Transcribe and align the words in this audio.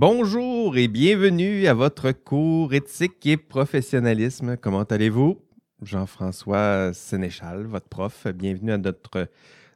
bonjour 0.00 0.78
et 0.78 0.88
bienvenue 0.88 1.66
à 1.66 1.74
votre 1.74 2.12
cours 2.12 2.72
éthique 2.72 3.26
et 3.26 3.36
professionnalisme. 3.36 4.56
Comment 4.56 4.84
allez-vous? 4.84 5.42
Jean-François 5.82 6.94
Sénéchal, 6.94 7.66
votre 7.66 7.86
prof. 7.86 8.26
Bienvenue 8.34 8.72
à 8.72 8.78
notre, 8.78 9.28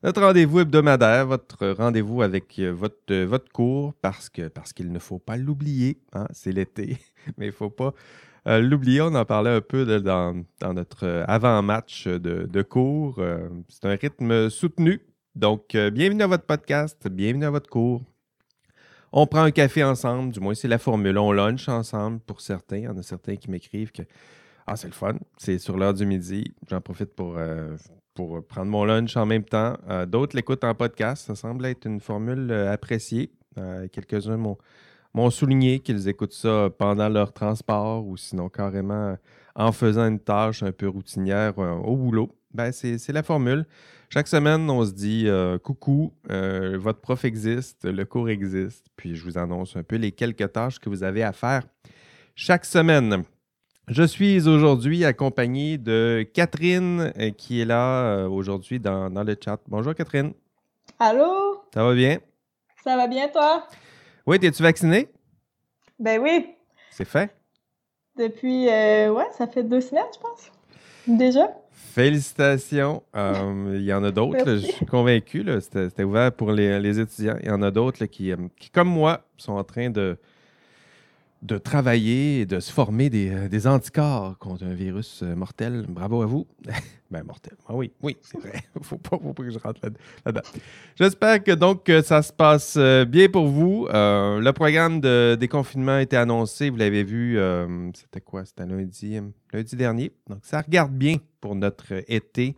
rendez-vous 0.03 0.61
hebdomadaire, 0.61 1.27
votre 1.27 1.69
rendez-vous 1.69 2.23
avec 2.23 2.59
euh, 2.59 2.71
votre, 2.73 2.97
euh, 3.11 3.27
votre 3.27 3.53
cours, 3.53 3.93
parce 4.01 4.31
que 4.31 4.49
parce 4.49 4.73
qu'il 4.73 4.93
ne 4.93 4.99
faut 4.99 5.19
pas 5.19 5.37
l'oublier. 5.37 6.01
Hein, 6.15 6.27
c'est 6.33 6.53
l'été, 6.53 6.97
mais 7.37 7.45
il 7.45 7.49
ne 7.49 7.53
faut 7.53 7.69
pas 7.69 7.93
euh, 8.49 8.63
l'oublier. 8.63 9.03
On 9.03 9.15
en 9.15 9.27
parlait 9.27 9.51
un 9.51 9.61
peu 9.61 9.85
dans, 10.01 10.43
notre 10.73 11.27
avant-match 11.29 12.07
de, 12.07 12.49
de, 12.51 12.63
cours. 12.63 13.21
c'est 13.69 13.85
un 13.85 13.95
rythme 13.95 14.49
soutenu. 14.49 15.03
Donc, 15.35 15.77
bienvenue 15.77 16.23
à 16.23 16.29
votre 16.29 16.45
podcast, 16.45 17.09
bienvenue 17.09 17.45
à 17.45 17.51
votre 17.51 17.69
cours. 17.69 18.01
On 19.17 19.29
prend 19.29 19.43
un 19.43 19.53
café 19.53 19.85
ensemble, 19.85 20.33
du 20.33 20.41
moins 20.41 20.55
c'est 20.55 20.67
la 20.67 20.79
formule. 20.79 21.17
On 21.19 21.31
lunch 21.31 21.69
ensemble 21.69 22.19
pour 22.19 22.41
certains. 22.41 22.79
Il 22.79 22.83
y 22.83 22.89
en 22.89 22.99
a 22.99 23.03
certains 23.05 23.37
qui 23.37 23.49
m'écrivent 23.49 23.93
que 23.93 24.03
Ah, 24.67 24.75
c'est 24.75 24.89
le 24.89 24.93
fun, 24.93 25.15
c'est 25.37 25.61
sur 25.61 25.77
l'heure 25.77 25.95
du 25.95 26.05
midi. 26.05 26.53
J'en 26.69 26.81
profite 26.81 27.15
pour, 27.15 27.37
euh, 27.39 27.77
prendre 28.49 28.73
mon 28.73 28.85
lunch 28.85 29.17
en 29.17 29.25
même 29.25 29.45
temps. 29.45 29.77
Euh, 29.89 30.05
d'autres 30.05 30.35
l'écoutent 30.35 30.65
en 30.65 30.75
podcast. 30.75 31.27
Ça 31.27 31.37
semble 31.37 31.65
être 31.67 31.87
une 31.87 32.01
formule 32.01 32.51
euh, 32.51 32.73
appréciée. 32.73 33.31
Quelques-uns 33.93 34.37
m'ont 34.37 35.31
souligné 35.31 35.79
qu'ils 35.79 36.09
écoutent 36.09 36.33
ça 36.33 36.69
pendant 36.77 37.09
leur 37.09 37.33
transport 37.33 38.05
ou 38.05 38.17
sinon 38.17 38.49
carrément 38.49 39.17
en 39.55 39.71
faisant 39.71 40.09
une 40.09 40.19
tâche 40.19 40.65
un 40.65 40.73
peu 40.73 40.89
routinière 40.89 41.57
au 41.57 41.95
boulot. 41.95 42.35
Ben, 42.53 42.73
c'est 42.73 43.13
la 43.13 43.23
formule. 43.23 43.65
Chaque 44.15 44.29
semaine, 44.29 44.71
on 44.71 44.85
se 44.85 44.93
dit 44.93 45.25
euh, 45.27 45.59
coucou, 45.59 46.13
euh, 46.31 46.79
votre 46.79 47.01
prof 47.01 47.25
existe, 47.25 47.85
le 47.85 48.05
cours 48.05 48.29
existe, 48.29 48.87
puis 48.95 49.17
je 49.17 49.25
vous 49.25 49.39
annonce 49.39 49.75
un 49.75 49.83
peu 49.83 49.97
les 49.97 50.13
quelques 50.13 50.53
tâches 50.53 50.79
que 50.79 50.89
vous 50.89 51.03
avez 51.03 51.25
à 51.25 51.33
faire 51.33 51.65
chaque 52.37 52.65
semaine. 52.65 53.25
Je 53.89 54.05
suis 54.05 54.49
aujourd'hui 54.49 55.05
accompagné 55.05 55.79
de 55.79 56.25
Catherine 56.33 57.13
euh, 57.19 57.31
qui 57.33 57.61
est 57.61 57.65
là 57.65 58.29
aujourd'hui 58.29 58.79
dans, 58.79 59.11
le 59.11 59.37
chat. 59.45 59.59
Bonjour 59.67 59.97
Catherine. 59.97 60.33
Allô? 61.01 61.65
Ça 61.75 61.83
va 61.83 61.93
bien? 61.93 62.21
Ça 62.85 62.97
va 62.97 63.09
bien 63.09 63.27
toi? 63.31 63.67
Oui, 64.29 64.39
es-tu 64.41 64.63
vacciné? 64.63 65.09
Ben 65.99 66.21
oui. 66.21 66.55
C'est 66.93 67.05
fait? 67.05 67.35
Depuis, 68.17 68.67
ouais, 68.67 69.29
ça 69.37 69.49
fait 69.49 69.65
deux 69.65 69.81
semaines, 69.81 70.05
je 70.15 70.21
pense. 70.21 70.53
Déjà? 71.09 71.49
Félicitations. 71.75 73.03
Euh, 73.17 73.75
il 73.77 73.85
y 73.85 73.93
en 73.93 74.03
a 74.03 74.11
d'autres, 74.11 74.57
je 74.57 74.67
suis 74.67 74.87
convaincu. 74.87 75.45
C'était 75.61 76.05
ouvert 76.05 76.33
pour 76.33 76.53
les, 76.53 77.01
étudiants. 77.01 77.37
Il 77.43 77.49
y 77.49 77.51
en 77.51 77.63
a 77.63 77.71
d'autres 77.71 78.07
qui, 78.07 78.33
euh, 78.33 78.37
qui, 78.59 78.71
comme 78.71 78.89
moi, 78.89 79.25
sont 79.37 79.53
en 79.53 79.65
train 79.65 79.91
de, 79.91 80.17
de 81.45 81.59
travailler 81.59 82.41
et 82.41 82.47
de 82.47 82.59
se 82.59 82.73
former 82.73 83.11
des, 83.11 83.31
euh, 83.31 83.71
anticorps 83.71 84.39
contre 84.39 84.65
un 84.65 84.73
virus 84.73 85.21
euh, 85.23 85.37
mortel. 85.37 85.85
Bravo 85.87 86.23
à 86.23 86.27
vous. 86.27 86.47
ben, 87.11 87.23
mortel. 87.23 87.53
Ah 87.69 87.75
oui, 87.75 87.93
oui, 88.03 88.17
c'est 88.23 88.39
vrai. 88.39 88.65
faut, 88.83 88.97
pas, 88.97 89.19
faut 89.19 89.35
pas 89.35 89.43
que 89.43 89.51
je 89.51 89.59
rentre 89.59 89.79
là-dedans. 90.25 90.41
J'espère 90.97 91.45
que 91.45 91.53
donc 91.53 91.91
ça 92.03 92.23
se 92.23 92.33
passe 92.33 92.77
euh, 92.79 93.05
bien 93.05 93.29
pour 93.29 93.47
vous. 93.47 93.87
le 93.93 94.51
programme 94.53 95.03
de 95.03 95.37
déconfinement 95.39 95.93
a 95.93 96.03
été 96.03 96.17
annoncé. 96.17 96.71
Vous 96.71 96.79
l'avez 96.79 97.05
vu, 97.05 97.39
c'était 97.95 98.23
quoi? 98.23 98.47
C'était 98.47 98.65
lundi, 98.65 99.21
lundi 99.53 99.77
dernier. 99.77 100.13
Donc, 100.29 100.39
ça 100.43 100.63
regarde 100.63 100.93
bien 100.93 101.19
pour 101.43 101.55
notre 101.55 102.03
été 102.09 102.57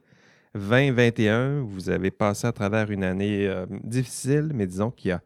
2021. 0.55 1.63
Vous 1.63 1.91
avez 1.91 2.13
passé 2.13 2.47
à 2.47 2.53
travers 2.53 2.93
une 2.93 3.03
année 3.03 3.53
difficile, 3.83 4.53
mais 4.55 4.69
disons 4.69 4.93
qu'il 4.93 5.09
y 5.09 5.13
a 5.13 5.21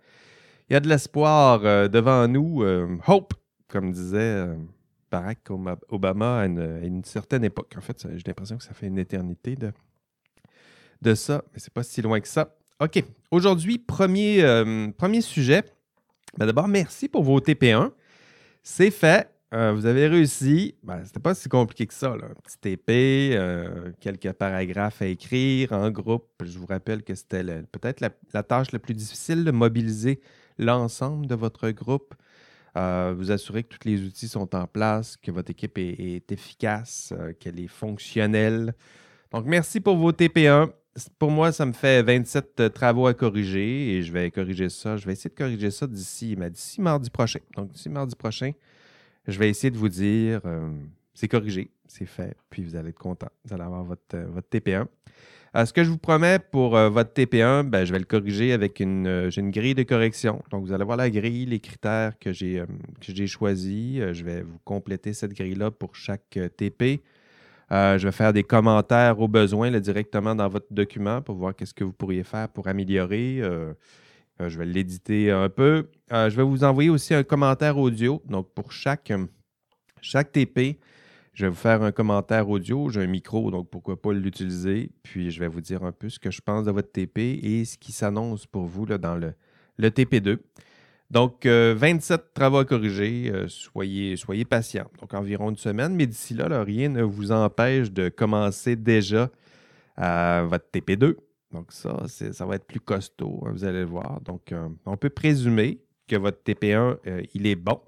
il 0.69 0.75
y 0.75 0.77
a 0.77 0.81
de 0.81 0.89
l'espoir 0.89 1.61
devant 1.91 2.29
nous. 2.29 2.65
hope 3.07 3.35
comme 3.71 3.93
disait 3.93 4.19
euh, 4.19 4.55
Barack 5.11 5.39
Obama 5.89 6.41
à 6.41 6.47
une, 6.47 7.03
certaine 7.05 7.45
époque. 7.45 7.75
En 7.79 7.81
fait, 7.81 8.07
j'ai 8.15 8.23
l'impression 8.27 8.57
que 8.59 8.65
ça 8.65 8.75
fait 8.75 8.87
une 8.87 8.99
éternité 8.99 9.57
de, 9.57 9.73
de 11.01 11.15
ça, 11.15 11.45
mais 11.53 11.61
c'est 11.61 11.73
pas 11.73 11.83
si 11.83 12.03
loin 12.03 12.21
que 12.21 12.29
ça. 12.29 12.55
OK. 12.81 13.03
Aujourd'hui, 13.31 13.79
premier, 13.79 14.43
euh, 14.43 14.89
premier 14.97 15.21
sujet. 15.21 15.63
Ben, 16.37 16.47
d'abord, 16.47 16.69
merci 16.69 17.09
pour 17.09 17.23
vos 17.23 17.41
TP1. 17.41 17.91
C'est 18.63 18.91
fait. 18.91 19.31
Euh, 19.53 19.73
vous 19.73 19.87
avez 19.87 20.07
réussi. 20.07 20.77
Ben, 20.83 21.03
C'était 21.05 21.21
pas 21.21 21.35
si 21.35 21.49
compliqué 21.49 21.87
que 21.87 21.95
ça. 21.95 22.13
Un 22.13 22.35
petit 22.43 22.59
TP, 22.59 23.37
quelques 24.01 24.33
paragraphes 24.33 25.03
à 25.03 25.07
écrire 25.07 25.73
en 25.73 25.91
groupe. 25.91 26.29
Je 26.45 26.59
vous 26.59 26.67
rappelle 26.67 27.03
que 27.03 27.15
c'était 27.15 27.45
peut-être 27.73 28.01
la, 28.01 28.11
la, 28.33 28.43
tâche 28.43 28.71
la 28.71 28.79
plus 28.79 28.95
difficile 28.95 29.45
de 29.45 29.51
mobiliser 29.51 30.21
l'ensemble 30.57 31.27
de 31.27 31.35
votre 31.35 31.71
groupe 31.71 32.15
euh, 32.77 33.15
vous 33.17 33.31
assurer 33.31 33.65
que 33.65 33.77
tous 33.77 33.89
les 33.89 34.03
outils 34.03 34.29
sont 34.29 34.55
en 34.55 34.67
place, 34.67 35.17
que 35.17 35.31
votre 35.31 35.51
équipe 35.51 35.77
est, 35.79 36.31
efficace, 36.31 37.13
euh, 37.17 37.33
qu'elle 37.39 37.59
est 37.59 37.69
fonctionnelle. 37.69 38.75
Donc, 39.33 39.45
merci 39.47 39.81
pour 39.81 39.97
vos 39.97 40.13
TP1. 40.13 40.71
Pour 41.19 41.31
moi, 41.31 41.53
ça 41.53 41.67
me 41.67 41.73
fait 41.73 42.03
27 42.03 42.61
euh, 42.61 42.69
travaux 42.69 43.07
à 43.07 43.15
corriger 43.15 43.97
et 43.97 44.03
je 44.03 44.13
vais 44.13 44.31
corriger 44.31 44.69
ça. 44.69 44.97
Je 44.97 45.07
vais 45.07 45.13
essayer 45.13 45.31
de 45.31 45.35
corriger 45.35 45.71
ça 45.71 45.87
d'ici 45.87 46.37
d'ici 46.37 46.81
mardi 46.81 47.11
prochain. 47.11 47.41
Donc, 47.57 47.73
d'ici 47.73 47.89
mardi 47.89 48.15
prochain, 48.15 48.53
je 49.27 49.39
vais 49.39 49.49
essayer 49.49 49.71
de 49.71 49.79
vous 49.79 49.89
dire 49.89 50.41
c'est 51.15 51.29
corrigé, 51.29 51.71
c'est 51.87 52.07
fait, 52.07 52.35
puis 52.49 52.65
vous 52.65 52.77
allez 52.77 52.91
être 52.91 52.99
content. 52.99 53.29
Vous 53.45 53.55
allez 53.55 53.65
avoir 53.65 53.85
votre, 53.85 54.17
votre 54.17 54.49
TP1. 54.49 54.87
Euh, 55.57 55.65
ce 55.67 55.73
que 55.73 55.83
je 55.83 55.91
vous 55.91 55.99
promets 55.99 56.39
pour 56.39 56.77
euh, 56.77 56.89
votre 56.89 57.13
TP1, 57.13 57.65
ben, 57.65 57.85
je 57.85 57.93
vais 57.93 57.99
le 57.99 58.05
corriger 58.05 58.53
avec 58.53 58.79
une, 58.79 59.07
euh, 59.09 59.31
une 59.31 59.51
grille 59.51 59.75
de 59.75 59.83
correction. 59.83 60.43
Donc, 60.51 60.65
vous 60.65 60.73
allez 60.73 60.85
voir 60.85 60.97
la 60.97 61.11
grille, 61.11 61.47
les 61.47 61.59
critères 61.59 62.17
que 62.21 62.33
j'ai, 62.33 62.63
que 63.01 63.27
choisis. 63.27 64.01
je 64.13 64.25
vais 64.25 64.43
vous 64.43 64.59
compléter 64.65 65.13
cette 65.13 65.33
grille-là 65.33 65.73
pour 65.73 65.97
chaque 65.97 66.39
TP. 66.57 67.01
je 67.71 68.05
vais 68.05 68.13
faire 68.13 68.33
des 68.33 68.45
commentaires 68.45 69.19
au 69.19 69.27
besoin 69.27 69.71
directement 69.81 70.37
dans 70.37 70.49
votre 70.49 70.73
document 70.73 71.21
pour 71.21 71.35
voir 71.37 71.55
qu'est-ce 71.57 71.75
que 71.75 71.85
vous 71.85 71.93
pourriez 71.93 72.23
faire 72.23 72.49
pour 72.49 72.69
améliorer. 72.69 73.43
je 74.39 74.59
vais 74.59 74.67
l'éditer 74.67 75.31
un 75.33 75.49
peu. 75.49 75.89
je 76.11 76.37
vais 76.37 76.43
vous 76.45 76.63
envoyer 76.65 76.91
aussi 76.91 77.13
un 77.15 77.25
commentaire 77.25 77.77
audio. 77.77 78.23
Donc, 78.29 78.49
pour 78.55 78.73
chaque, 78.73 79.13
chaque 80.01 80.31
TP, 80.33 80.79
je 81.33 81.47
vais 81.47 81.51
vous 81.51 81.57
faire 81.57 81.83
un 81.83 81.93
commentaire 81.93 82.49
audio. 82.49 82.89
J'ai 82.91 83.03
un 83.03 83.07
micro, 83.07 83.51
donc 83.51 83.71
pourquoi 83.71 84.01
pas 84.01 84.13
l'utiliser. 84.13 84.91
Puis 85.03 85.31
je 85.31 85.41
vais 85.41 85.49
vous 85.49 85.61
dire 85.61 85.85
un 85.85 85.93
peu 85.93 86.09
ce 86.09 86.19
que 86.19 86.31
je 86.31 86.41
pense 86.41 86.65
de 86.65 86.71
votre 86.71 86.91
TP 86.91 87.19
et 87.19 87.65
ce 87.65 87.79
qui 87.79 87.93
s'annonce 87.93 88.47
pour 88.47 88.67
vous 88.67 88.87
là, 88.87 88.99
dans 88.99 89.15
le, 89.15 89.35
le 89.79 89.89
TP2. 89.91 90.39
Donc, 91.11 91.45
27 91.45 92.21
euh, 92.21 92.25
travaux 92.35 92.59
à 92.59 92.65
corriger. 92.65 93.31
Euh, 93.33 93.49
soyez, 93.49 94.17
soyez 94.17 94.45
patient. 94.45 94.89
Donc, 95.01 95.13
environ 95.15 95.51
une 95.51 95.57
semaine. 95.57 95.95
Mais 95.95 96.07
d'ici 96.07 96.35
là, 96.35 96.63
rien 96.63 96.89
ne 96.89 97.03
vous 97.03 97.33
empêche 97.33 97.91
de 97.91 98.09
commencer 98.09 98.77
déjà 98.77 99.31
à 99.97 100.45
votre 100.45 100.67
TP2. 100.73 101.17
Donc, 101.53 101.73
ça, 101.73 102.07
ça 102.07 102.47
va 102.47 102.55
être 102.55 102.67
plus 102.67 102.79
costaud, 102.79 103.43
hein, 103.45 103.51
vous 103.51 103.65
allez 103.65 103.81
le 103.81 103.87
voir. 103.87 104.21
Donc, 104.21 104.53
euh, 104.53 104.69
on 104.87 104.97
peut 104.97 105.11
présumer 105.11 105.83
que 106.07 106.15
votre 106.15 106.39
TP1, 106.45 106.99
il 107.35 107.47
est 107.47 107.57
bon. 107.57 107.81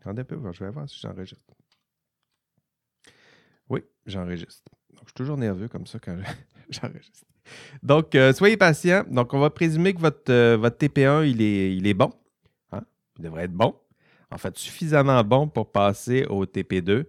Attendez 0.00 0.22
un 0.22 0.24
peu, 0.24 0.36
je 0.52 0.64
vais 0.64 0.70
voir 0.70 0.88
si 0.88 0.98
j'enregistre. 1.00 1.53
Oui, 3.68 3.80
j'enregistre. 4.06 4.70
Donc, 4.90 5.02
je 5.04 5.08
suis 5.10 5.14
toujours 5.14 5.36
nerveux 5.36 5.68
comme 5.68 5.86
ça 5.86 5.98
quand 5.98 6.16
j'enregistre. 6.70 7.26
Donc, 7.82 8.14
euh, 8.14 8.32
soyez 8.32 8.56
patient. 8.56 9.04
Donc, 9.10 9.34
on 9.34 9.38
va 9.38 9.50
présumer 9.50 9.94
que 9.94 10.00
votre, 10.00 10.32
euh, 10.32 10.56
votre 10.56 10.76
TP1, 10.76 11.28
il 11.28 11.42
est, 11.42 11.76
il 11.76 11.86
est 11.86 11.94
bon. 11.94 12.12
Hein? 12.72 12.82
Il 13.18 13.24
devrait 13.24 13.44
être 13.44 13.52
bon. 13.52 13.74
En 14.30 14.38
fait, 14.38 14.56
suffisamment 14.56 15.22
bon 15.22 15.48
pour 15.48 15.70
passer 15.70 16.24
au 16.26 16.44
TP2. 16.44 17.04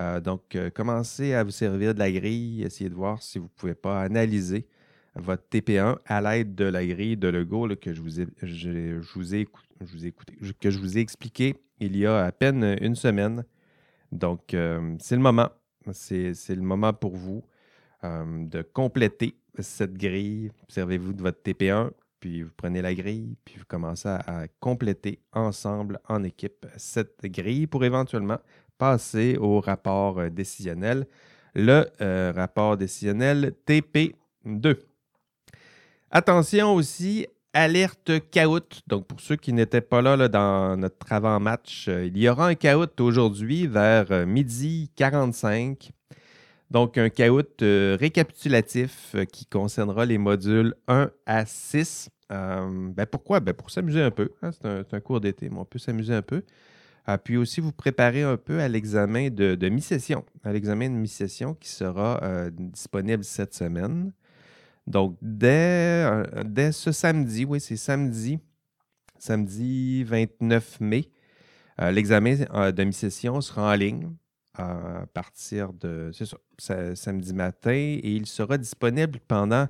Euh, 0.00 0.20
donc, 0.20 0.56
commencez 0.74 1.34
à 1.34 1.44
vous 1.44 1.50
servir 1.50 1.94
de 1.94 1.98
la 1.98 2.10
grille. 2.10 2.62
Essayez 2.62 2.90
de 2.90 2.94
voir 2.94 3.22
si 3.22 3.38
vous 3.38 3.46
ne 3.46 3.60
pouvez 3.60 3.74
pas 3.74 4.02
analyser 4.02 4.66
votre 5.14 5.42
TP1 5.50 5.98
à 6.06 6.20
l'aide 6.20 6.54
de 6.54 6.64
la 6.64 6.86
grille 6.86 7.16
de 7.16 7.28
Lego 7.28 7.68
que 7.80 7.92
je 7.92 8.00
vous 8.00 8.20
ai, 8.20 8.26
que 8.26 8.46
je 10.70 10.78
vous 10.78 10.96
ai 10.98 11.00
expliqué 11.00 11.56
il 11.80 11.96
y 11.96 12.06
a 12.06 12.24
à 12.24 12.32
peine 12.32 12.76
une 12.80 12.94
semaine. 12.94 13.44
Donc, 14.12 14.42
c'est 14.50 15.16
le 15.16 15.22
moment 15.22 15.48
c'est 15.92 16.32
le 16.48 16.62
moment 16.62 16.92
pour 16.92 17.16
vous 17.16 17.42
de 18.02 18.62
compléter 18.62 19.36
cette 19.58 19.94
grille. 19.94 20.50
Servez-vous 20.68 21.12
de 21.12 21.22
votre 21.22 21.42
TP1, 21.42 21.90
puis 22.20 22.42
vous 22.42 22.52
prenez 22.56 22.80
la 22.80 22.94
grille, 22.94 23.36
puis 23.44 23.56
vous 23.58 23.64
commencez 23.66 24.08
à, 24.08 24.46
compléter 24.60 25.20
ensemble 25.32 26.00
en 26.08 26.22
équipe 26.22 26.66
cette 26.76 27.24
grille 27.24 27.66
pour 27.66 27.84
éventuellement 27.84 28.38
passer 28.76 29.36
au 29.36 29.60
rapport 29.60 30.30
décisionnel, 30.30 31.06
le 31.54 31.84
rapport 32.32 32.76
décisionnel 32.76 33.54
TP2. 33.66 34.76
Attention 36.10 36.74
aussi 36.74 37.26
alerte 37.52 38.12
caout. 38.30 38.82
Donc, 38.86 39.06
pour 39.06 39.20
ceux 39.20 39.36
qui 39.36 39.52
n'étaient 39.52 39.80
pas 39.80 40.02
là, 40.02 40.28
dans 40.28 40.76
notre 40.76 41.12
avant-match, 41.12 41.86
euh, 41.88 42.06
il 42.06 42.18
y 42.18 42.28
aura 42.28 42.48
un 42.48 42.54
caout 42.54 43.00
aujourd'hui 43.00 43.66
vers 43.66 44.10
euh, 44.10 44.26
midi 44.26 44.90
45. 44.96 45.90
Donc, 46.70 46.98
un 46.98 47.08
caout 47.08 47.62
euh, 47.62 47.96
récapitulatif 47.98 49.16
qui 49.32 49.46
concernera 49.46 50.04
les 50.04 50.18
modules 50.18 50.74
1 50.86 51.10
à 51.26 51.46
6. 51.46 52.10
ben 52.30 53.06
pourquoi? 53.10 53.40
Ben 53.40 53.54
pour 53.54 53.70
s'amuser 53.70 54.02
un 54.02 54.10
peu. 54.10 54.30
Hein, 54.42 54.50
c'est 54.52 54.94
un, 54.94 55.00
cours 55.00 55.20
d'été, 55.20 55.48
mais 55.48 55.58
on 55.58 55.64
peut 55.64 55.78
s'amuser 55.78 56.14
un 56.14 56.22
peu. 56.22 56.42
puis 57.24 57.38
aussi 57.38 57.62
vous 57.62 57.72
préparer 57.72 58.22
un 58.22 58.36
peu 58.36 58.60
à 58.60 58.68
l'examen 58.68 59.30
de 59.30 59.68
mi-session, 59.70 60.26
à 60.44 60.52
l'examen 60.52 60.90
de 60.90 60.94
mi-session 60.94 61.54
qui 61.54 61.70
sera 61.70 62.50
disponible 62.50 63.24
cette 63.24 63.54
semaine. 63.54 64.12
Donc, 64.88 65.16
dès, 65.20 66.10
dès 66.44 66.72
ce 66.72 66.92
samedi, 66.92 67.44
oui, 67.44 67.60
c'est 67.60 67.76
samedi, 67.76 68.38
samedi 69.18 70.02
29 70.04 70.80
mai, 70.80 71.10
l'examen 71.78 72.36
de 72.72 72.84
mi-session 72.84 73.40
sera 73.40 73.72
en 73.72 73.74
ligne 73.74 74.08
à 74.54 75.04
partir 75.12 75.72
de, 75.72 76.10
samedi 76.94 77.34
matin 77.34 77.70
et 77.70 78.00
il 78.02 78.26
sera 78.26 78.58
disponible 78.58 79.20
pendant 79.28 79.68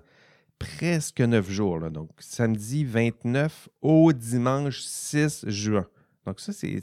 presque 0.58 1.20
neuf 1.20 1.50
jours. 1.50 1.90
Donc, 1.90 2.10
samedi 2.18 2.84
29 2.84 3.68
au 3.82 4.12
dimanche 4.12 4.80
6 4.80 5.46
juin. 5.48 5.86
Donc, 6.26 6.40
ça, 6.40 6.52
c'est 6.52 6.80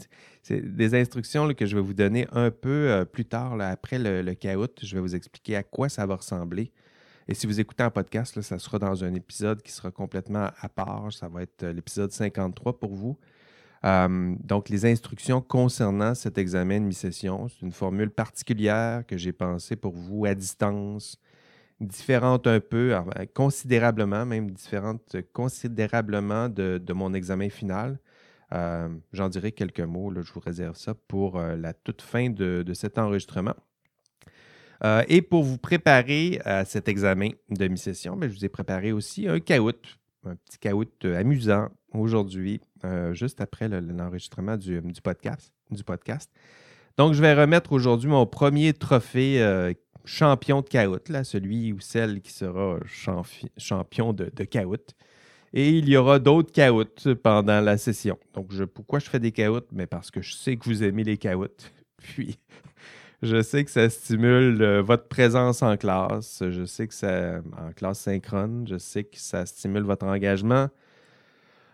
des 0.52 0.96
instructions 0.96 1.54
que 1.54 1.66
je 1.66 1.76
vais 1.76 1.81
vous 1.81 1.94
donner 1.94 2.28
un 2.31 2.52
peu 2.52 2.90
euh, 2.90 3.06
plus 3.06 3.26
tard, 3.26 3.60
après 3.62 4.00
le, 4.00 4.22
le. 4.22 4.36
Je 4.81 4.96
vais 4.96 5.02
vous 5.02 5.16
expliquer 5.16 5.56
à 5.56 5.64
quoi 5.64 5.88
ça 5.88 6.06
va 6.06 6.16
ressembler. 6.16 6.72
Et 7.27 7.33
si 7.33 7.48
vous 7.48 7.60
écoutez 7.60 7.81
un 7.81 7.89
podcast, 7.89 8.39
ça 8.42 8.60
sera 8.60 8.77
dans 8.77 9.04
un 9.04 9.16
épisode 9.16 9.63
qui 9.63 9.72
sera 9.72 9.89
complètement 9.89 10.51
à 10.60 10.69
part. 10.69 11.12
Ça 11.12 11.27
va 11.27 11.42
être 11.42 11.63
euh, 11.63 11.74
l'épisode 11.74 12.12
53 12.12 12.80
pour 12.80 12.94
vous. 12.94 13.18
Euh, 13.83 14.36
donc, 14.44 14.69
les 14.69 14.86
instructions 14.86 15.42
concernant 15.42 16.13
cet 16.13 16.38
examen 16.38 16.81
de 16.81 16.86
mi-session, 16.86 17.48
c'est 17.48 17.62
une 17.66 17.72
formule 17.72 18.12
particulière 18.12 19.06
que 19.07 19.18
j'ai 19.18 19.33
pensée 19.33 19.75
pour 19.75 19.94
vous 19.94 20.25
à 20.25 20.36
distance, 20.36 21.19
différente 21.80 22.45
un 22.45 22.60
peu, 22.60 22.95
considérablement, 23.33 24.25
même 24.25 24.51
différente 24.51 25.16
considérablement 25.33 26.48
de, 26.48 26.94
mon 26.94 27.13
examen 27.16 27.50
final. 27.50 28.00
Euh, 28.54 28.88
j'en 29.13 29.30
dirai 29.30 29.51
quelques 29.51 29.81
mots, 29.81 30.13
je 30.21 30.31
vous 30.31 30.39
réserve 30.39 30.78
ça 30.78 30.94
pour 30.94 31.39
la 31.39 31.74
toute 31.74 32.01
fin 32.04 32.30
de, 32.30 32.63
cet 32.74 32.98
enregistrement. 32.98 33.56
Et 34.83 35.22
pour 35.22 35.44
vous 35.44 35.57
préparer 35.57 36.39
à 36.45 36.66
cet 36.66 36.88
examen 36.88 37.30
de 37.50 37.68
mi-session, 37.68 38.16
ben, 38.16 38.30
je 38.30 38.36
vous 38.36 38.45
ai 38.45 38.50
préparé 38.50 38.92
aussi 38.92 39.27
un 39.27 39.39
caout, 39.39 39.74
un 40.25 40.36
petit 40.36 40.60
caout 40.60 41.06
amusant 41.06 41.69
aujourd'hui 41.94 42.62
euh, 42.83 43.13
juste 43.13 43.42
après 43.42 43.68
l'enregistrement 43.68 44.57
du, 44.57 44.81
podcast, 45.04 45.54
du 45.72 45.83
podcast. 45.83 46.30
Donc, 46.98 47.13
je 47.13 47.22
vais 47.22 47.33
remettre 47.33 47.72
aujourd'hui 47.72 48.10
mon 48.10 48.25
premier 48.25 48.74
trophée 48.74 49.42
euh, 49.42 49.74
champion 50.04 50.62
de 50.62 50.68
caout, 50.68 51.10
là, 51.10 51.24
celui 51.24 51.74
ou 51.74 51.80
celle 51.80 52.21
qui 52.21 52.31
sera 52.31 52.78
champion 53.57 54.13
de, 54.13 54.31
de 54.33 54.48
Et 55.54 55.69
il 55.69 55.89
y 55.89 55.98
aura 55.98 56.19
d'autres 56.19 56.51
caouts 56.51 57.16
pendant 57.24 57.60
la 57.60 57.78
session. 57.78 58.19
Donc, 58.33 58.51
je, 58.51 58.63
pourquoi 58.63 59.00
je 59.00 59.10
fais 59.10 59.19
des 59.19 59.31
caouts? 59.31 59.66
Mais 59.71 59.88
parce 59.88 60.12
que 60.12 60.21
je 60.21 60.33
sais 60.33 60.57
que 60.57 60.66
vous 60.66 60.83
aimez 60.83 61.04
les 61.04 61.18
caouts. 61.18 61.48
Puis, 61.98 62.38
je 63.25 63.42
sais 63.42 63.66
que 63.66 63.72
ça 63.72 63.89
stimule 63.89 64.62
euh, 64.62 64.81
votre 64.81 65.07
présence 65.07 65.62
en 65.62 65.77
classe. 65.77 66.44
Je 66.50 66.66
sais 66.66 66.88
que 66.88 66.94
ça, 66.94 67.42
en 67.57 67.72
classe 67.74 68.00
synchrone, 68.00 68.66
je 68.68 68.77
sais 68.77 69.04
que 69.04 69.18
ça 69.18 69.45
stimule 69.45 69.83
votre 69.83 70.06
engagement. 70.06 70.69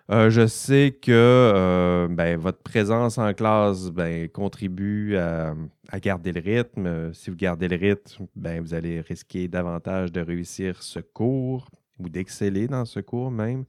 Euh, 0.09 0.30
je 0.30 0.48
sais 0.48 0.98
que 1.01 1.12
euh, 1.12 2.07
ben, 2.09 2.38
votre 2.38 2.62
présence 2.63 3.18
en 3.18 3.33
classe 3.33 3.92
ben, 3.92 4.27
contribue 4.30 5.15
à, 5.18 5.53
garder 6.01 6.31
le 6.33 6.42
rythme. 6.42 7.13
Si 7.13 7.30
vous 7.30 7.38
gardez 7.38 7.68
le 7.68 7.77
rythme, 7.77 8.27
ben, 8.36 8.62
vous 8.62 8.74
allez 8.74 9.01
risquer 9.01 9.47
davantage 9.47 10.12
de 10.12 10.21
réussir 10.21 10.81
ce 10.83 11.00
cours 11.00 11.69
ou 12.00 12.09
d'exceller 12.09 12.68
dans 12.68 12.86
ce 12.86 13.00
cours 13.00 13.31
même. 13.31 13.65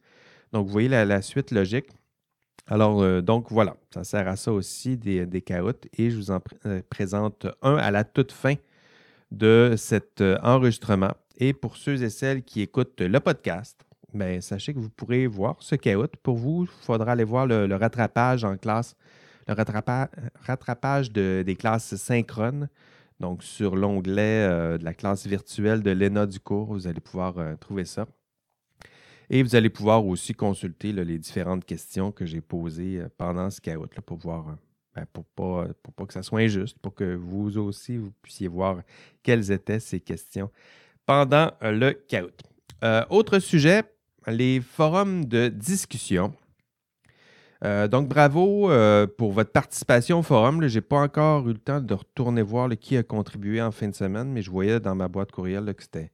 Donc, 0.53 0.67
vous 0.67 0.73
voyez 0.73 0.89
la, 0.89 1.23
suite 1.23 1.51
logique. 1.51 1.91
Alors, 2.67 3.03
euh, 3.03 3.21
donc 3.21 3.51
voilà, 3.51 3.77
ça 3.93 4.05
sert 4.05 4.29
à 4.29 4.37
ça 4.37 4.53
aussi 4.53 4.97
des, 4.97 5.27
des 5.27 5.45
et 5.99 6.11
je 6.11 6.17
vous 6.17 6.31
en 6.31 6.41
présente 6.89 7.47
un 7.61 7.77
à 7.77 7.91
la 7.91 8.05
toute 8.05 8.33
fin 8.33 8.55
de 9.31 9.75
cet 9.77 10.23
enregistrement. 10.43 11.13
Et 11.39 11.53
pour 11.53 11.77
ceux 11.77 12.03
et 12.03 12.11
celles 12.11 12.43
qui 12.43 12.61
écoutent 12.61 13.01
le 13.01 13.19
podcast, 13.19 13.85
ben, 14.15 14.41
sachez 14.41 14.75
que 14.75 14.79
vous 14.79 14.91
pourrez 14.91 15.27
voir 15.27 15.57
ce 15.61 15.75
caout. 15.75 16.09
Pour 16.23 16.37
vous, 16.37 16.65
il 16.65 16.85
faudra 16.85 17.13
aller 17.13 17.25
voir 17.25 17.47
le, 17.47 17.75
rattrapage 17.75 18.45
en 18.45 18.57
classe, 18.57 18.95
le 19.49 19.55
rattrapage 20.47 21.11
des 21.11 21.57
classes 21.59 21.97
synchrones. 21.97 22.69
Donc, 23.21 23.43
sur 23.43 23.77
l'onglet 23.77 24.47
euh, 24.49 24.79
de 24.79 24.85
la 24.85 24.95
classe 24.95 25.27
virtuelle 25.27 25.83
de 25.83 25.93
l'ENA 25.93 26.27
du 26.27 26.41
cours, 26.41 26.73
vous 26.73 26.87
allez 26.89 27.01
pouvoir 27.01 27.39
euh, 27.39 27.55
trouver 27.57 27.85
ça. 27.85 28.07
Et 29.31 29.43
vous 29.43 29.57
allez 29.57 29.71
pouvoir 29.71 30.05
aussi 30.05 30.35
consulter 30.35 30.93
les 30.93 31.19
différentes 31.19 31.65
questions 31.65 32.13
que 32.13 32.27
j'ai 32.27 32.41
posées 32.41 33.01
euh, 33.01 33.09
pendant 33.17 33.51
ce 33.51 33.61
caout 33.61 33.89
pour 34.05 34.19
voir, 34.19 34.57
ben, 34.95 35.07
pour 35.13 35.25
pas, 35.25 35.67
pour 35.83 35.95
pas 35.95 36.07
que 36.07 36.13
ça 36.13 36.23
soit 36.23 36.41
injuste, 36.41 36.79
pour 36.79 36.95
que 36.95 37.15
vous 37.15 37.59
aussi, 37.59 37.97
vous 37.97 38.13
puissiez 38.23 38.49
voir 38.49 38.83
quelles 39.23 39.51
étaient 39.51 39.81
ces 39.81 40.01
questions 40.01 40.51
pendant 41.07 41.51
le 41.63 41.93
caout. 41.93 42.31
autre 43.11 43.39
sujet, 43.39 43.83
les 44.27 44.61
forums 44.61 45.25
de 45.25 45.49
discussion. 45.49 46.33
Euh, 47.65 47.87
donc, 47.87 48.09
bravo 48.09 48.71
euh, 48.71 49.07
pour 49.07 49.33
votre 49.33 49.53
participation 49.53 50.19
au 50.19 50.23
forum. 50.23 50.67
Je 50.67 50.75
n'ai 50.75 50.81
pas 50.81 50.99
encore 50.99 51.49
eu 51.49 51.53
le 51.53 51.59
temps 51.59 51.81
de 51.81 51.95
retourner 51.95 52.43
voir 52.43 52.69
qui 52.71 52.97
a 52.97 53.03
contribué 53.03 53.63
en 53.63 53.71
fin 53.71 53.89
de 53.89 53.95
semaine, 53.95 54.33
mais 54.33 54.43
je 54.43 54.51
voyais 54.51 54.81
dans 54.81 54.95
ma 54.95 55.09
boîte 55.09 55.31
courriel 55.31 55.73
que 55.75 55.83
c'était, 55.83 56.11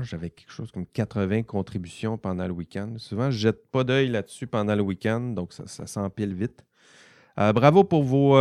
j'avais 0.00 0.30
quelque 0.30 0.50
chose 0.50 0.72
comme 0.72 0.86
80 0.86 1.42
contributions 1.42 2.16
pendant 2.16 2.46
le 2.46 2.52
week-end. 2.52 2.94
Souvent, 2.96 3.30
je 3.30 3.36
ne 3.36 3.42
jette 3.42 3.70
pas 3.70 3.84
d'œil 3.84 4.08
là-dessus 4.08 4.46
pendant 4.46 4.74
le 4.74 4.82
week-end, 4.82 5.20
donc 5.20 5.52
ça, 5.52 5.86
s'empile 5.86 6.34
vite. 6.34 6.64
Euh, 7.38 7.52
bravo 7.52 7.84
pour 7.84 8.02
vos, 8.02 8.38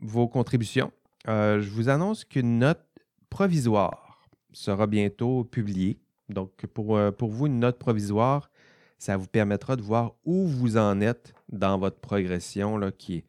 vos 0.00 0.28
contributions. 0.28 0.92
je 1.26 1.68
vous 1.70 1.88
annonce 1.88 2.24
qu'une 2.24 2.58
note 2.58 2.84
provisoire 3.30 4.12
sera 4.52 4.86
bientôt 4.86 5.44
publiée. 5.44 5.98
Donc, 6.28 6.66
pour, 6.66 6.96
euh, 6.96 7.10
pour 7.10 7.30
vous, 7.30 7.46
une 7.46 7.58
note 7.58 7.78
provisoire, 7.78 8.50
ça 8.98 9.16
vous 9.16 9.26
permettra 9.26 9.76
de 9.76 9.82
voir 9.82 10.14
où 10.24 10.46
vous 10.46 10.76
en 10.76 11.00
êtes 11.00 11.34
dans 11.50 11.78
votre 11.78 11.98
progression 11.98 12.76
là, 12.76 12.92
qui 12.92 13.16
est 13.16 13.24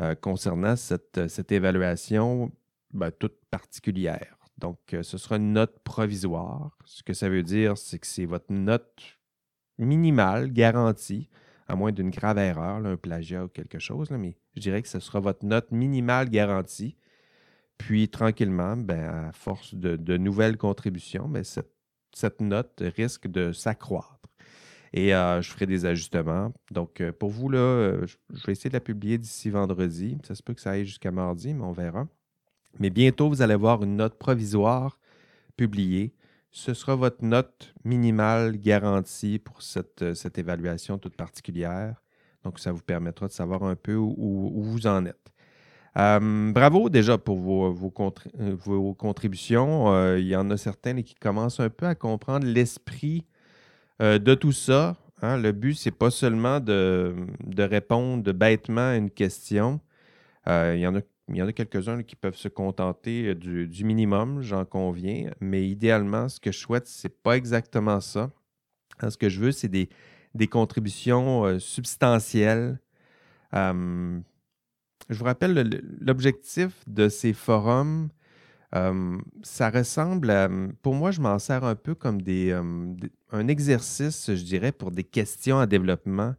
euh, 0.00 0.14
concernant 0.14 0.76
cette, 0.76 1.28
cette 1.28 1.52
évaluation 1.52 2.50
ben, 2.92 3.10
toute 3.10 3.36
particulière. 3.50 4.36
Donc, 4.60 4.78
euh, 4.92 5.02
ce 5.02 5.18
sera 5.18 5.36
une 5.36 5.52
note 5.52 5.78
provisoire. 5.80 6.76
Ce 6.84 7.02
que 7.02 7.14
ça 7.14 7.28
veut 7.28 7.42
dire, 7.42 7.78
c'est 7.78 7.98
que 7.98 8.06
c'est 8.06 8.26
votre 8.26 8.52
note 8.52 9.18
minimale, 9.78 10.52
garantie, 10.52 11.28
à 11.66 11.74
moins 11.74 11.92
d'une 11.92 12.10
grave 12.10 12.38
erreur, 12.38 12.84
un 12.84 12.96
plagiat 12.96 13.44
ou 13.44 13.48
quelque 13.48 13.78
chose, 13.78 14.10
mais 14.10 14.36
je 14.56 14.60
dirais 14.60 14.82
que 14.82 14.88
ce 14.88 15.00
sera 15.00 15.20
votre 15.20 15.44
note 15.46 15.70
minimale 15.72 16.28
garantie. 16.28 16.96
Puis, 17.78 18.10
tranquillement, 18.10 18.76
ben, 18.76 19.28
à 19.28 19.32
force 19.32 19.74
de, 19.74 20.16
nouvelles 20.18 20.58
contributions, 20.58 21.28
ben, 21.28 21.42
cette 22.12 22.40
note 22.42 22.82
risque 22.96 23.26
de 23.26 23.52
s'accroître. 23.52 24.18
Et 24.92 25.14
euh, 25.14 25.40
je 25.40 25.50
ferai 25.50 25.66
des 25.66 25.86
ajustements. 25.86 26.52
Donc, 26.70 27.00
euh, 27.00 27.12
pour 27.12 27.30
vous, 27.30 27.48
là, 27.48 28.04
je 28.06 28.44
vais 28.44 28.52
essayer 28.52 28.68
de 28.68 28.74
la 28.74 28.80
publier 28.80 29.16
d'ici 29.16 29.48
vendredi. 29.48 30.18
Ça 30.26 30.34
se 30.34 30.42
peut 30.42 30.52
que 30.52 30.60
ça 30.60 30.72
aille 30.72 30.84
jusqu'à 30.84 31.12
mardi, 31.12 31.54
mais 31.54 31.62
on 31.62 31.72
verra. 31.72 32.06
Mais 32.78 32.90
bientôt, 32.90 33.28
vous 33.28 33.42
allez 33.42 33.56
voir 33.56 33.82
une 33.82 33.96
note 33.96 34.18
provisoire 34.18 34.98
publiée. 35.56 36.14
Ce 36.50 36.74
sera 36.74 36.96
votre 36.96 37.24
note 37.24 37.74
minimale 37.84 38.56
garantie 38.56 39.38
pour 39.38 39.62
cette, 39.62 40.14
cette 40.14 40.38
évaluation 40.38 40.98
toute 40.98 41.16
particulière. 41.16 42.02
Donc, 42.44 42.58
ça 42.58 42.72
vous 42.72 42.82
permettra 42.82 43.28
de 43.28 43.32
savoir 43.32 43.62
un 43.64 43.76
peu 43.76 43.94
où 43.94 44.62
vous 44.62 44.86
en 44.86 45.04
êtes. 45.04 45.30
Euh, 45.98 46.52
bravo 46.52 46.88
déjà 46.88 47.18
pour 47.18 47.38
vos, 47.38 47.72
vos, 47.72 47.92
euh, 48.38 48.94
contributions. 48.94 49.92
Euh, 49.92 50.18
il 50.20 50.26
y 50.26 50.36
en 50.36 50.48
a 50.50 50.56
certains 50.56 51.02
qui 51.02 51.14
commencent 51.14 51.60
un 51.60 51.70
peu 51.70 51.86
à 51.86 51.94
comprendre 51.94 52.46
l'esprit 52.46 53.26
de 54.00 54.34
tout 54.34 54.52
ça. 54.52 54.96
Hein. 55.20 55.36
Le 55.36 55.52
but, 55.52 55.74
c'est 55.74 55.90
pas 55.90 56.10
seulement 56.10 56.58
de, 56.58 57.14
répondre 57.58 58.32
bêtement 58.32 58.92
à 58.92 58.96
une 58.96 59.10
question. 59.10 59.80
il 60.46 60.78
y 60.78 60.86
en 60.86 60.96
a, 60.96 61.00
il 61.30 61.36
y 61.36 61.42
en 61.42 61.48
a 61.48 61.52
quelques-uns 61.52 62.02
qui 62.02 62.16
peuvent 62.16 62.36
se 62.36 62.48
contenter 62.48 63.34
du, 63.34 63.84
minimum, 63.84 64.42
j'en 64.42 64.64
conviens. 64.64 65.30
Mais 65.40 65.68
idéalement, 65.68 66.28
ce 66.28 66.40
que 66.40 66.52
je 66.52 66.58
souhaite, 66.58 66.86
c'est 66.86 67.22
pas 67.22 67.36
exactement 67.36 68.00
ça. 68.00 68.30
Hein, 69.00 69.10
ce 69.10 69.16
que 69.16 69.28
je 69.28 69.40
veux, 69.40 69.52
c'est 69.52 69.68
des, 69.68 69.88
contributions 70.48 71.58
substantielles 71.58 72.78
je 75.10 75.18
vous 75.18 75.24
rappelle, 75.24 75.82
l'objectif 76.00 76.70
de 76.86 77.08
ces 77.08 77.32
forums, 77.32 78.10
euh, 78.74 79.18
ça 79.42 79.70
ressemble 79.70 80.30
à. 80.30 80.48
Pour 80.82 80.94
moi, 80.94 81.10
je 81.10 81.20
m'en 81.20 81.38
sers 81.40 81.64
un 81.64 81.74
peu 81.74 81.94
comme 81.96 82.20
euh, 82.28 82.94
un 83.32 83.48
exercice, 83.48 84.32
je 84.32 84.44
dirais, 84.44 84.70
pour 84.70 84.92
des 84.92 85.02
questions 85.02 85.58
à 85.58 85.66
développement 85.66 86.34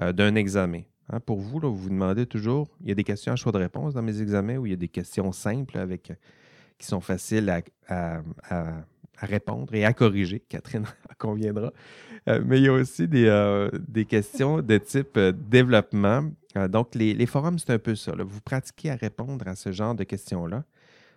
euh, 0.00 0.12
d'un 0.12 0.34
examen. 0.34 0.82
Hein, 1.10 1.20
pour 1.20 1.40
vous, 1.40 1.58
vous 1.60 1.76
vous 1.76 1.88
demandez 1.88 2.26
toujours, 2.26 2.68
il 2.82 2.88
y 2.88 2.92
a 2.92 2.94
des 2.94 3.04
questions 3.04 3.32
à 3.32 3.36
choix 3.36 3.52
de 3.52 3.58
réponse 3.58 3.94
dans 3.94 4.02
mes 4.02 4.20
examens 4.20 4.56
ou 4.56 4.66
il 4.66 4.70
y 4.70 4.74
a 4.74 4.76
des 4.76 4.88
questions 4.88 5.32
simples 5.32 5.78
avec, 5.78 6.12
qui 6.78 6.86
sont 6.86 7.00
faciles 7.00 7.50
à, 7.88 8.22
répondre 9.20 9.74
et 9.74 9.84
à 9.84 9.92
corriger. 9.92 10.40
Catherine 10.48 10.84
en 10.84 11.14
conviendra. 11.18 11.72
mais 12.44 12.58
il 12.58 12.64
y 12.64 12.68
a 12.68 12.72
aussi 12.72 13.08
des, 13.08 13.68
des 13.88 14.04
questions 14.04 14.60
de 14.60 14.78
type 14.78 15.18
développement. 15.18 16.30
donc, 16.68 16.94
les, 16.94 17.26
forums, 17.26 17.58
c'est 17.58 17.72
un 17.72 17.78
peu 17.78 17.94
ça. 17.94 18.12
Vous 18.18 18.40
pratiquez 18.42 18.90
à 18.90 18.96
répondre 18.96 19.48
à 19.48 19.56
ce 19.56 19.72
genre 19.72 19.94
de 19.94 20.04
questions-là. 20.04 20.62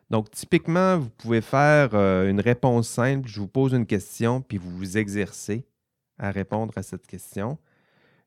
Donc, 0.10 0.32
typiquement, 0.32 0.98
vous 0.98 1.10
pouvez 1.10 1.42
faire 1.42 1.94
une 1.94 2.40
réponse 2.40 2.88
simple. 2.88 3.28
Je 3.28 3.40
vous 3.40 3.48
pose 3.48 3.74
une 3.74 3.86
question, 3.86 4.42
puis 4.42 4.58
vous 4.58 4.72
vous 4.72 4.98
exercez 4.98 5.66
à 6.18 6.32
répondre 6.32 6.74
à 6.78 6.84
cette 6.84 7.06
question. 7.06 7.58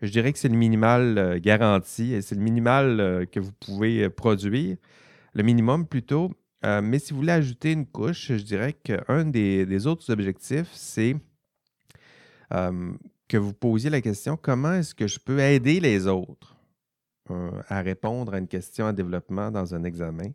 Je 0.04 0.11
dirais 0.11 0.32
que 0.32 0.38
c'est 0.38 0.49
le 0.49 0.56
minimal 0.56 1.40
garanti 1.40 2.12
et 2.12 2.20
c'est 2.20 2.34
le 2.34 2.42
minimal 2.42 3.26
que 3.32 3.40
vous 3.40 3.52
pouvez 3.52 4.11
produire, 4.11 4.76
le 5.32 5.42
minimum 5.42 5.87
plutôt. 5.87 6.30
mais 6.62 6.99
si 6.99 7.12
vous 7.12 7.20
voulez 7.20 7.32
ajouter 7.32 7.73
une 7.73 7.87
couche, 7.87 8.28
je 8.28 8.42
dirais 8.42 8.75
qu'un 8.75 9.25
des, 9.25 9.87
autres 9.87 10.11
objectifs, 10.11 10.70
c'est 10.75 11.16
que 12.50 13.37
vous 13.38 13.54
posiez 13.54 13.88
la 13.88 14.02
question 14.02 14.37
comment 14.37 14.75
est-ce 14.75 14.94
que 14.94 15.06
je 15.06 15.18
peux 15.18 15.40
aider 15.40 15.80
les 15.80 16.06
autres 16.06 16.54
à 17.68 17.80
répondre 17.80 18.34
à 18.34 18.38
une 18.38 18.49
question 18.49 18.84
en 18.84 18.92
développement 18.92 19.50
dans 19.50 19.75
un 19.75 19.84
examen? 19.84 20.32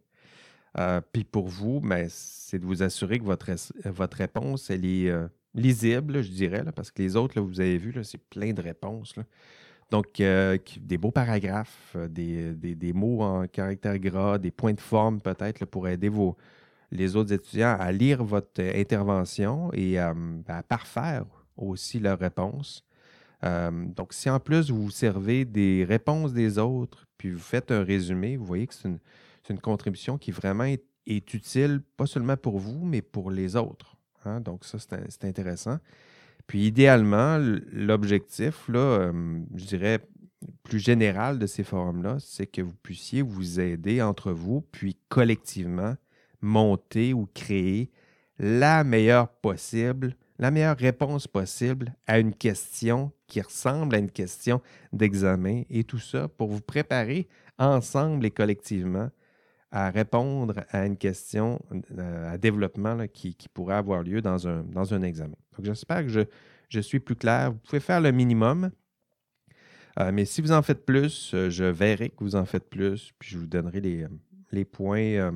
Euh, 0.78 1.02
puis 1.12 1.24
pour 1.24 1.48
vous, 1.48 1.80
ben, 1.80 2.08
c'est 2.10 2.60
de 2.60 2.66
vous 2.66 2.84
assurer 2.84 3.20
que 3.20 3.24
votre, 3.24 3.52
votre 3.86 4.18
réponse, 4.18 4.70
elle 4.70 4.86
est 4.86 5.12
euh, 5.56 5.62
lisible, 5.62 6.22
je 6.22 6.30
dirais, 6.32 6.64
parce 6.76 6.92
que 6.92 7.02
les 7.02 7.16
autres, 7.16 7.40
vous 7.40 7.60
avez 7.60 7.78
vu, 7.78 7.94
c'est 8.04 8.22
plein 8.30 8.54
de 8.54 8.62
réponses. 8.62 9.16
Donc, 9.92 10.20
euh, 10.20 10.58
des 10.80 10.98
beaux 10.98 11.12
paragraphes, 11.12 11.96
des, 12.10 12.94
mots 12.94 13.22
en 13.22 13.48
caractère 13.48 13.98
gras, 13.98 14.38
des 14.38 14.52
points 14.52 14.74
de 14.74 14.82
forme 14.82 15.20
peut-être 15.22 15.66
pour 15.66 15.88
aider 15.88 16.12
les 16.92 17.16
autres 17.16 17.34
étudiants 17.34 17.76
à 17.80 17.92
lire 17.92 18.24
votre 18.24 18.62
intervention 18.62 19.72
et 19.74 19.96
ben, 19.96 20.44
à 20.48 20.64
parfaire 20.64 21.26
aussi 21.58 22.00
leurs 22.00 22.20
réponses. 22.20 22.86
donc, 23.42 24.14
si 24.14 24.30
en 24.30 24.40
plus 24.40 24.70
vous 24.70 24.92
servez 24.92 25.46
des 25.46 25.86
réponses 25.86 26.34
des 26.34 26.60
autres, 26.60 27.08
puis 27.18 27.32
vous 27.32 27.40
faites 27.40 27.72
un 27.72 27.84
résumé, 27.84 28.38
vous 28.38 28.46
voyez 28.46 28.68
que 28.68 28.74
c'est 28.74 28.90
une 29.50 29.60
contribution 29.60 30.18
qui 30.18 30.32
vraiment 30.32 30.66
est, 30.66 30.84
utile, 31.08 31.82
pas 31.98 32.06
seulement 32.06 32.38
pour 32.38 32.60
vous, 32.60 32.86
mais 32.86 33.02
pour 33.02 33.32
les 33.32 33.56
autres. 33.56 33.99
Hein. 34.26 34.42
Donc, 34.42 34.66
ça, 34.66 34.78
c'est 34.80 35.26
intéressant. 35.26 35.78
Puis, 36.48 36.66
idéalement, 36.66 37.38
l'objectif, 37.72 38.68
là, 38.68 38.80
euh, 38.80 39.40
je 39.56 39.66
dirais, 39.66 40.00
plus 40.64 40.80
général 40.80 41.40
de 41.40 41.46
ces 41.46 41.64
forums-là, 41.64 42.18
c'est 42.20 42.48
que 42.48 42.62
vous 42.62 42.76
puissiez 42.82 43.22
vous 43.22 43.60
aider 43.60 44.02
entre 44.02 44.32
vous, 44.32 44.62
puis 44.72 44.98
collectivement 45.10 45.96
monter 46.42 47.14
ou 47.14 47.28
créer 47.34 47.92
la 48.38 48.84
meilleure 48.84 49.28
possible, 49.28 50.16
la 50.38 50.52
meilleure 50.52 50.78
réponse 50.78 51.28
possible 51.28 51.94
à 52.08 52.20
une 52.20 52.34
question 52.34 53.12
qui 53.28 53.42
ressemble 53.42 53.96
à 53.96 54.00
une 54.00 54.12
question 54.12 54.62
d'examen 54.94 55.64
et 55.70 55.84
tout 55.84 56.00
ça 56.00 56.30
pour 56.30 56.50
vous 56.50 56.62
préparer 56.62 57.28
ensemble 57.58 58.26
et 58.26 58.32
collectivement 58.32 59.10
à 59.72 59.92
répondre 59.92 60.66
à 60.70 60.86
une 60.86 60.98
question 60.98 61.60
euh, 61.98 62.34
à 62.34 62.38
développement 62.38 63.08
qui, 63.08 63.36
pourrait 63.54 63.76
avoir 63.76 64.04
lieu 64.04 64.22
dans 64.22 64.48
un, 64.48 64.64
dans 64.64 64.94
un 64.94 65.02
examen. 65.04 65.36
Donc, 65.56 65.66
j'espère 65.66 66.04
que 66.06 66.26
je, 66.70 66.80
suis 66.80 67.00
plus 67.00 67.16
clair. 67.16 67.52
Vous 67.52 67.60
pouvez 67.60 67.80
faire 67.80 68.02
le 68.02 68.12
minimum, 68.12 68.72
euh, 70.00 70.12
mais 70.12 70.26
si 70.26 70.42
vous 70.42 70.52
en 70.52 70.62
faites 70.62 70.86
plus, 70.86 71.32
euh, 71.34 71.50
je 71.50 71.66
verrai 71.66 72.10
que 72.10 72.24
vous 72.24 72.36
en 72.36 72.46
faites 72.46 72.70
plus, 72.70 73.14
puis 73.20 73.30
je 73.32 73.38
vous 73.38 73.48
donnerai 73.48 73.80
les, 73.82 74.08
les 74.52 74.66
points, 74.66 75.32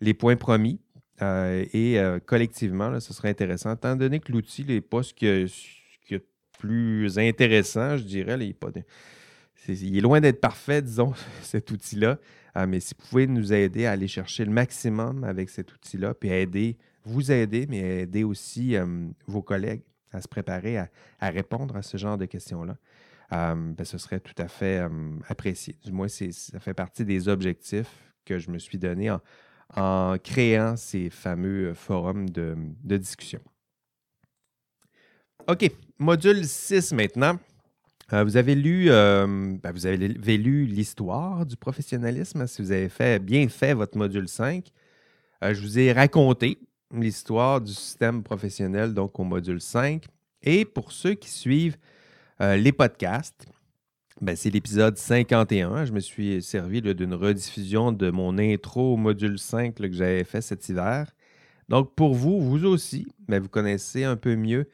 les 0.00 0.14
points 0.14 0.36
promis. 0.36 0.80
et 1.20 2.00
collectivement, 2.26 2.98
ce 3.00 3.12
serait 3.12 3.28
intéressant, 3.28 3.74
étant 3.74 3.96
donné 3.96 4.18
que 4.20 4.32
l'outil 4.32 4.64
n'est 4.64 4.80
pas 4.80 5.02
ce 5.02 5.12
qui 5.12 5.26
est 5.26 5.46
plus 6.58 7.18
intéressant, 7.18 7.96
je 7.96 8.04
dirais. 8.04 8.38
il 9.68 9.96
est 9.96 10.00
loin 10.00 10.20
d'être 10.20 10.40
parfait, 10.40 10.80
disons, 10.80 11.12
cet 11.42 11.70
outil-là. 11.70 12.18
Ah, 12.54 12.66
mais 12.66 12.80
si 12.80 12.94
vous 12.98 13.06
pouvez 13.08 13.26
nous 13.26 13.52
aider 13.52 13.86
à 13.86 13.92
aller 13.92 14.08
chercher 14.08 14.44
le 14.44 14.50
maximum 14.50 15.24
avec 15.24 15.48
cet 15.48 15.72
outil-là, 15.72 16.14
puis 16.14 16.30
aider, 16.30 16.76
vous 17.04 17.32
aider, 17.32 17.66
mais 17.68 18.02
aider 18.02 18.24
aussi 18.24 18.76
vos 19.26 19.42
collègues 19.42 19.82
à 20.12 20.20
se 20.20 20.28
préparer 20.28 20.76
à, 20.76 20.88
répondre 21.20 21.76
à 21.76 21.82
ce 21.82 21.96
genre 21.96 22.18
de 22.18 22.26
questions-là, 22.26 22.76
ben, 23.30 23.84
ce 23.84 23.96
serait 23.96 24.20
tout 24.20 24.34
à 24.36 24.48
fait 24.48 24.82
apprécié. 25.28 25.76
Du 25.82 25.92
moins, 25.92 26.08
ça 26.08 26.60
fait 26.60 26.74
partie 26.74 27.04
des 27.04 27.28
objectifs 27.28 28.12
que 28.24 28.38
je 28.38 28.50
me 28.50 28.58
suis 28.58 28.78
donné 28.78 29.10
en, 29.74 30.16
créant 30.22 30.76
ces 30.76 31.08
fameux 31.08 31.72
forums 31.72 32.28
de, 32.28 32.54
de 32.84 32.96
discussion. 32.98 33.40
OK, 35.48 35.70
module 35.98 36.44
6 36.44 36.92
maintenant. 36.92 37.38
Euh, 38.12 38.24
vous 38.24 38.36
avez 38.36 38.54
lu, 38.54 38.90
euh, 38.90 39.56
ben, 39.62 39.72
vous 39.72 39.86
avez 39.86 40.36
lu 40.36 40.66
l'histoire 40.66 41.46
du 41.46 41.56
professionnalisme. 41.56 42.46
Si 42.46 42.60
vous 42.60 42.72
avez 42.72 43.18
bien 43.18 43.48
fait 43.48 43.74
votre 43.74 43.96
module 43.96 44.28
5, 44.28 44.70
euh, 45.44 45.54
je 45.54 45.60
vous 45.62 45.78
ai 45.78 45.92
raconté 45.92 46.58
l'histoire 46.92 47.60
du 47.60 47.72
système 47.72 48.22
professionnel, 48.22 48.92
donc 48.92 49.18
au 49.18 49.24
module 49.24 49.60
5. 49.60 50.04
Et 50.42 50.64
pour 50.64 50.92
ceux 50.92 51.14
qui 51.14 51.30
suivent 51.30 51.76
les 52.40 52.72
podcasts, 52.72 53.46
ben, 54.20 54.34
c'est 54.34 54.50
l'épisode 54.50 54.98
51. 54.98 55.84
Je 55.84 55.92
me 55.92 56.00
suis 56.00 56.42
servi 56.42 56.82
d'une 56.82 57.14
rediffusion 57.14 57.92
de 57.92 58.10
mon 58.10 58.36
intro 58.36 58.94
au 58.94 58.96
module 58.96 59.38
5 59.38 59.74
que 59.76 59.92
j'avais 59.92 60.24
fait 60.24 60.40
cet 60.40 60.68
hiver. 60.68 61.06
Donc, 61.68 61.94
pour 61.94 62.14
vous, 62.14 62.40
vous 62.40 62.64
aussi, 62.64 63.06
ben, 63.28 63.40
vous 63.40 63.48
connaissez 63.48 64.02
un 64.02 64.16
peu 64.16 64.34
mieux 64.34 64.68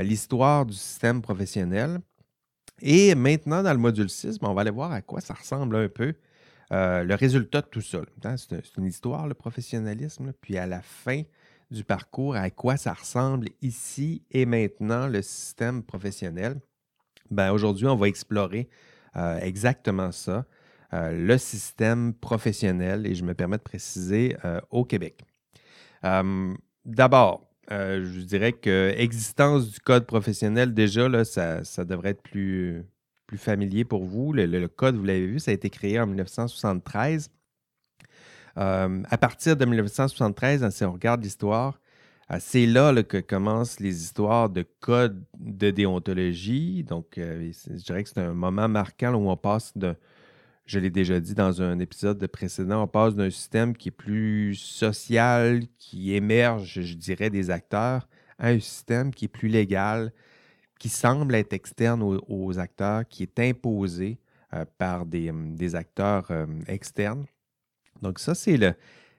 l'histoire 0.00 0.64
du 0.64 0.74
système 0.74 1.20
professionnel. 1.20 1.98
Et 2.80 3.14
maintenant, 3.14 3.62
dans 3.62 3.72
le 3.72 3.78
module 3.78 4.08
6, 4.08 4.38
ben, 4.38 4.48
on 4.48 4.54
va 4.54 4.62
aller 4.62 4.70
voir 4.70 4.92
à 4.92 5.02
quoi 5.02 5.20
ça 5.20 5.34
ressemble 5.34 5.76
un 5.76 5.88
peu 5.88 6.14
euh, 6.72 7.02
le 7.02 7.14
résultat 7.14 7.62
de 7.62 7.66
tout 7.66 7.80
ça. 7.80 8.00
Hein, 8.24 8.36
c'est 8.36 8.76
une 8.76 8.84
histoire, 8.84 9.26
le 9.26 9.34
professionnalisme. 9.34 10.32
Puis 10.40 10.58
à 10.58 10.66
la 10.66 10.80
fin 10.82 11.22
du 11.70 11.84
parcours, 11.84 12.36
à 12.36 12.50
quoi 12.50 12.76
ça 12.76 12.92
ressemble 12.92 13.48
ici 13.62 14.22
et 14.30 14.46
maintenant 14.46 15.06
le 15.06 15.22
système 15.22 15.82
professionnel. 15.82 16.60
Ben, 17.30 17.52
Aujourd'hui, 17.52 17.86
on 17.86 17.96
va 17.96 18.08
explorer 18.08 18.68
euh, 19.16 19.38
exactement 19.38 20.12
ça, 20.12 20.46
euh, 20.92 21.12
le 21.12 21.36
système 21.36 22.14
professionnel, 22.14 23.06
et 23.06 23.14
je 23.14 23.24
me 23.24 23.34
permets 23.34 23.58
de 23.58 23.62
préciser 23.62 24.36
au 24.70 24.84
Québec. 24.84 25.24
D'abord, 26.84 27.47
euh, 27.70 28.04
je 28.04 28.20
dirais 28.20 28.52
que 28.52 28.94
l'existence 28.96 29.70
du 29.70 29.80
code 29.80 30.06
professionnel, 30.06 30.72
déjà, 30.72 31.08
là, 31.08 31.24
ça, 31.24 31.62
devrait 31.84 32.10
être 32.10 32.22
plus, 32.22 32.84
plus 33.26 33.38
familier 33.38 33.84
pour 33.84 34.04
vous. 34.04 34.32
Le, 34.32 34.66
code, 34.68 34.96
vous 34.96 35.04
l'avez 35.04 35.26
vu, 35.26 35.38
ça 35.38 35.50
a 35.50 35.54
été 35.54 35.68
créé 35.70 36.00
en 36.00 36.06
1973. 36.06 37.30
Euh, 38.56 39.02
à 39.08 39.18
partir 39.18 39.56
de 39.56 39.64
1973, 39.64 40.64
hein, 40.64 40.70
si 40.70 40.84
on 40.84 40.92
regarde 40.92 41.22
l'histoire, 41.22 41.80
euh, 42.30 42.38
c'est 42.40 42.66
là, 42.66 43.02
que 43.02 43.18
commencent 43.18 43.80
les 43.80 44.02
histoires 44.02 44.48
de 44.48 44.66
code 44.80 45.22
de 45.38 45.70
déontologie. 45.70 46.84
Donc, 46.84 47.12
je 47.16 47.72
dirais 47.72 48.02
que 48.02 48.08
c'est 48.08 48.20
un 48.20 48.34
moment 48.34 48.68
marquant 48.68 49.14
où 49.14 49.28
on 49.30 49.36
passe 49.36 49.76
de, 49.76 49.94
je 50.68 50.78
l'ai 50.78 50.90
déjà 50.90 51.18
dit 51.18 51.34
dans 51.34 51.62
un 51.62 51.78
épisode 51.78 52.24
précédent, 52.26 52.82
on 52.82 52.86
passe 52.86 53.14
d'un 53.14 53.30
système 53.30 53.74
qui 53.74 53.88
est 53.88 53.90
plus 53.90 54.54
social, 54.54 55.62
qui 55.78 56.14
émerge, 56.14 56.82
je 56.82 56.94
dirais, 56.94 57.30
des 57.30 57.50
acteurs, 57.50 58.06
à 58.38 58.48
un 58.48 58.60
système 58.60 59.14
qui 59.14 59.24
est 59.24 59.28
plus 59.28 59.48
légal, 59.48 60.12
qui 60.78 60.90
semble 60.90 61.34
être 61.34 61.54
externe 61.54 62.02
aux, 62.02 62.58
acteurs, 62.58 63.08
qui 63.08 63.22
est 63.22 63.40
imposé 63.40 64.18
euh, 64.52 64.66
par 64.76 65.06
des, 65.06 65.30
hum, 65.30 65.56
acteurs 65.72 66.30
euh, 66.30 66.46
externes. 66.66 67.24
Donc 68.02 68.18
ça, 68.18 68.34
c'est 68.34 68.58
le, 68.58 68.74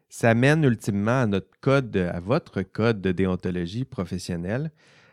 ça 0.08 0.36
mène 0.36 0.64
ultimement 0.64 1.22
à 1.22 1.26
notre 1.26 1.60
code, 1.62 1.98
à 1.98 2.20
votre 2.20 2.62
code 2.62 3.02
de 3.02 3.12
déontologie 3.12 3.86
professionnelle. 3.86 4.72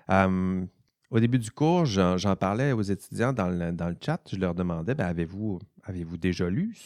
Hum, 0.08 0.68
au 1.10 1.20
début 1.20 1.38
du 1.38 1.50
cours, 1.50 1.84
j'en 1.86 2.36
parlais 2.36 2.72
aux 2.72 2.82
étudiants 2.82 3.32
dans 3.32 3.48
le, 3.48 3.72
dans 3.72 3.88
le, 3.88 3.96
chat. 4.04 4.20
Je 4.30 4.36
leur 4.36 4.54
demandais 4.54 4.94
ben, 4.94 5.06
avez-vous 5.06 5.60
avez 5.84 6.04
déjà 6.18 6.50
lu 6.50 6.76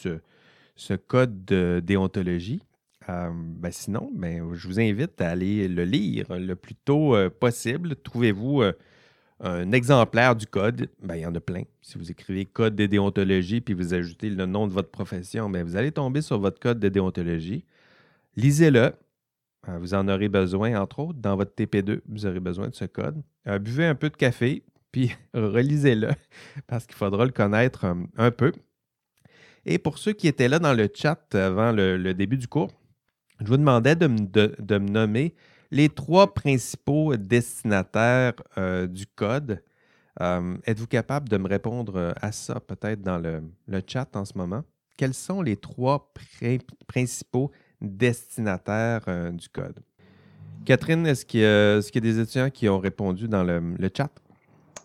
ce, 0.75 0.93
code 0.93 1.45
de 1.45 1.81
déontologie? 1.83 2.61
Euh, 3.09 3.31
ben, 3.33 3.71
Sinon, 3.71 4.11
ben, 4.13 4.53
je 4.53 4.67
vous 4.67 4.79
invite 4.79 5.19
à 5.21 5.29
aller 5.29 5.67
le 5.67 5.83
lire 5.83 6.25
le 6.29 6.55
plus 6.55 6.75
tôt 6.75 7.15
euh, 7.15 7.29
possible. 7.29 7.95
Trouvez-vous 7.95 8.61
euh, 8.61 8.73
un 9.39 9.71
exemplaire 9.71 10.35
du 10.35 10.45
code? 10.45 10.87
Ben, 11.01 11.15
Il 11.15 11.21
y 11.21 11.25
en 11.25 11.33
a 11.33 11.39
plein. 11.39 11.63
Si 11.81 11.97
vous 11.97 12.11
écrivez 12.11 12.45
code 12.45 12.75
de 12.75 12.85
déontologie 12.85 13.59
puis 13.61 13.73
vous 13.73 13.93
ajoutez 13.95 14.29
le 14.29 14.45
nom 14.45 14.67
de 14.67 14.71
votre 14.73 14.91
profession, 14.91 15.49
ben, 15.49 15.63
vous 15.63 15.75
allez 15.75 15.91
tomber 15.91 16.21
sur 16.21 16.39
votre 16.39 16.59
code 16.59 16.79
de 16.79 16.89
déontologie. 16.89 17.65
Lisez-le. 18.35 18.93
Euh, 19.69 19.77
vous 19.77 19.93
en 19.93 20.07
aurez 20.07 20.27
besoin, 20.27 20.79
entre 20.79 20.99
autres, 20.99 21.19
dans 21.19 21.35
votre 21.35 21.53
TP2, 21.53 22.01
vous 22.07 22.25
aurez 22.25 22.39
besoin 22.39 22.69
de 22.69 22.75
ce 22.75 22.85
code. 22.85 23.21
Euh, 23.47 23.59
buvez 23.59 23.85
un 23.85 23.95
peu 23.95 24.09
de 24.09 24.17
café, 24.17 24.63
puis 24.91 25.11
relisez-le, 25.33 26.09
parce 26.67 26.85
qu'il 26.85 26.95
faudra 26.95 27.25
le 27.25 27.31
connaître 27.31 27.85
euh, 27.85 27.95
un 28.17 28.31
peu. 28.31 28.51
Et 29.65 29.77
pour 29.77 29.99
ceux 29.99 30.13
qui 30.13 30.27
étaient 30.27 30.47
là 30.47 30.57
dans 30.57 30.73
le 30.73 30.89
chat 30.93 31.35
avant 31.35 31.71
le, 31.71 32.13
début 32.13 32.37
du 32.37 32.47
cours, 32.47 32.71
je 33.39 33.45
vous 33.45 33.57
demandais 33.57 33.95
de 33.95 34.07
me, 34.07 34.79
nommer 34.79 35.35
les 35.69 35.89
trois 35.89 36.33
principaux 36.33 37.15
destinataires 37.15 38.33
du 38.89 39.05
code. 39.05 39.63
Êtes-vous 40.19 40.87
capable 40.87 41.29
de 41.29 41.37
me 41.37 41.47
répondre 41.47 42.11
à 42.19 42.31
ça 42.31 42.59
peut-être 42.59 43.03
dans 43.03 43.19
le, 43.19 43.43
chat 43.85 44.15
en 44.15 44.25
ce 44.25 44.35
moment? 44.35 44.63
Quels 44.97 45.13
sont 45.13 45.43
les 45.43 45.57
trois 45.57 46.11
principaux 46.87 47.51
destinataires 47.81 49.01
du 49.33 49.49
code? 49.49 49.79
Catherine, 50.65 51.07
est-ce 51.07 51.25
qu'il 51.25 51.39
y, 51.39 51.45
a 51.45 51.81
des 51.81 52.19
étudiants 52.19 52.49
qui 52.49 52.69
ont 52.69 52.79
répondu 52.79 53.27
dans 53.27 53.43
le, 53.43 53.89
chat? 53.95 54.11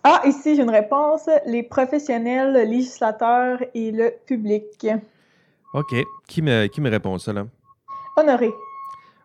Ah, 0.02 0.22
ici, 0.26 0.56
j'ai 0.56 0.62
une 0.62 0.70
réponse. 0.70 1.28
Les 1.46 1.62
professionnels, 1.62 2.54
le 2.54 2.62
législateur 2.62 3.58
et 3.74 3.90
le 3.90 4.14
public. 4.24 4.86
OK. 5.74 5.94
Qui 6.26 6.42
me, 6.42 6.66
qui 6.68 6.80
me 6.80 6.88
répond 6.88 7.18
ça, 7.18 7.32
là? 7.32 7.46
Honoré. 8.16 8.50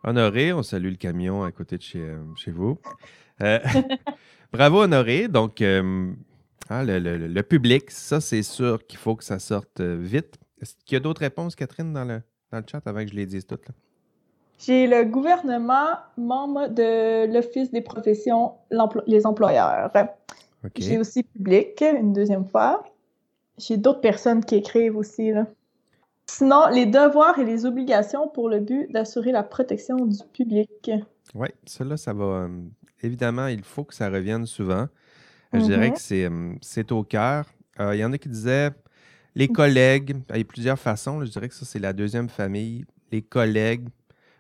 Honoré, 0.04 0.52
on 0.52 0.64
salue 0.64 0.90
le 0.90 0.96
camion 0.96 1.44
à 1.44 1.52
côté 1.52 1.78
de 1.78 1.82
chez, 1.82 2.02
euh, 2.02 2.18
chez 2.36 2.52
vous. 2.52 2.78
Euh, 3.42 3.60
bravo, 4.52 4.82
Honoré. 4.82 5.30
Donc, 5.30 5.62
euh, 5.62 6.12
ah, 6.70 6.84
le, 6.84 7.42
public, 7.44 7.90
ça, 7.92 8.20
c'est 8.20 8.44
sûr 8.44 8.86
qu'il 8.86 9.00
faut 9.00 9.16
que 9.16 9.24
ça 9.24 9.40
sorte 9.40 9.80
vite. 9.80 10.38
Est-ce 10.62 10.76
qu'il 10.84 10.96
y 10.96 10.98
a 10.98 11.00
d'autres 11.00 11.22
réponses, 11.22 11.56
Catherine, 11.56 11.94
dans 11.94 12.04
le, 12.04 12.22
dans 12.52 12.60
le 12.60 12.66
chat 12.70 12.82
avant 12.86 13.04
que 13.04 13.10
je 13.10 13.16
les 13.16 13.26
dise 13.26 13.46
toutes? 13.46 13.68
J'ai 14.60 14.86
le 14.86 15.06
gouvernement, 15.06 15.98
membre 16.18 16.68
de 16.68 17.32
l'Office 17.34 17.72
des 17.72 17.82
professions, 17.82 18.54
les 19.08 19.26
employeurs. 19.26 19.92
J'ai 20.76 21.00
aussi 21.00 21.24
public, 21.24 21.82
une 21.82 22.14
deuxième 22.14 22.46
fois. 22.46 22.84
J'ai 23.58 23.78
d'autres 23.78 24.02
personnes 24.02 24.46
qui 24.46 24.56
écrivent 24.56 24.98
aussi. 24.98 25.32
Là. 25.32 25.48
Sinon, 26.28 26.68
les 26.72 26.86
devoirs 26.86 27.38
et 27.40 27.44
les 27.44 27.66
obligations 27.66 28.30
pour 28.30 28.50
le 28.50 28.60
but 28.60 28.92
d'assurer 28.92 29.32
la 29.32 29.44
protection 29.44 29.98
du 30.06 30.18
public. 30.32 30.92
Oui, 31.34 31.50
cela, 31.66 31.98
ça 31.98 32.14
va. 32.14 32.24
Euh, 32.24 32.48
évidemment, 33.02 33.48
il 33.48 33.64
faut 33.64 33.84
que 33.84 33.94
ça 33.94 34.10
revienne 34.10 34.46
souvent. 34.46 34.88
Je 35.54 35.60
dirais 35.60 35.90
mhm. 35.90 35.96
que 35.96 36.14
euh, 36.14 36.56
c'est 36.62 36.92
au 36.92 37.04
cœur. 37.04 37.46
Euh, 37.80 37.96
il 37.96 38.00
y 38.00 38.06
en 38.06 38.14
a 38.14 38.18
qui 38.18 38.30
disaient 38.30 38.70
les 39.36 39.48
collègues, 39.48 40.18
il 40.30 40.38
y 40.38 40.42
a 40.42 40.44
plusieurs 40.44 40.80
façons. 40.80 41.24
je 41.26 41.32
dirais 41.32 41.50
que 41.50 41.56
ça, 41.56 41.66
c'est 41.66 41.80
la 41.80 41.94
deuxième 41.94 42.30
famille. 42.30 42.86
Les 43.12 43.22
collègues, 43.22 43.88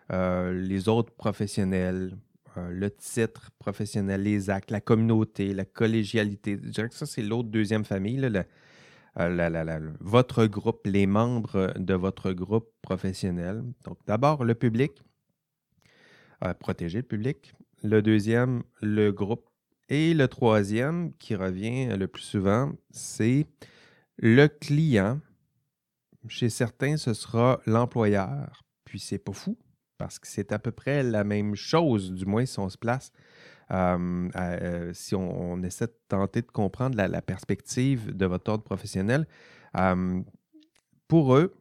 les 0.09 0.89
autres 0.89 1.13
professionnels, 1.13 2.17
le 2.55 2.89
titre 2.89 3.51
professionnel, 3.59 4.23
les 4.23 4.49
actes, 4.49 4.71
la 4.71 4.81
communauté, 4.81 5.53
la 5.53 5.65
collégialité. 5.65 6.59
Je 6.61 6.69
dirais 6.69 6.89
que 6.89 6.95
ça, 6.95 7.05
c'est 7.05 7.21
l'autre 7.21 7.49
deuxième 7.49 7.85
famille. 7.85 8.21
Euh, 9.19 9.91
votre 9.99 10.45
groupe, 10.45 10.81
les 10.85 11.05
membres 11.05 11.73
de 11.77 11.93
votre 11.93 12.31
groupe 12.31 12.71
professionnel. 12.81 13.63
Donc, 13.83 13.97
d'abord, 14.07 14.43
le 14.43 14.55
public, 14.55 14.93
euh, 16.43 16.53
protéger 16.53 16.99
le 16.99 17.07
public. 17.07 17.53
Le 17.83 18.01
deuxième, 18.01 18.63
le 18.81 19.11
groupe. 19.11 19.47
Et 19.89 20.13
le 20.13 20.27
troisième, 20.29 21.13
qui 21.17 21.35
revient 21.35 21.97
le 21.97 22.07
plus 22.07 22.23
souvent, 22.23 22.71
c'est 22.91 23.45
le 24.21 24.47
client. 24.47 25.19
Chez 26.27 26.49
certains, 26.49 26.97
ce 26.97 27.13
sera 27.13 27.59
l'employeur. 27.65 28.63
Puis, 28.85 28.99
c'est 28.99 29.17
pas 29.17 29.33
fou, 29.33 29.57
parce 29.97 30.19
que 30.19 30.27
c'est 30.27 30.53
à 30.53 30.59
peu 30.59 30.71
près 30.71 31.03
la 31.03 31.23
même 31.23 31.55
chose, 31.55 32.13
du 32.13 32.25
moins 32.25 32.45
si 32.45 32.59
on 32.59 32.69
se 32.69 32.77
place 32.77 33.11
euh, 33.71 34.91
si 34.93 35.15
on, 35.15 35.61
essaie 35.63 35.87
de 35.87 35.97
tenter 36.07 36.41
de 36.41 36.51
comprendre 36.51 36.97
la, 36.97 37.21
perspective 37.21 38.15
de 38.15 38.25
votre 38.25 38.51
ordre 38.51 38.63
professionnel, 38.63 39.27
pour 41.07 41.35
eux, 41.35 41.55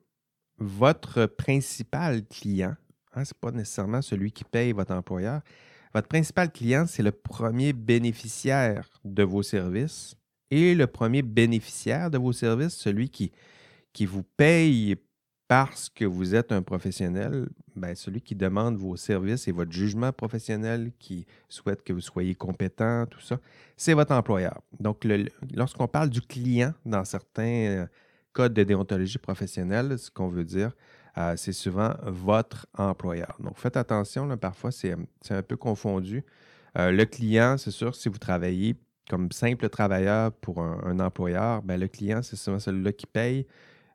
votre 0.59 1.27
principal 1.27 2.27
client, 2.27 2.75
hein, 3.15 3.25
ce 3.25 3.31
n'est 3.31 3.39
pas 3.41 3.53
nécessairement 3.53 4.03
celui 4.03 4.33
qui 4.33 4.45
paye 4.45 4.73
votre 4.73 4.93
employeur, 4.93 5.41
votre 5.95 6.09
principal 6.09 6.51
client, 6.53 6.87
c'est 6.87 7.03
le 7.03 7.13
premier 7.13 7.73
bénéficiaire 7.73 8.89
de 9.05 9.23
vos 9.23 9.43
services 9.43 10.17
et 10.51 10.75
le 10.75 10.87
premier 10.87 11.23
bénéficiaire 11.23 12.11
de 12.11 12.19
vos 12.19 12.33
services, 12.33 12.75
celui 12.75 13.09
qui, 13.11 13.33
vous 14.07 14.23
paye 14.37 14.97
parce 15.49 15.89
que 15.89 16.05
vous 16.05 16.35
êtes 16.35 16.53
un 16.53 16.63
professionnel, 16.63 17.49
ben, 17.75 17.95
celui 17.95 18.21
qui 18.21 18.37
demande 18.37 18.77
vos 18.77 18.97
services 18.97 19.49
et 19.49 19.53
votre 19.53 19.73
jugement 19.73 20.13
professionnel, 20.13 20.93
qui 20.99 21.27
souhaite 21.49 21.83
que 21.83 21.93
vous 21.93 22.01
soyez 22.01 22.35
compétent, 22.35 23.07
tout 23.07 23.21
ça, 23.21 23.41
c'est 23.77 23.95
votre 23.95 24.13
employeur. 24.13 24.61
Donc, 24.79 25.07
lorsqu'on 25.53 25.89
parle 25.89 26.09
du 26.09 26.21
client 26.21 26.73
dans 26.85 27.05
certains 27.05 27.43
euh, 27.43 27.87
codes 28.33 28.55
de 28.55 28.63
déontologie 28.63 29.19
professionnelle, 29.19 29.99
ce 29.99 30.11
qu'on 30.11 30.29
veut 30.29 30.45
dire, 30.45 30.73
euh, 31.19 31.35
c'est 31.37 31.53
souvent 31.53 31.95
votre 32.05 32.67
employeur. 32.79 33.37
Donc, 33.41 33.59
faites 33.59 33.77
attention, 33.77 34.37
parfois, 34.37 34.71
c'est 34.71 34.95
un 35.31 35.43
peu 35.43 35.57
confondu. 35.57 36.25
Euh, 36.79 36.93
le 36.93 37.05
client, 37.05 37.57
c'est 37.59 37.73
sûr, 37.73 37.95
si 37.97 38.09
vous 38.09 38.19
travaillez 38.19 38.77
comme 39.09 39.33
simple 39.33 39.69
travailleur 39.69 40.33
pour 40.33 40.61
un, 40.61 41.01
employeur, 41.01 41.63
ben, 41.63 41.81
le 41.81 41.89
client, 41.89 42.23
c'est 42.23 42.37
souvent 42.37 42.59
celui-là 42.59 42.93
qui 42.93 43.07
paye 43.07 43.47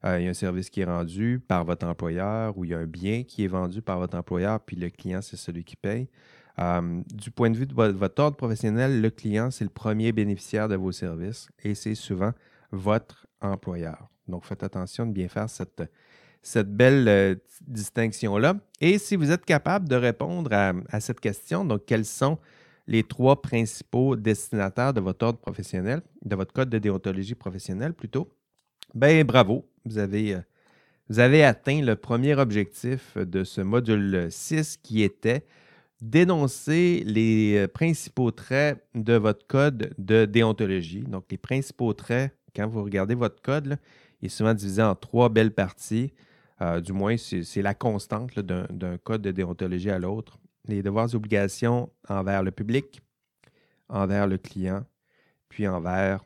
euh, 0.05 0.19
il 0.19 0.25
y 0.25 0.27
a 0.27 0.29
un 0.29 0.35
service 0.35 0.69
qui 0.69 0.81
est 0.81 0.85
rendu 0.85 1.39
par 1.39 1.65
votre 1.65 1.87
employeur 1.87 2.57
ou 2.57 2.63
il 2.63 2.71
y 2.71 2.73
a 2.73 2.77
un 2.77 2.85
bien 2.85 3.23
qui 3.23 3.43
est 3.43 3.47
vendu 3.47 3.81
par 3.81 3.97
votre 3.99 4.17
employeur, 4.17 4.59
puis 4.59 4.75
le 4.75 4.89
client, 4.89 5.21
c'est 5.21 5.37
celui 5.37 5.63
qui 5.63 5.75
paye. 5.75 6.07
Euh, 6.59 7.01
du 7.13 7.31
point 7.31 7.49
de 7.49 7.57
vue 7.57 7.65
de 7.65 7.73
votre, 7.73 8.21
ordre 8.21 8.37
professionnel, 8.37 9.01
le 9.01 9.09
client, 9.09 9.51
c'est 9.51 9.63
le 9.63 9.69
premier 9.69 10.11
bénéficiaire 10.11 10.69
de 10.69 10.75
vos 10.75 10.91
services 10.91 11.49
et 11.63 11.75
c'est 11.75 11.95
souvent 11.95 12.31
votre 12.71 13.27
employeur. 13.41 14.09
Donc, 14.27 14.45
faites 14.45 14.63
attention 14.63 15.05
de 15.05 15.11
bien 15.11 15.27
faire 15.27 15.49
cette, 15.49 15.83
cette 16.41 16.71
belle 16.71 17.07
euh, 17.07 17.35
distinction-là. 17.67 18.55
Et 18.81 18.99
si 18.99 19.15
vous 19.15 19.31
êtes 19.31 19.43
capable 19.43 19.89
de 19.89 19.95
répondre 19.95 20.53
à, 20.53 20.73
à, 20.89 20.99
cette 20.99 21.19
question, 21.19 21.65
donc 21.65 21.85
quels 21.85 22.05
sont 22.05 22.37
les 22.87 23.03
trois 23.03 23.41
principaux 23.41 24.15
destinataires 24.15 24.93
de 24.93 25.01
votre 25.01 25.25
ordre 25.25 25.39
professionnel, 25.39 26.01
de 26.23 26.35
votre 26.35 26.53
code 26.53 26.69
de 26.69 26.77
déontologie 26.77 27.35
professionnelle 27.35 27.93
plutôt, 27.93 28.29
ben 28.93 29.23
bravo, 29.25 29.67
vous 29.85 29.97
avez, 29.97 30.35
euh, 30.35 31.47
atteint 31.47 31.81
le 31.81 31.95
premier 31.95 32.35
objectif 32.35 33.17
de 33.17 33.43
ce 33.43 33.61
module 33.61 34.27
6 34.29 34.77
qui 34.77 35.03
était 35.03 35.45
dénoncer 36.01 37.03
les 37.05 37.57
euh, 37.57 37.67
principaux 37.67 38.31
traits 38.31 38.85
de 38.93 39.13
votre 39.13 39.45
code 39.47 39.93
de 39.97 40.25
déontologie. 40.25 41.01
Donc, 41.01 41.25
les 41.31 41.37
principaux 41.37 41.93
traits, 41.93 42.35
quand 42.55 42.67
vous 42.67 42.83
regardez 42.83 43.15
votre 43.15 43.41
code, 43.41 43.77
il 44.21 44.27
est 44.27 44.29
souvent 44.29 44.53
divisé 44.53 44.81
en 44.81 44.95
trois 44.95 45.29
belles 45.29 45.53
parties. 45.53 46.13
Euh, 46.61 46.79
du 46.79 46.93
moins, 46.93 47.15
c'est 47.17 47.61
la 47.61 47.73
constante 47.73 48.39
d'un 48.39 48.97
code 48.97 49.21
de 49.21 49.31
déontologie 49.31 49.89
à 49.89 49.99
l'autre. 49.99 50.39
Les 50.67 50.81
devoirs 50.81 51.09
et 51.11 51.15
obligations 51.15 51.91
envers 52.09 52.43
le 52.43 52.51
public, 52.51 53.01
envers 53.89 54.27
le 54.27 54.37
client, 54.37 54.85
puis 55.49 55.67
envers 55.67 56.23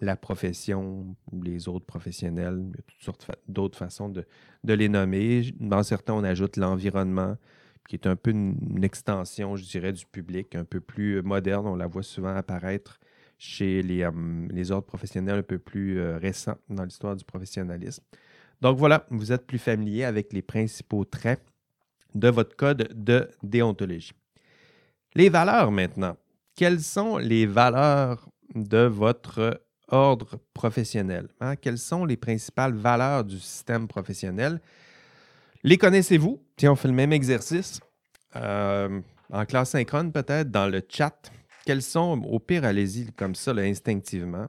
la 0.00 0.16
profession 0.16 1.16
ou 1.30 1.42
les 1.42 1.68
autres 1.68 1.86
professionnels. 1.86 2.60
Il 2.60 2.76
y 2.76 2.78
a 2.78 2.82
toutes 2.82 3.02
sortes 3.02 3.30
d'autres 3.48 3.78
façons 3.78 4.08
de, 4.08 4.24
les 4.64 4.88
nommer. 4.88 5.52
Dans 5.60 5.82
certains, 5.82 6.14
on 6.14 6.24
ajoute 6.24 6.56
l'environnement, 6.56 7.36
qui 7.88 7.96
est 7.96 8.06
un 8.06 8.16
peu 8.16 8.30
une, 8.30 8.82
extension, 8.82 9.56
je 9.56 9.64
dirais, 9.64 9.92
du 9.92 10.06
public, 10.06 10.54
un 10.54 10.64
peu 10.64 10.80
plus 10.80 11.22
moderne. 11.22 11.66
On 11.66 11.76
la 11.76 11.86
voit 11.86 12.02
souvent 12.02 12.34
apparaître 12.34 12.98
chez 13.38 13.82
les, 13.82 14.02
euh, 14.02 14.46
les 14.50 14.70
ordres 14.70 14.86
professionnels 14.86 15.40
un 15.40 15.42
peu 15.42 15.58
plus 15.58 15.98
euh, 15.98 16.18
récents 16.18 16.56
dans 16.68 16.84
l'histoire 16.84 17.16
du 17.16 17.24
professionnalisme. 17.24 18.02
Donc 18.60 18.78
voilà, 18.78 19.06
vous 19.10 19.32
êtes 19.32 19.46
plus 19.46 19.58
familier 19.58 20.04
avec 20.04 20.32
les 20.32 20.40
principaux 20.40 21.04
traits 21.04 21.42
de 22.14 22.28
votre 22.28 22.56
code 22.56 22.88
de 22.94 23.28
déontologie. 23.42 24.12
Les 25.14 25.28
valeurs 25.28 25.70
maintenant. 25.70 26.16
Quelles 26.56 26.80
sont 26.80 27.18
les 27.18 27.46
valeurs 27.46 28.28
de 28.54 28.84
votre 28.84 29.60
ordre 29.88 30.38
professionnel. 30.52 31.28
Hein? 31.40 31.56
Quelles 31.56 31.78
sont 31.78 32.04
les 32.04 32.16
principales 32.16 32.74
valeurs 32.74 33.24
du 33.24 33.38
système 33.38 33.86
professionnel? 33.86 34.60
Les 35.62 35.78
connaissez-vous? 35.78 36.42
Tiens, 36.56 36.72
on 36.72 36.76
fait 36.76 36.88
le 36.88 36.94
même 36.94 37.12
exercice. 37.12 37.80
Euh, 38.36 39.00
en 39.32 39.44
classe 39.44 39.70
synchrone, 39.70 40.12
peut-être, 40.12 40.50
dans 40.50 40.66
le 40.66 40.82
chat. 40.88 41.30
Quelles 41.64 41.82
sont, 41.82 42.22
au 42.24 42.38
pire, 42.38 42.64
allez-y 42.64 43.12
comme 43.12 43.34
ça, 43.34 43.52
instinctivement. 43.52 44.46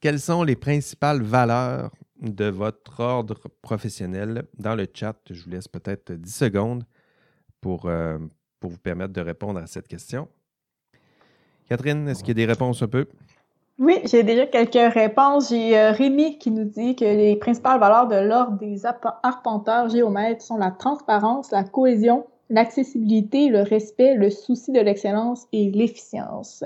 Quelles 0.00 0.20
sont 0.20 0.42
les 0.42 0.56
principales 0.56 1.22
valeurs 1.22 1.90
de 2.20 2.46
votre 2.46 3.00
ordre 3.00 3.48
professionnel 3.62 4.44
dans 4.58 4.74
le 4.74 4.86
chat? 4.92 5.16
Je 5.30 5.42
vous 5.42 5.50
laisse 5.50 5.68
peut-être 5.68 6.12
10 6.12 6.34
secondes 6.34 6.84
pour, 7.60 7.86
euh, 7.86 8.18
pour 8.58 8.70
vous 8.70 8.78
permettre 8.78 9.12
de 9.12 9.20
répondre 9.20 9.60
à 9.60 9.66
cette 9.66 9.88
question. 9.88 10.28
Catherine, 11.68 12.08
est-ce 12.08 12.20
qu'il 12.20 12.28
y 12.28 12.42
a 12.42 12.46
des 12.46 12.52
réponses 12.52 12.82
un 12.82 12.88
peu? 12.88 13.06
Oui, 13.78 13.98
j'ai 14.04 14.22
déjà 14.22 14.46
quelques 14.46 14.92
réponses. 14.92 15.48
J'ai 15.48 15.78
euh, 15.78 15.92
Rémi 15.92 16.38
qui 16.38 16.50
nous 16.50 16.64
dit 16.64 16.96
que 16.96 17.04
les 17.04 17.36
principales 17.36 17.80
valeurs 17.80 18.08
de 18.08 18.16
l'ordre 18.16 18.58
des 18.58 18.84
arpenteurs 18.84 19.88
géomètres 19.88 20.42
sont 20.42 20.58
la 20.58 20.70
transparence, 20.70 21.50
la 21.50 21.64
cohésion, 21.64 22.26
l'accessibilité, 22.50 23.48
le 23.48 23.62
respect, 23.62 24.14
le 24.16 24.28
souci 24.28 24.72
de 24.72 24.80
l'excellence 24.80 25.46
et 25.52 25.70
l'efficience. 25.70 26.62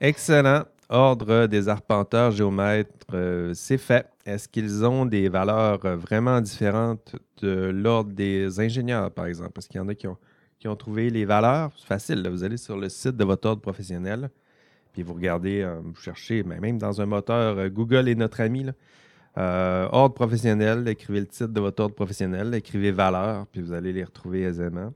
Excellent. 0.00 0.64
Ordre 0.90 1.46
des 1.46 1.68
arpenteurs 1.68 2.30
géomètres, 2.30 2.90
euh, 3.12 3.52
c'est 3.54 3.78
fait. 3.78 4.08
Est-ce 4.24 4.48
qu'ils 4.48 4.84
ont 4.84 5.04
des 5.04 5.28
valeurs 5.28 5.80
vraiment 5.96 6.40
différentes 6.40 7.16
de 7.42 7.70
l'ordre 7.70 8.12
des 8.12 8.58
ingénieurs, 8.58 9.10
par 9.10 9.26
exemple? 9.26 9.52
Parce 9.52 9.68
qu'il 9.68 9.78
y 9.78 9.84
en 9.84 9.88
a 9.88 9.94
qui 9.94 10.06
ont, 10.06 10.76
trouvé 10.76 11.10
les 11.10 11.24
valeurs, 11.24 11.70
c'est 11.76 11.86
facile. 11.86 12.26
vous 12.28 12.42
allez 12.42 12.56
sur 12.56 12.76
le 12.76 12.88
site 12.88 13.16
de 13.16 13.24
votre 13.24 13.48
ordre 13.48 13.62
professionnel, 13.62 14.30
puis 14.92 15.02
vous 15.02 15.14
regardez, 15.14 15.62
euh, 15.62 15.80
vous 15.82 15.94
cherchez, 15.94 16.42
même 16.42 16.78
dans 16.78 17.00
un 17.00 17.06
moteur, 17.06 17.58
euh, 17.58 17.68
Google 17.68 18.08
est 18.08 18.14
notre 18.14 18.40
ami. 18.40 18.66
Euh, 19.36 19.88
ordre 19.92 20.14
professionnel, 20.14 20.88
écrivez 20.88 21.20
le 21.20 21.26
titre 21.26 21.52
de 21.52 21.60
votre 21.60 21.82
ordre 21.82 21.94
professionnel, 21.94 22.54
écrivez 22.54 22.90
valeurs, 22.90 23.46
puis 23.46 23.60
vous 23.62 23.72
allez 23.72 23.92
les 23.92 24.02
retrouver 24.02 24.42
aisément. 24.42 24.92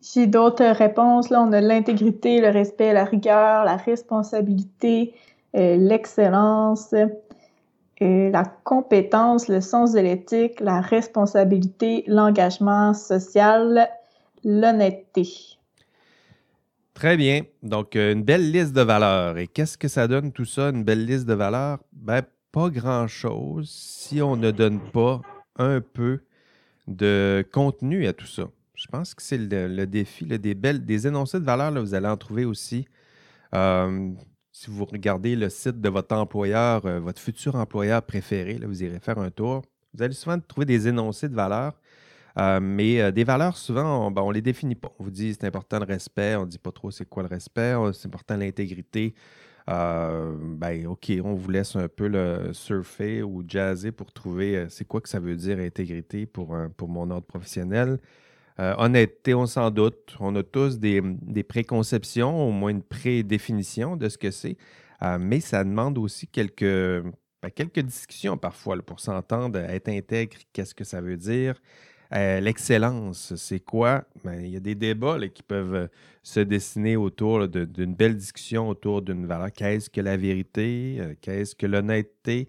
J'ai 0.00 0.26
d'autres 0.26 0.64
réponses. 0.64 1.30
Là, 1.30 1.42
on 1.42 1.52
a 1.52 1.60
l'intégrité, 1.60 2.40
le 2.40 2.48
respect, 2.48 2.92
la 2.92 3.04
rigueur, 3.04 3.64
la 3.64 3.76
responsabilité, 3.76 5.14
l'excellence, 5.54 6.94
la 8.00 8.44
compétence, 8.64 9.48
le 9.48 9.60
sens 9.60 9.92
de 9.92 10.00
l'éthique, 10.00 10.60
la 10.60 10.80
responsabilité, 10.80 12.04
l'engagement 12.06 12.94
social, 12.94 13.88
l'honnêteté. 14.44 15.28
Très 16.94 17.16
bien. 17.16 17.42
Donc, 17.62 17.94
euh, 17.94 18.12
une 18.12 18.24
belle 18.24 18.50
liste 18.50 18.72
de 18.72 18.80
valeurs. 18.80 19.38
Et 19.38 19.46
qu'est-ce 19.46 19.78
que 19.78 19.86
ça 19.86 20.08
donne 20.08 20.32
tout 20.32 20.44
ça, 20.44 20.70
une 20.70 20.82
belle 20.82 21.06
liste 21.06 21.26
de 21.26 21.34
valeurs? 21.34 21.78
Ben, 21.92 22.22
pas 22.50 22.70
grand-chose 22.70 23.70
si 23.70 24.20
on 24.20 24.34
ne 24.34 24.50
donne 24.50 24.80
pas 24.92 25.20
un 25.56 25.80
peu 25.80 26.20
de 26.88 27.46
contenu 27.52 28.06
à 28.08 28.12
tout 28.12 28.26
ça. 28.26 28.44
Je 28.78 28.86
pense 28.86 29.14
que 29.14 29.22
c'est 29.22 29.38
le, 29.38 29.86
défi, 29.86 30.24
des, 30.24 30.54
belles, 30.54 30.84
des 30.84 31.06
énoncés 31.06 31.40
de 31.40 31.44
valeurs, 31.44 31.72
là, 31.72 31.80
vous 31.80 31.94
allez 31.94 32.06
en 32.06 32.16
trouver 32.16 32.44
aussi. 32.44 32.86
Euh, 33.54 34.12
si 34.52 34.70
vous 34.70 34.84
regardez 34.84 35.36
le 35.36 35.50
site 35.50 35.80
de 35.80 35.88
votre 35.88 36.16
employeur, 36.16 36.84
euh, 36.86 36.98
votre 37.00 37.20
futur 37.20 37.54
employeur 37.54 38.02
préféré, 38.02 38.58
là, 38.58 38.66
vous 38.66 38.82
irez 38.82 38.98
faire 39.00 39.18
un 39.18 39.30
tour. 39.30 39.62
Vous 39.94 40.02
allez 40.02 40.14
souvent 40.14 40.38
trouver 40.40 40.66
des 40.66 40.88
énoncés 40.88 41.28
de 41.28 41.34
valeurs, 41.34 41.74
euh, 42.38 42.60
mais 42.60 43.00
euh, 43.00 43.12
des 43.12 43.24
valeurs, 43.24 43.56
souvent, 43.56 44.08
on 44.08 44.28
ne 44.28 44.34
les 44.34 44.42
définit 44.42 44.74
pas. 44.74 44.92
On 44.98 45.04
vous 45.04 45.10
dit 45.10 45.34
c'est 45.34 45.46
important 45.46 45.78
le 45.78 45.84
respect, 45.84 46.36
on 46.36 46.42
ne 46.42 46.50
dit 46.50 46.58
pas 46.58 46.72
trop 46.72 46.90
c'est 46.90 47.08
quoi 47.08 47.22
le 47.22 47.28
respect, 47.28 47.74
c'est 47.92 48.06
important 48.06 48.36
l'intégrité. 48.36 49.14
ben, 49.66 50.86
OK, 50.86 51.12
on 51.22 51.34
vous 51.34 51.50
laisse 51.50 51.76
un 51.76 51.88
peu 51.88 52.08
le 52.08 52.52
surfer 52.52 53.22
ou 53.22 53.44
jazzer 53.46 53.92
pour 53.92 54.12
trouver 54.12 54.66
c'est 54.70 54.86
quoi 54.86 55.00
que 55.00 55.08
ça 55.08 55.20
veut 55.20 55.36
dire 55.36 55.58
intégrité 55.58 56.26
pour, 56.26 56.56
pour 56.76 56.88
mon 56.88 57.10
ordre 57.10 57.26
professionnel. 57.26 57.98
Euh, 58.60 58.74
honnêteté, 58.78 59.34
on 59.34 59.46
s'en 59.46 59.70
doute. 59.70 60.16
On 60.20 60.34
a 60.36 60.42
tous 60.42 60.78
des, 60.78 61.02
préconceptions, 61.48 62.48
au 62.48 62.50
moins 62.50 62.70
une 62.70 62.82
prédéfinition 62.82 63.96
de 63.96 64.08
ce 64.08 64.18
que 64.18 64.30
c'est. 64.30 64.56
Euh, 65.02 65.18
mais 65.20 65.40
ça 65.40 65.62
demande 65.62 65.96
aussi 65.98 66.26
quelques, 66.26 66.62
ben, 66.62 67.50
discussions 67.84 68.36
parfois 68.36 68.76
pour 68.82 68.98
s'entendre. 68.98 69.58
Être 69.58 69.88
intègre, 69.88 70.36
qu'est-ce 70.52 70.74
que 70.74 70.84
ça 70.84 71.00
veut 71.00 71.16
dire? 71.16 71.60
Euh, 72.14 72.40
l'excellence, 72.40 73.34
c'est 73.36 73.60
quoi? 73.60 74.04
Ben, 74.24 74.40
il 74.40 74.50
y 74.50 74.56
a 74.56 74.60
des 74.60 74.74
débats 74.74 75.18
qui 75.28 75.42
peuvent 75.42 75.88
se 76.22 76.40
dessiner 76.40 76.96
autour 76.96 77.46
d'une 77.46 77.94
belle 77.94 78.16
discussion 78.16 78.68
autour 78.68 79.02
d'une 79.02 79.26
valeur. 79.26 79.52
Qu'est-ce 79.52 79.88
que 79.88 80.00
la 80.00 80.16
vérité? 80.16 81.00
Qu'est-ce 81.20 81.54
que 81.54 81.66
l'honnêteté? 81.66 82.48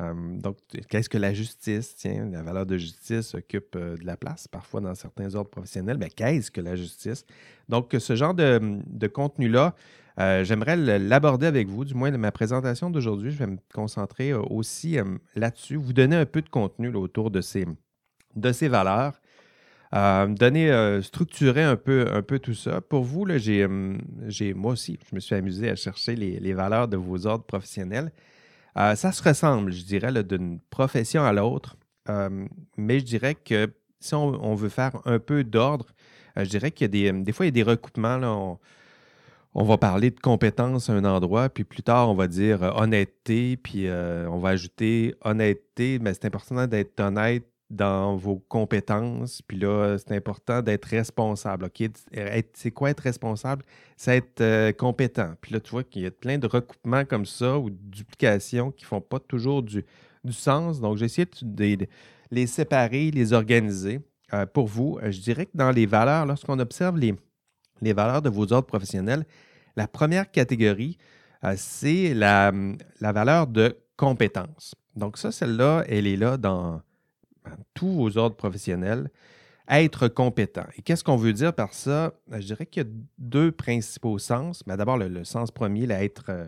Hum, 0.00 0.40
donc, 0.40 0.56
qu'est-ce 0.88 1.08
que 1.08 1.18
la 1.18 1.32
justice? 1.32 1.94
Tiens, 1.96 2.28
la 2.30 2.42
valeur 2.42 2.66
de 2.66 2.76
justice 2.76 3.34
occupe 3.34 3.76
euh, 3.76 3.96
de 3.96 4.04
la 4.04 4.16
place 4.16 4.48
parfois 4.48 4.80
dans 4.80 4.94
certains 4.94 5.34
ordres 5.36 5.50
professionnels? 5.50 5.98
Mais 5.98 6.10
qu'est-ce 6.10 6.50
que 6.50 6.60
la 6.60 6.74
justice? 6.74 7.24
Donc, 7.68 7.94
ce 7.96 8.16
genre 8.16 8.34
de, 8.34 9.06
contenu-là, 9.06 9.74
euh, 10.18 10.42
j'aimerais 10.42 10.76
l'aborder 10.98 11.46
avec 11.46 11.68
vous. 11.68 11.84
Du 11.84 11.94
moins, 11.94 12.10
ma 12.10 12.32
présentation 12.32 12.90
d'aujourd'hui, 12.90 13.30
je 13.30 13.38
vais 13.38 13.46
me 13.46 13.58
concentrer 13.72 14.30
euh, 14.30 14.40
aussi 14.40 14.96
là-dessus, 15.36 15.76
vous 15.76 15.92
donner 15.92 16.16
un 16.16 16.26
peu 16.26 16.42
de 16.42 16.48
contenu 16.48 16.88
autour 16.88 17.30
de 17.30 17.40
ces, 17.40 17.64
de 18.34 18.52
ces 18.52 18.66
valeurs. 18.66 19.20
donner, 19.92 21.00
structurer 21.02 21.62
un 21.62 21.76
peu, 21.76 22.06
un 22.12 22.22
peu 22.22 22.40
tout 22.40 22.54
ça. 22.54 22.80
Pour 22.80 23.04
vous, 23.04 23.22
hum, 23.22 23.98
j'ai, 24.26 24.54
moi 24.54 24.72
aussi, 24.72 24.98
je 25.08 25.14
me 25.14 25.20
suis 25.20 25.36
amusé 25.36 25.70
à 25.70 25.76
chercher 25.76 26.16
les 26.16 26.52
valeurs 26.52 26.88
de 26.88 26.96
vos 26.96 27.26
ordres 27.26 27.44
professionnels. 27.44 28.10
Euh, 28.76 28.94
ça 28.96 29.12
se 29.12 29.22
ressemble, 29.22 29.72
je 29.72 29.84
dirais, 29.84 30.24
d'une 30.24 30.60
profession 30.70 31.24
à 31.24 31.32
l'autre. 31.32 31.76
Euh, 32.08 32.46
mais 32.76 33.00
je 33.00 33.04
dirais 33.04 33.34
que 33.34 33.72
si 34.00 34.14
on, 34.14 34.54
veut 34.54 34.68
faire 34.68 34.92
un 35.06 35.18
peu 35.18 35.44
d'ordre, 35.44 35.86
euh, 36.36 36.44
je 36.44 36.50
dirais 36.50 36.70
qu'il 36.70 36.84
y 36.94 37.06
a 37.08 37.12
des, 37.12 37.22
des 37.22 37.32
fois, 37.32 37.46
il 37.46 37.48
y 37.48 37.60
a 37.60 37.64
des 37.64 37.70
recoupements. 37.70 38.18
Là, 38.18 38.56
on, 39.54 39.64
va 39.64 39.78
parler 39.78 40.10
de 40.10 40.20
compétences 40.20 40.90
à 40.90 40.94
un 40.94 41.04
endroit, 41.04 41.48
puis 41.48 41.64
plus 41.64 41.82
tard, 41.82 42.10
on 42.10 42.14
va 42.14 42.26
dire 42.26 42.62
honnêteté, 42.76 43.56
puis 43.56 43.88
on 43.88 44.38
va 44.38 44.50
ajouter 44.50 45.14
honnêteté, 45.22 45.98
mais 46.00 46.12
c'est 46.14 46.26
important 46.26 46.66
d'être 46.66 47.00
honnête 47.00 47.46
dans 47.74 48.16
vos 48.16 48.36
compétences. 48.48 49.42
Puis 49.42 49.58
là, 49.58 49.96
c'est 49.98 50.14
important 50.14 50.62
d'être 50.62 50.84
responsable. 50.86 51.70
C'est 52.54 52.70
quoi 52.70 52.90
être 52.90 53.00
responsable? 53.00 53.64
C'est 53.96 54.16
être 54.16 54.40
euh, 54.40 54.72
compétent. 54.72 55.34
Puis 55.40 55.52
là, 55.52 55.60
tu 55.60 55.70
vois 55.70 55.84
qu'il 55.84 56.02
y 56.02 56.06
a 56.06 56.10
plein 56.10 56.38
de 56.38 56.46
recoupements 56.46 57.04
comme 57.04 57.26
ça 57.26 57.58
ou 57.58 57.70
de 57.70 57.76
duplications 57.76 58.70
qui 58.70 58.84
ne 58.84 58.88
font 58.88 59.00
pas 59.00 59.18
toujours 59.18 59.62
du, 59.62 59.84
du 60.24 60.32
sens. 60.32 60.80
Donc, 60.80 60.96
j'ai 60.96 61.06
essayé 61.06 61.28
de, 61.42 61.86
les 62.30 62.46
séparer, 62.46 63.10
les 63.10 63.32
organiser. 63.32 64.00
Euh, 64.32 64.46
pour 64.46 64.66
vous, 64.66 64.98
euh, 65.02 65.10
je 65.10 65.20
dirais 65.20 65.46
que 65.46 65.56
dans 65.56 65.70
les 65.70 65.86
valeurs, 65.86 66.26
lorsqu'on 66.26 66.58
observe 66.58 66.96
les, 66.96 67.14
les 67.82 67.92
valeurs 67.92 68.22
de 68.22 68.30
vos 68.30 68.52
ordres 68.52 68.66
professionnels, 68.66 69.24
la 69.76 69.88
première 69.88 70.30
catégorie, 70.30 70.98
c'est 71.56 72.14
la, 72.14 72.52
la 73.00 73.12
valeur 73.12 73.46
de 73.46 73.76
compétence. 73.98 74.74
Donc 74.96 75.18
ça, 75.18 75.30
celle-là, 75.30 75.84
elle 75.88 76.06
est 76.06 76.16
là 76.16 76.38
dans, 76.38 76.80
tous 77.74 77.92
vos 77.92 78.18
ordres 78.18 78.36
professionnels, 78.36 79.10
être 79.68 80.08
compétent. 80.08 80.66
Et 80.76 80.82
qu'est-ce 80.82 81.04
qu'on 81.04 81.16
veut 81.16 81.32
dire 81.32 81.54
par 81.54 81.72
ça? 81.72 82.12
Ben, 82.28 82.40
je 82.40 82.46
dirais 82.46 82.66
qu'il 82.66 82.82
y 82.82 82.86
a 82.86 82.88
deux 83.18 83.52
principaux 83.52 84.18
sens. 84.18 84.62
Mais 84.66 84.76
d'abord, 84.76 84.98
le, 84.98 85.24
sens 85.24 85.50
premier, 85.50 85.90
être, 85.90 86.26
euh, 86.28 86.46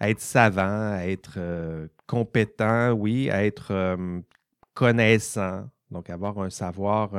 être 0.00 0.20
savant, 0.20 0.96
être 0.96 1.34
euh, 1.36 1.88
compétent, 2.06 2.92
oui, 2.92 3.28
être 3.30 3.72
euh, 3.72 4.20
connaissant, 4.74 5.68
donc 5.90 6.10
avoir 6.10 6.38
un 6.38 6.50
savoir, 6.50 7.10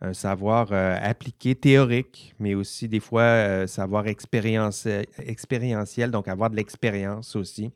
un 0.00 0.12
savoir 0.12 0.72
appliqué, 0.72 1.54
théorique, 1.54 2.34
mais 2.38 2.54
aussi 2.54 2.88
des 2.88 3.00
fois 3.00 3.66
savoir 3.66 4.06
expérientiel, 4.06 6.10
donc 6.10 6.28
avoir 6.28 6.50
de 6.50 6.56
l'expérience 6.56 7.34
aussi. 7.34 7.70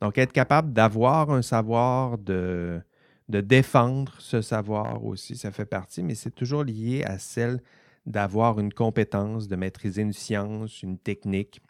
Donc 0.00 0.18
être 0.18 0.32
capable 0.32 0.72
d'avoir 0.72 1.30
un 1.30 1.42
savoir, 1.42 2.18
de, 2.18 2.82
de 3.28 3.40
défendre 3.40 4.14
ce 4.18 4.42
savoir 4.42 5.04
aussi, 5.04 5.36
ça 5.36 5.50
fait 5.50 5.64
partie, 5.64 6.02
mais 6.02 6.14
c'est 6.14 6.30
toujours 6.30 6.64
lié 6.64 7.04
à 7.04 7.18
celle 7.18 7.60
d'avoir 8.06 8.58
une 8.58 8.72
compétence, 8.72 9.48
de 9.48 9.56
maîtriser 9.56 10.02
une 10.02 10.12
science, 10.12 10.82
une 10.82 10.98
technique. 10.98 11.62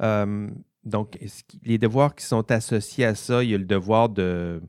donc, 0.00 1.18
les 1.62 1.78
devoirs 1.78 2.14
qui 2.14 2.26
sont 2.26 2.50
associés 2.50 3.06
à 3.06 3.14
ça, 3.14 3.42
il 3.42 3.50
y 3.50 3.54
a 3.54 3.58
le 3.58 3.64
devoir 3.64 4.10
de, 4.10 4.60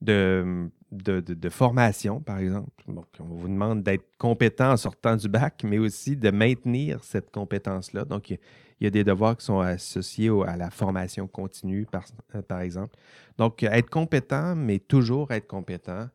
de, 0.00 0.70
de, 0.90 1.48
formation, 1.48 2.20
par 2.20 2.38
exemple. 2.38 2.70
on 2.88 3.24
vous 3.24 3.48
demande 3.48 3.82
d'être 3.82 4.16
compétent 4.16 4.72
en 4.72 4.76
sortant 4.76 5.16
du 5.16 5.28
bac, 5.28 5.62
mais 5.64 5.78
aussi 5.78 6.16
de 6.16 6.30
maintenir 6.30 7.04
cette 7.04 7.30
compétence-là. 7.30 8.04
Donc, 8.04 8.30
il 8.30 8.34
y 8.34 8.36
a 8.36 8.40
des 8.80 9.04
devoirs 9.04 9.36
qui 9.36 9.44
sont 9.44 9.60
associés 9.60 10.30
à 10.46 10.56
la 10.56 10.70
formation 10.70 11.26
continue, 11.26 11.86
par, 11.86 12.04
euh, 12.34 12.42
par 12.42 12.60
exemple. 12.60 12.96
Donc, 13.36 13.62
être 13.62 13.90
compétent, 13.90 14.54
mais 14.54 14.78
toujours 14.78 15.32
être 15.32 15.46
compétent, 15.46 16.08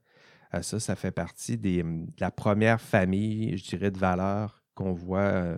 euh, 0.54 0.62
ça, 0.62 0.80
ça 0.80 0.95
fait 0.95 1.12
partie 1.12 1.58
des, 1.58 1.84
de 1.84 2.08
la 2.19 2.32
première 2.32 2.80
famille, 2.80 3.58
je 3.58 3.69
dirais, 3.69 3.91
de 3.91 3.99
valeurs 3.99 4.63
qu'on 4.76 4.93
voit 4.93 5.19
euh, 5.19 5.58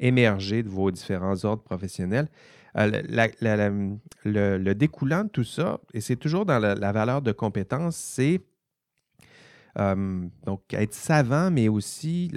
émerger 0.00 0.62
de 0.62 0.68
vos 0.68 0.90
différents 0.90 1.44
ordres 1.44 1.62
professionnels. 1.62 2.28
le, 2.74 4.72
découlant 4.72 5.24
de 5.24 5.28
tout 5.28 5.44
ça, 5.44 5.80
et 5.92 6.00
c'est 6.00 6.16
toujours 6.16 6.46
dans 6.46 6.58
la, 6.58 6.92
valeur 6.92 7.20
de 7.22 7.32
compétence, 7.32 7.96
c'est 7.96 8.40
donc 9.76 10.62
être 10.72 10.92
savant, 10.92 11.50
mais 11.50 11.68
aussi 11.68 12.30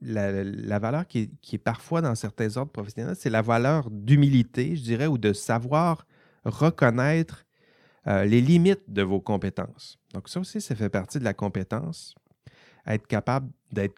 la, 0.00 0.78
valeur 0.78 1.06
qui 1.06 1.30
est, 1.52 1.58
parfois 1.58 2.00
dans 2.00 2.14
certains 2.14 2.56
ordres 2.56 2.72
professionnels, 2.72 3.16
c'est 3.18 3.30
la 3.30 3.42
valeur 3.42 3.90
d'humilité, 3.90 4.76
je 4.76 4.82
dirais, 4.82 5.06
ou 5.06 5.18
de 5.18 5.32
savoir 5.32 6.06
reconnaître 6.44 7.44
euh, 8.06 8.24
les 8.24 8.40
limites 8.40 8.88
de 8.88 9.02
vos 9.02 9.20
compétences. 9.20 9.98
Donc 10.12 10.28
ça 10.28 10.40
aussi, 10.40 10.60
ça 10.60 10.74
fait 10.74 10.90
partie 10.90 11.18
de 11.18 11.24
la 11.24 11.34
compétence. 11.34 12.14
Être 12.86 13.06
capable 13.06 13.50
d'être 13.72 13.96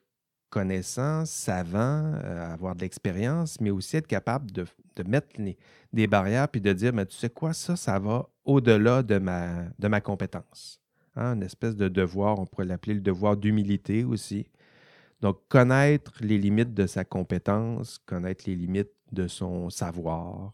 connaissant, 0.50 1.26
savant, 1.26 2.12
euh, 2.24 2.52
avoir 2.52 2.76
de 2.76 2.80
l'expérience, 2.80 3.60
mais 3.60 3.70
aussi 3.70 3.96
être 3.96 4.06
capable 4.06 4.50
de, 4.52 4.64
mettre 5.06 5.28
des 5.92 6.06
barrières 6.06 6.48
puis 6.48 6.60
de 6.60 6.72
dire, 6.72 6.92
mais 6.92 7.04
tu 7.04 7.16
sais 7.16 7.28
quoi, 7.28 7.52
ça, 7.52 7.76
ça 7.76 7.98
va 7.98 8.28
au-delà 8.44 9.02
de 9.02 9.18
ma, 9.18 9.64
de 9.78 9.88
ma 9.88 10.00
compétence. 10.00 10.80
Hein, 11.16 11.34
une 11.34 11.42
espèce 11.42 11.76
de 11.76 11.88
devoir, 11.88 12.38
on 12.38 12.46
pourrait 12.46 12.66
l'appeler 12.66 12.94
le 12.94 13.00
devoir 13.00 13.36
d'humilité 13.36 14.04
aussi. 14.04 14.46
Donc, 15.20 15.38
connaître 15.48 16.12
les 16.20 16.38
limites 16.38 16.74
de 16.74 16.86
sa 16.86 17.04
compétence, 17.04 17.98
connaître 18.06 18.44
les 18.46 18.54
limites 18.54 18.92
de 19.12 19.28
son 19.28 19.70
savoir, 19.70 20.52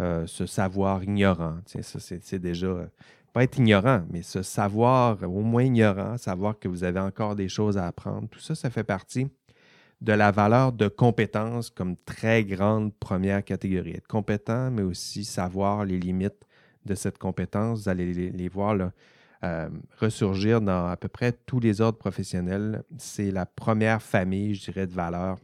euh, 0.00 0.26
ce 0.26 0.46
savoir 0.46 1.02
ignorant, 1.04 1.58
ça, 1.66 2.00
c'est 2.00 2.38
déjà 2.38 2.88
pas 3.32 3.44
être 3.44 3.58
ignorant, 3.58 4.04
mais 4.10 4.22
se 4.22 4.42
savoir 4.42 5.22
au 5.22 5.40
moins 5.40 5.62
ignorant, 5.62 6.18
savoir 6.18 6.58
que 6.58 6.68
vous 6.68 6.84
avez 6.84 7.00
encore 7.00 7.34
des 7.34 7.48
choses 7.48 7.78
à 7.78 7.86
apprendre, 7.86 8.28
tout 8.28 8.40
ça, 8.40 8.54
ça 8.54 8.68
fait 8.68 8.84
partie 8.84 9.28
de 10.02 10.12
la 10.12 10.32
valeur 10.32 10.72
de 10.72 10.88
compétence 10.88 11.70
comme 11.70 11.96
très 11.96 12.44
grande 12.44 12.92
première 12.94 13.44
catégorie. 13.44 13.92
Être 13.92 14.08
compétent, 14.08 14.70
mais 14.70 14.82
aussi 14.82 15.24
savoir 15.24 15.84
les 15.84 15.98
limites 15.98 16.44
de 16.84 16.96
cette 16.96 17.18
compétence. 17.18 17.82
Vous 17.82 17.88
allez 17.88 18.12
les, 18.12 18.48
voir 18.48 18.74
là, 18.74 18.92
euh, 19.44 19.68
ressurgir 19.98 20.60
dans 20.60 20.86
à 20.86 20.96
peu 20.96 21.08
près 21.08 21.32
tous 21.32 21.60
les 21.60 21.80
ordres 21.80 21.98
professionnels. 21.98 22.84
C'est 22.98 23.30
la 23.30 23.46
première 23.46 24.02
famille, 24.02 24.54
je 24.54 24.70
dirais, 24.70 24.86
de 24.86 24.92
valeurs 24.92 25.38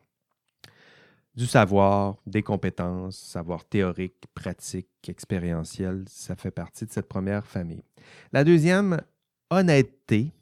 du 1.38 1.46
savoir, 1.46 2.16
des 2.26 2.42
compétences, 2.42 3.16
savoir 3.16 3.64
théorique, 3.64 4.24
pratique, 4.34 4.88
expérientiel. 5.06 6.04
Ça 6.08 6.34
fait 6.34 6.50
partie 6.50 6.84
de 6.84 6.90
cette 6.90 7.06
première 7.06 7.46
famille. 7.46 7.84
La 8.32 8.42
deuxième, 8.42 9.00
honnêteté. 9.48 10.32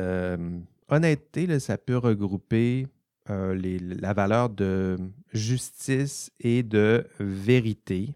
Euh, 0.00 0.60
honnêteté, 0.88 1.58
ça 1.60 1.78
peut 1.78 1.96
regrouper 1.96 2.88
euh, 3.30 3.58
la 3.80 4.12
valeur 4.12 4.50
de 4.50 4.98
justice 5.32 6.30
et 6.40 6.62
de 6.62 7.06
vérité. 7.18 8.14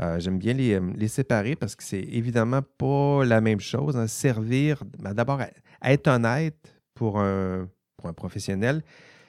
Euh, 0.00 0.18
j'aime 0.18 0.38
bien 0.38 0.54
les, 0.54 1.08
séparer 1.08 1.54
parce 1.56 1.76
que 1.76 1.82
c'est 1.82 2.00
évidemment 2.00 2.62
pas 2.78 3.24
la 3.24 3.40
même 3.40 3.60
chose. 3.60 3.96
Hein. 3.96 4.06
Servir, 4.06 4.82
ben, 4.98 5.12
d'abord, 5.14 5.40
être 5.82 6.08
honnête 6.08 6.74
pour 6.94 7.20
un, 7.20 7.68
professionnel, 8.16 8.82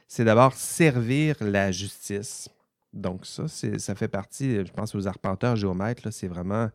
c'est 0.08 0.26
d'abord 0.26 0.54
servir 0.54 1.36
la 1.42 1.72
justice. 1.72 2.50
Donc, 2.92 3.26
ça, 3.26 3.48
ça 3.48 3.96
fait 3.96 4.08
partie, 4.08 4.66
je 4.66 4.72
pense, 4.72 4.96
aux 4.96 5.08
arpenteurs 5.08 5.56
géomètres, 5.56 6.12
c'est 6.12 6.28
vraiment 6.28 6.70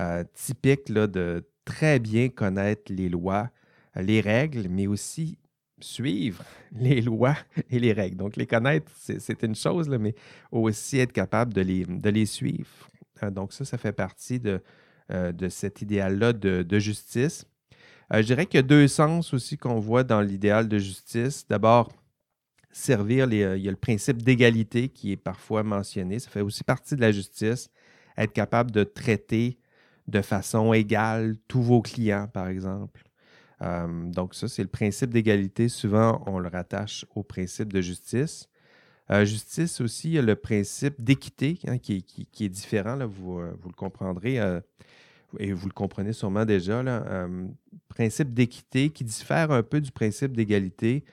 euh, 0.00 0.24
typique 0.34 0.88
là, 0.88 1.06
de 1.06 1.44
très 1.64 1.98
bien 1.98 2.28
connaître 2.28 2.92
les 2.92 3.08
lois, 3.08 3.50
les 3.96 4.20
règles, 4.20 4.68
mais 4.68 4.86
aussi 4.86 5.38
suivre 5.80 6.44
les 6.72 7.00
lois 7.00 7.36
et 7.70 7.78
les 7.78 7.92
règles. 7.92 8.16
Donc, 8.16 8.36
les 8.36 8.46
connaître, 8.46 8.90
c'est 8.96 9.42
une 9.42 9.54
chose, 9.54 9.88
là, 9.88 9.98
mais 9.98 10.14
aussi 10.50 10.98
être 10.98 11.12
capable 11.12 11.52
de 11.52 11.60
les, 11.60 11.84
de 11.84 12.10
les 12.10 12.26
suivre. 12.26 12.88
Euh, 13.22 13.30
donc, 13.30 13.52
ça, 13.52 13.64
ça 13.64 13.78
fait 13.78 13.92
partie 13.92 14.40
de, 14.40 14.60
euh, 15.10 15.32
cet 15.50 15.82
idéal-là 15.82 16.32
de, 16.32 16.78
justice. 16.78 17.46
je 18.12 18.22
dirais 18.22 18.46
qu'il 18.46 18.58
y 18.58 18.60
a 18.60 18.62
deux 18.62 18.88
sens 18.88 19.34
aussi 19.34 19.56
qu'on 19.58 19.78
voit 19.80 20.04
dans 20.04 20.20
l'idéal 20.20 20.68
de 20.68 20.78
justice. 20.78 21.46
D'abord, 21.48 21.90
servir, 22.72 23.28
euh, 23.30 23.56
il 23.56 23.62
y 23.62 23.68
a 23.68 23.70
le 23.70 23.76
principe 23.76 24.22
d'égalité 24.22 24.88
qui 24.88 25.12
est 25.12 25.16
parfois 25.16 25.62
mentionné. 25.62 26.18
Ça 26.18 26.30
fait 26.30 26.40
aussi 26.40 26.64
partie 26.64 26.96
de 26.96 27.00
la 27.00 27.12
justice, 27.12 27.70
être 28.16 28.32
capable 28.32 28.70
de 28.70 28.84
traiter 28.84 29.58
de 30.08 30.20
façon 30.22 30.72
égale 30.72 31.36
tous 31.48 31.62
vos 31.62 31.82
clients, 31.82 32.28
par 32.32 32.48
exemple. 32.48 33.04
Euh, 33.60 34.10
donc 34.10 34.34
ça, 34.34 34.48
c'est 34.48 34.62
le 34.62 34.68
principe 34.68 35.10
d'égalité. 35.10 35.68
Souvent, 35.68 36.22
on 36.26 36.38
le 36.38 36.48
rattache 36.48 37.06
au 37.14 37.22
principe 37.22 37.72
de 37.72 37.80
justice. 37.80 38.48
Euh, 39.10 39.24
justice 39.24 39.80
aussi, 39.80 40.08
il 40.08 40.14
y 40.14 40.18
a 40.18 40.22
le 40.22 40.36
principe 40.36 41.02
d'équité 41.02 41.58
hein, 41.66 41.78
qui, 41.78 42.04
est 42.40 42.48
différent, 42.48 42.94
là, 42.94 43.06
vous, 43.06 43.40
vous, 43.40 43.68
le 43.68 43.74
comprendrez 43.76 44.36
et 45.38 45.52
vous 45.52 45.66
le 45.66 45.72
comprenez 45.72 46.12
sûrement 46.12 46.44
déjà. 46.44 46.82
Là, 46.82 47.26
principe 47.88 48.32
d'équité 48.32 48.90
qui 48.90 49.04
diffère 49.04 49.50
un 49.50 49.62
peu 49.62 49.80
du 49.80 49.90
principe 49.90 50.36
d'égalité. 50.36 51.04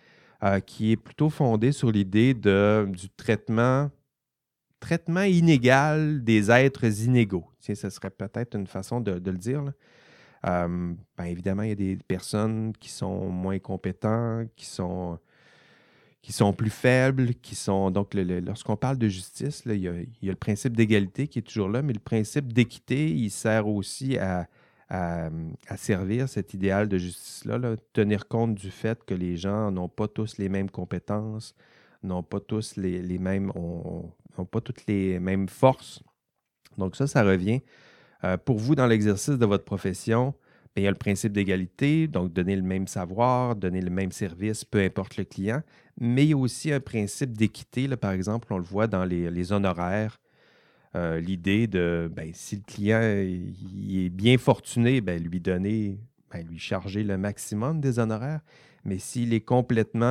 Euh, 0.42 0.62
qui 0.62 0.94
est 0.94 0.96
plutôt 0.96 1.30
fondé 1.30 1.74
sur 1.74 1.92
l'idée 1.92 2.34
du 2.34 3.10
traitement, 3.18 3.92
traitement 4.80 5.24
inégal 5.24 6.24
des 6.24 6.50
êtres 6.50 6.86
inégaux. 7.04 7.44
ce 7.60 7.76
serait 7.76 8.10
peut-être 8.10 8.56
une 8.56 8.66
façon 8.66 9.02
de, 9.02 9.12
le 9.12 9.38
dire. 9.38 9.66
Euh, 10.46 10.94
ben, 11.18 11.26
évidemment, 11.26 11.64
il 11.64 11.70
y 11.70 11.72
a 11.74 11.76
des 11.76 11.98
personnes 12.08 12.72
qui 12.80 12.88
sont 12.88 13.28
moins 13.28 13.60
compétentes, 13.60 14.48
qui 14.56 14.66
sont, 14.66 15.20
qui 16.22 16.34
sont 16.34 16.54
plus 16.54 16.70
faibles, 16.70 17.34
qui 17.36 17.56
sont. 17.56 17.92
Donc, 17.92 18.14
lorsqu'on 18.14 18.76
parle 18.76 18.98
de 18.98 19.08
justice, 19.08 19.64
il, 19.66 19.78
y 19.78 19.88
a, 19.88 19.94
le 20.22 20.36
principe 20.36 20.76
d'égalité 20.76 21.28
qui 21.28 21.40
est 21.40 21.44
toujours 21.44 21.70
là, 21.70 21.82
mais 21.82 21.94
le 21.94 22.00
principe 22.00 22.52
d'équité, 22.52 23.10
il 23.10 23.30
sert 23.30 23.68
aussi 23.68 24.18
à, 24.18 24.48
servir 25.78 26.28
cet 26.28 26.54
idéal 26.54 26.88
de 26.88 26.98
justice-là, 26.98 27.76
tenir 27.94 28.28
compte 28.28 28.56
du 28.56 28.72
fait 28.72 29.04
que 29.06 29.14
les 29.14 29.38
gens 29.38 29.72
n'ont 29.72 29.88
pas 29.88 30.08
tous 30.08 30.38
les 30.40 30.50
mêmes 30.50 30.70
compétences, 30.70 31.56
n'ont 32.02 32.24
pas 32.24 32.40
tous 32.40 32.76
les, 32.76 33.20
mêmes, 33.20 33.52
n'ont 33.56 34.46
pas 34.50 34.62
toutes 34.62 34.88
les 34.88 35.20
mêmes 35.20 35.48
forces. 35.48 36.02
Donc 36.78 36.96
ça, 36.96 37.06
ça 37.06 37.24
revient 37.24 37.62
euh, 38.24 38.36
pour 38.38 38.58
vous 38.58 38.74
dans 38.74 38.88
l'exercice 38.88 39.38
de 39.38 39.46
votre 39.46 39.64
profession. 39.64 40.34
Il 40.76 40.84
y 40.84 40.88
a 40.88 40.92
le 40.92 40.98
principe 40.98 41.34
d'égalité, 41.34 42.08
donc 42.08 42.32
donner 42.32 42.56
le 42.56 42.62
même 42.62 42.88
savoir, 42.88 43.56
donner 43.56 43.82
le 43.82 43.90
même 43.90 44.12
service, 44.12 44.64
peu 44.64 44.80
importe 44.80 45.18
le 45.18 45.26
client, 45.26 45.62
mais 46.00 46.26
il 46.26 46.30
y 46.30 46.34
a 46.34 46.38
aussi 46.38 46.72
un 46.72 46.80
principe 46.80 47.38
d'équité. 47.38 47.88
Par 47.98 48.12
exemple, 48.12 48.54
on 48.54 48.58
le 48.58 48.64
voit 48.64 48.88
dans 48.88 49.04
les 49.04 49.52
honoraires. 49.52 50.20
Euh, 50.96 51.20
l'idée 51.20 51.68
de 51.68 52.10
ben, 52.12 52.32
si 52.34 52.56
le 52.56 52.64
client 52.64 53.02
est 53.02 54.10
bien 54.10 54.38
fortuné, 54.38 55.02
ben, 55.02 55.22
lui 55.22 55.40
donner, 55.40 56.00
ben, 56.32 56.46
lui 56.48 56.58
charger 56.58 57.04
le 57.04 57.18
maximum 57.18 57.80
des 57.80 58.00
honoraires. 58.00 58.42
Mais 58.86 58.98
s'il 58.98 59.34
est 59.34 59.42
complètement 59.42 60.06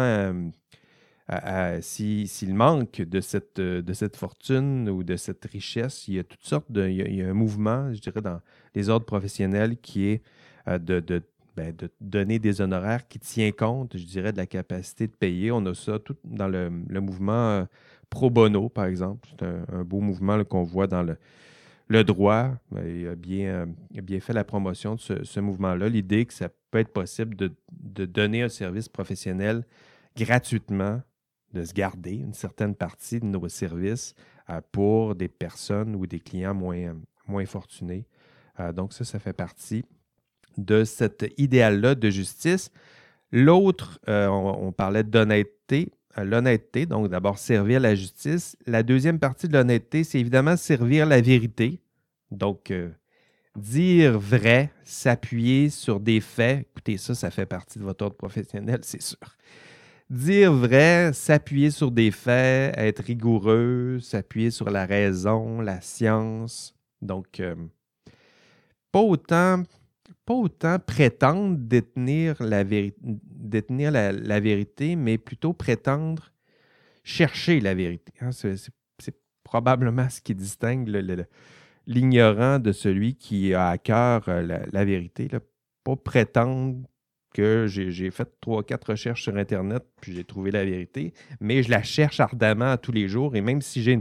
euh, 1.30 1.80
s'il 1.82 2.54
manque 2.54 3.02
de 3.02 3.20
cette, 3.20 3.60
de 3.60 3.92
cette 3.92 4.16
fortune 4.16 4.88
ou 4.88 5.02
de 5.02 5.16
cette 5.16 5.44
richesse, 5.46 6.06
il 6.08 6.14
y 6.14 6.18
a 6.18 6.24
toutes 6.24 6.44
sortes 6.44 6.70
de. 6.70 6.88
Il 6.88 7.16
y 7.16 7.22
a, 7.22 7.28
un 7.28 7.34
mouvement, 7.34 7.92
je 7.92 8.00
dirais, 8.00 8.22
dans 8.22 8.40
les 8.74 8.88
ordres 8.88 9.06
professionnels 9.06 9.78
qui 9.78 10.06
est 10.06 10.22
euh, 10.68 10.78
de, 10.78 11.00
de, 11.00 11.22
de, 11.56 11.90
donner 12.00 12.38
des 12.38 12.60
honoraires 12.60 13.08
qui 13.08 13.18
tient 13.18 13.50
compte, 13.50 13.96
je 13.96 14.04
dirais, 14.04 14.32
de 14.32 14.36
la 14.36 14.46
capacité 14.46 15.06
de 15.06 15.12
payer. 15.12 15.50
On 15.50 15.64
a 15.66 15.74
ça 15.74 15.98
tout 15.98 16.16
dans 16.24 16.48
le, 16.48 16.70
le 16.88 17.00
mouvement 17.00 17.66
pro 18.10 18.30
bono, 18.30 18.68
par 18.68 18.86
exemple. 18.86 19.28
C'est 19.30 19.44
un, 19.44 19.84
beau 19.84 20.00
mouvement 20.00 20.42
qu'on 20.44 20.62
voit 20.62 20.86
dans 20.86 21.02
le, 21.02 22.04
droit. 22.04 22.52
Ben, 22.70 22.86
il 22.86 23.08
a, 23.08 23.14
bien, 23.14 23.66
bien 23.90 24.20
fait 24.20 24.32
la 24.32 24.44
promotion 24.44 24.94
de 24.94 25.24
ce, 25.24 25.40
mouvement-là. 25.40 25.88
L'idée 25.88 26.26
que 26.26 26.34
ça 26.34 26.48
peut 26.70 26.78
être 26.78 26.92
possible 26.92 27.36
de, 27.36 27.52
donner 28.06 28.42
un 28.42 28.48
service 28.48 28.88
professionnel 28.88 29.64
gratuitement, 30.16 31.00
de 31.52 31.64
se 31.64 31.72
garder 31.72 32.16
une 32.16 32.34
certaine 32.34 32.74
partie 32.74 33.20
de 33.20 33.24
nos 33.24 33.48
services 33.48 34.14
euh, 34.50 34.60
pour 34.72 35.14
des 35.14 35.28
personnes 35.28 35.94
ou 35.94 36.06
des 36.06 36.20
clients 36.20 36.54
moins, 36.54 36.94
moins 37.26 37.46
fortunés. 37.46 38.06
Euh, 38.60 38.72
donc 38.72 38.92
ça, 38.92 39.04
ça 39.04 39.18
fait 39.18 39.32
partie 39.32 39.84
de 40.56 40.84
cet 40.84 41.32
idéal-là 41.36 41.94
de 41.94 42.10
justice. 42.10 42.70
L'autre, 43.30 44.00
euh, 44.08 44.26
on, 44.28 44.72
parlait 44.72 45.04
d'honnêteté 45.04 45.92
l'honnêteté, 46.24 46.86
donc 46.86 47.08
d'abord 47.08 47.38
servir 47.38 47.80
la 47.80 47.94
justice. 47.94 48.56
La 48.66 48.82
deuxième 48.82 49.18
partie 49.18 49.48
de 49.48 49.52
l'honnêteté, 49.52 50.04
c'est 50.04 50.20
évidemment 50.20 50.56
servir 50.56 51.06
la 51.06 51.20
vérité. 51.20 51.80
Donc, 52.30 52.70
euh, 52.70 52.90
dire 53.56 54.18
vrai, 54.18 54.70
s'appuyer 54.84 55.70
sur 55.70 56.00
des 56.00 56.20
faits. 56.20 56.66
Écoutez, 56.70 56.98
ça, 56.98 57.14
ça 57.14 57.30
fait 57.30 57.46
partie 57.46 57.78
de 57.78 57.84
votre 57.84 58.04
ordre 58.04 58.16
professionnel, 58.16 58.80
c'est 58.82 59.02
sûr. 59.02 59.18
Dire 60.10 60.52
vrai, 60.52 61.12
s'appuyer 61.12 61.70
sur 61.70 61.90
des 61.90 62.10
faits, 62.10 62.74
être 62.78 63.04
rigoureux, 63.04 63.98
s'appuyer 64.00 64.50
sur 64.50 64.70
la 64.70 64.86
raison, 64.86 65.60
la 65.60 65.80
science. 65.80 66.74
Donc, 67.02 67.40
euh, 67.40 67.54
pas 68.90 69.00
autant 69.00 69.62
pas 70.28 70.34
autant 70.34 70.78
prétendre 70.78 71.56
détenir 71.58 72.36
la, 72.42 72.62
vérité, 74.40 74.94
mais 74.94 75.16
plutôt 75.16 75.54
prétendre 75.54 76.34
chercher 77.02 77.60
la 77.60 77.74
vérité. 77.74 78.12
Hein. 78.20 78.28
C'est 78.32 79.14
probablement 79.42 80.10
ce 80.10 80.20
qui 80.20 80.34
distingue 80.34 80.86
l'ignorant 81.86 82.58
de 82.58 82.72
celui 82.72 83.14
qui 83.14 83.54
a 83.54 83.70
à 83.70 83.78
cœur 83.78 84.28
euh, 84.28 84.66
la, 84.70 84.84
vérité. 84.84 85.28
Pas 85.82 85.96
prétendre 85.96 86.86
que 87.32 87.64
j'ai 87.66 88.10
fait 88.10 88.28
trois, 88.42 88.62
quatre 88.62 88.90
recherches 88.90 89.22
sur 89.22 89.34
Internet, 89.34 89.82
puis 90.02 90.12
j'ai 90.12 90.24
trouvé 90.24 90.50
la 90.50 90.66
vérité, 90.66 91.14
mais 91.40 91.62
je 91.62 91.70
la 91.70 91.82
cherche 91.82 92.20
ardemment 92.20 92.76
tous 92.76 92.92
les 92.92 93.08
jours. 93.08 93.34
Et 93.34 93.40
même 93.40 93.62
si 93.62 93.82
j'ai 93.82 93.98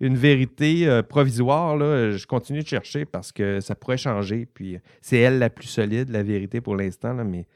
une, 0.00 0.16
vérité 0.16 0.86
euh, 0.86 1.02
provisoire, 1.02 1.78
je 1.78 2.26
continue 2.26 2.62
de 2.62 2.66
chercher 2.66 3.04
parce 3.04 3.32
que 3.32 3.60
ça 3.60 3.74
pourrait 3.74 3.96
changer. 3.96 4.46
Puis 4.46 4.78
c'est 5.00 5.18
elle 5.18 5.38
la 5.38 5.50
plus 5.50 5.66
solide, 5.66 6.10
la 6.10 6.22
vérité 6.22 6.60
pour 6.60 6.76
l'instant, 6.76 7.14
mais 7.24 7.46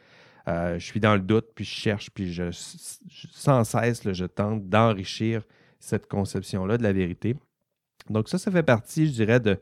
euh, 0.49 0.79
je 0.79 0.85
suis 0.85 1.01
dans 1.01 1.15
le 1.15 1.21
doute, 1.21 1.47
puis 1.55 1.65
je 1.65 1.75
cherche, 1.75 2.11
puis 2.11 2.33
je, 2.33 2.51
sans 3.33 3.65
cesse, 3.65 4.11
je 4.13 4.25
tente 4.25 4.69
d'enrichir 4.69 5.43
cette 5.79 6.09
conception-là 6.09 6.79
de 6.79 6.83
la 6.83 6.93
vérité. 6.93 7.37
Donc 8.11 8.29
ça, 8.29 8.39
ça 8.39 8.51
fait 8.51 8.63
partie, 8.63 9.07
je 9.07 9.13
dirais, 9.13 9.41
de, 9.41 9.59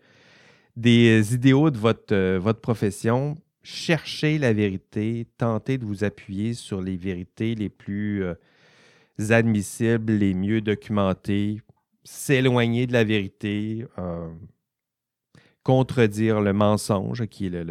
des 0.76 1.34
idéaux 1.34 1.70
de 1.70 1.78
votre, 1.78 2.14
euh, 2.14 2.38
votre 2.40 2.60
profession. 2.60 3.36
Cherchez 3.62 4.38
la 4.38 4.54
vérité, 4.54 5.26
tentez 5.36 5.76
de 5.76 5.84
vous 5.84 6.02
appuyer 6.02 6.54
sur 6.54 6.80
les 6.80 6.96
vérités 6.96 7.54
les 7.54 7.68
plus 7.68 8.24
admissibles, 9.28 10.14
les 10.14 10.32
mieux 10.32 10.62
documentées, 10.62 11.60
s'éloigner 12.04 12.86
de 12.86 12.92
la 12.92 13.04
vérité. 13.04 13.86
Euh, 13.98 14.28
contredire 15.62 16.40
le 16.40 16.52
mensonge, 16.52 17.26
qui 17.26 17.46
est 17.46 17.64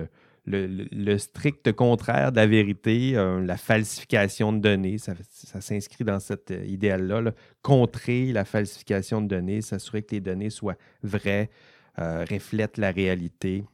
le, 0.46 1.18
strict 1.18 1.72
contraire 1.74 2.32
de 2.32 2.38
la 2.38 2.48
vérité, 2.48 3.16
euh, 3.16 3.44
la 3.44 3.58
falsification 3.58 4.54
de 4.54 4.60
données. 4.60 4.98
Ça, 4.98 5.16
s'inscrit 5.60 6.04
dans 6.04 6.20
cet 6.20 6.52
euh, 6.52 6.64
idéal-là. 6.66 7.32
Contrer 7.62 8.32
la 8.32 8.46
falsification 8.46 9.22
de 9.22 9.28
données, 9.28 9.62
s'assurer 9.62 10.04
que 10.04 10.16
les 10.16 10.22
données 10.22 10.50
soient 10.50 10.78
vraies, 11.04 11.50
reflètent 11.98 12.78
la 12.78 12.92
réalité. 12.92 13.66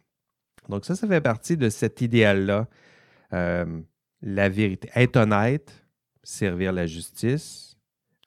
Donc 0.67 0.83
ça, 0.85 0.95
ça 0.95 1.07
fait 1.07 1.21
partie 1.21 1.57
de 1.57 1.69
cet 1.69 2.01
idéal-là. 2.01 2.67
la 3.31 4.49
vérité. 4.49 4.89
Être 4.95 5.17
honnête, 5.17 5.85
servir 6.23 6.73
la 6.73 6.87
justice, 6.87 7.77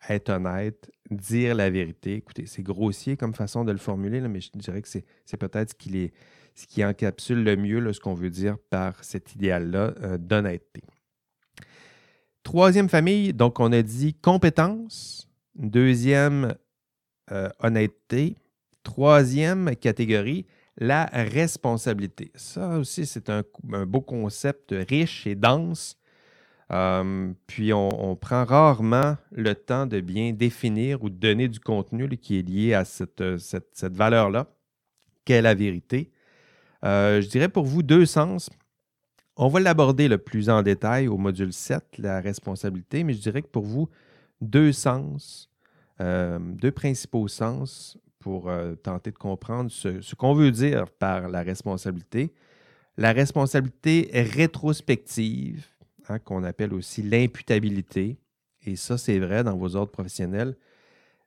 être 0.08 0.30
honnête, 0.30 0.90
dire 1.10 1.54
la 1.54 1.70
vérité. 1.70 2.14
Écoutez, 2.14 2.46
c'est 2.46 2.62
grossier 2.62 3.16
comme 3.16 3.34
façon 3.34 3.64
de 3.64 3.72
le 3.72 3.78
formuler, 3.78 4.20
mais 4.20 4.40
je 4.40 4.50
dirais 4.54 4.82
que 4.82 4.88
c'est 4.88 5.36
peut-être 5.36 5.70
ce 5.70 5.74
qui, 5.74 6.12
ce 6.54 6.66
qui 6.66 6.84
encapsule 6.84 7.42
le 7.44 7.56
mieux 7.56 7.92
ce 7.92 8.00
qu'on 8.00 8.14
veut 8.14 8.30
dire 8.30 8.56
par 8.70 9.02
cet 9.04 9.34
idéal-là 9.34 9.94
euh, 10.02 10.18
d'honnêteté. 10.18 10.82
Troisième 12.42 12.88
famille, 12.88 13.34
donc 13.34 13.60
on 13.60 13.72
a 13.72 13.82
dit 13.82 14.14
compétence. 14.14 15.28
Deuxième, 15.54 16.54
euh, 17.30 17.50
honnêteté. 17.58 18.36
Troisième 18.82 19.76
catégorie, 19.76 20.46
la 20.78 21.04
responsabilité. 21.06 22.30
Ça 22.34 22.78
aussi, 22.78 23.04
c'est 23.04 23.28
un, 23.28 23.42
beau 23.86 24.00
concept 24.00 24.74
riche 24.88 25.26
et 25.26 25.34
dense 25.34 25.97
euh, 26.70 27.32
puis 27.46 27.72
on, 27.72 28.14
prend 28.16 28.44
rarement 28.44 29.16
le 29.32 29.54
temps 29.54 29.86
de 29.86 30.00
bien 30.00 30.32
définir 30.32 31.02
ou 31.02 31.08
de 31.08 31.14
donner 31.14 31.48
du 31.48 31.60
contenu 31.60 32.08
qui 32.18 32.38
est 32.38 32.42
lié 32.42 32.74
à 32.74 32.84
cette, 32.84 33.22
euh, 33.22 33.38
valeur-là, 33.82 34.46
qu'est 35.24 35.40
la 35.40 35.54
vérité. 35.54 36.10
Euh, 36.84 37.22
je 37.22 37.28
dirais 37.28 37.48
pour 37.48 37.64
vous 37.64 37.82
deux 37.82 38.04
sens. 38.04 38.50
On 39.36 39.48
va 39.48 39.60
l'aborder 39.60 40.08
le 40.08 40.18
plus 40.18 40.50
en 40.50 40.62
détail 40.62 41.08
au 41.08 41.16
module 41.16 41.52
7, 41.52 41.98
la 41.98 42.20
responsabilité, 42.20 43.02
mais 43.02 43.14
je 43.14 43.20
dirais 43.20 43.42
que 43.42 43.48
pour 43.48 43.64
vous, 43.64 43.88
deux 44.40 44.72
sens, 44.72 45.48
deux 46.00 46.72
principaux 46.72 47.28
sens 47.28 47.96
pour 48.18 48.50
tenter 48.82 49.12
de 49.12 49.16
comprendre 49.16 49.70
ce, 49.70 50.00
ce 50.00 50.16
qu'on 50.16 50.34
veut 50.34 50.50
dire 50.50 50.90
par 50.90 51.28
la 51.28 51.42
responsabilité. 51.42 52.32
La 52.96 53.12
responsabilité 53.12 54.10
rétrospective, 54.12 55.64
Hein, 56.08 56.18
qu'on 56.18 56.42
appelle 56.42 56.72
aussi 56.72 57.02
l'imputabilité. 57.02 58.16
Et 58.64 58.76
ça, 58.76 58.96
c'est 58.96 59.18
vrai 59.18 59.44
dans 59.44 59.56
vos 59.56 59.76
ordres 59.76 59.92
professionnels. 59.92 60.56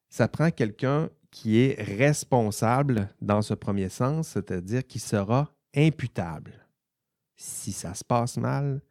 Ça 0.09 0.27
prend 0.27 0.49
quelqu'un 0.49 1.09
qui 1.29 1.59
est 1.59 1.79
responsable 1.81 3.09
dans 3.21 3.41
ce 3.41 3.53
premier 3.53 3.89
sens, 3.89 4.29
c'est-à-dire 4.29 4.85
qui 4.85 4.99
sera 4.99 5.53
imputable. 5.75 6.65
Si 7.37 7.71
ça 7.71 7.93
se 7.93 8.03
passe 8.03 8.37
mal, 8.37 8.81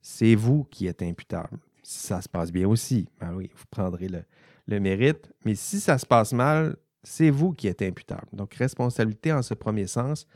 c'est 0.00 0.34
vous 0.34 0.64
qui 0.64 0.86
êtes 0.86 1.02
imputable. 1.02 1.58
Si 1.82 2.06
ça 2.06 2.20
se 2.20 2.28
passe 2.28 2.52
bien 2.52 2.68
aussi, 2.68 3.08
ben 3.18 3.34
oui, 3.34 3.50
vous 3.54 3.64
prendrez 3.70 4.08
le, 4.08 4.80
mérite. 4.80 5.32
Mais 5.44 5.54
si 5.54 5.80
ça 5.80 5.96
se 5.98 6.06
passe 6.06 6.32
mal, 6.32 6.76
c'est 7.02 7.30
vous 7.30 7.52
qui 7.52 7.66
êtes 7.66 7.82
imputable. 7.82 8.28
Donc, 8.32 8.54
responsabilité 8.54 9.32
en 9.32 9.42
ce 9.42 9.54
premier 9.54 9.86
sens, 9.86 10.26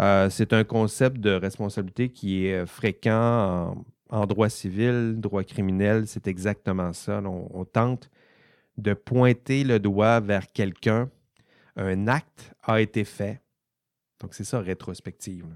euh, 0.00 0.28
c'est 0.28 0.52
un 0.52 0.64
concept 0.64 1.18
de 1.18 1.30
responsabilité 1.30 2.08
qui 2.10 2.46
est 2.46 2.66
fréquent 2.66 3.12
en, 3.70 3.84
en 4.10 4.26
droit 4.26 4.48
civil, 4.48 5.16
droit 5.18 5.44
criminel, 5.44 6.06
c'est 6.06 6.26
exactement 6.26 6.92
ça. 6.92 7.20
On, 7.22 7.64
tente 7.64 8.10
de 8.76 8.94
pointer 8.94 9.64
le 9.64 9.78
doigt 9.78 10.20
vers 10.20 10.46
quelqu'un. 10.52 11.10
Un 11.76 12.06
acte 12.08 12.52
a 12.62 12.80
été 12.80 13.04
fait. 13.04 13.40
Donc, 14.20 14.34
c'est 14.34 14.44
ça, 14.44 14.60
rétrospective. 14.60 15.46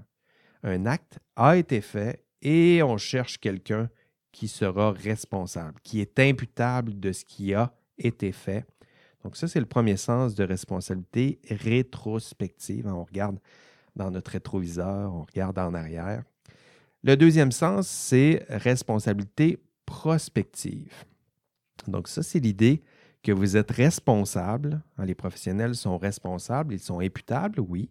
Un 0.63 0.85
acte 0.85 1.19
a 1.35 1.57
été 1.57 1.81
fait 1.81 2.25
et 2.41 2.83
on 2.83 2.97
cherche 2.97 3.37
quelqu'un 3.37 3.89
qui 4.31 4.47
sera 4.47 4.91
responsable, 4.91 5.79
qui 5.83 6.01
est 6.01 6.19
imputable 6.19 6.99
de 6.99 7.11
ce 7.11 7.25
qui 7.25 7.53
a 7.53 7.73
été 7.97 8.31
fait. 8.31 8.65
Donc, 9.23 9.35
ça, 9.35 9.47
c'est 9.47 9.59
le 9.59 9.65
premier 9.65 9.97
sens 9.97 10.35
de 10.35 10.43
responsabilité 10.43 11.39
rétrospective. 11.49 12.87
On 12.87 13.03
regarde 13.03 13.39
dans 13.95 14.11
notre 14.11 14.31
rétroviseur, 14.31 15.13
on 15.13 15.23
regarde 15.23 15.57
en 15.59 15.73
arrière. 15.73 16.23
Le 17.03 17.15
deuxième 17.15 17.51
sens, 17.51 17.87
c'est 17.87 18.45
responsabilité 18.49 19.57
prospective. 19.85 20.93
Donc 21.87 22.07
ça, 22.07 22.23
c'est 22.23 22.39
l'idée 22.39 22.81
que 23.23 23.31
vous 23.31 23.57
êtes 23.57 23.71
responsable. 23.71 24.81
Hein, 24.97 25.05
les 25.05 25.15
professionnels 25.15 25.75
sont 25.75 25.97
responsables, 25.97 26.73
ils 26.73 26.79
sont 26.79 26.99
imputables, 26.99 27.59
oui, 27.59 27.89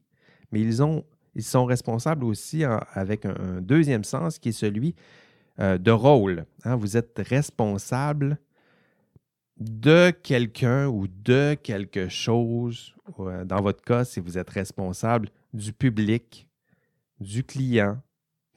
mais 0.52 0.60
ils, 0.60 0.82
ont, 0.82 1.04
ils 1.34 1.42
sont 1.42 1.64
responsables 1.64 2.24
aussi 2.24 2.64
avec 2.64 3.24
un, 3.24 3.60
deuxième 3.60 4.04
sens 4.04 4.38
qui 4.38 4.50
est 4.50 4.52
celui 4.52 4.94
euh, 5.58 5.78
de 5.78 5.90
rôle. 5.90 6.44
Hein. 6.64 6.76
Vous 6.76 6.96
êtes 6.96 7.18
responsable 7.18 8.38
de 9.58 10.10
quelqu'un 10.10 10.86
ou 10.86 11.08
de 11.08 11.56
quelque 11.62 12.08
chose. 12.08 12.94
Euh, 13.18 13.44
dans 13.44 13.60
votre 13.60 13.82
cas, 13.82 14.04
si 14.04 14.20
vous 14.20 14.38
êtes 14.38 14.50
responsable 14.50 15.30
du 15.52 15.72
public, 15.72 16.46
du 17.20 17.42
client, 17.42 18.00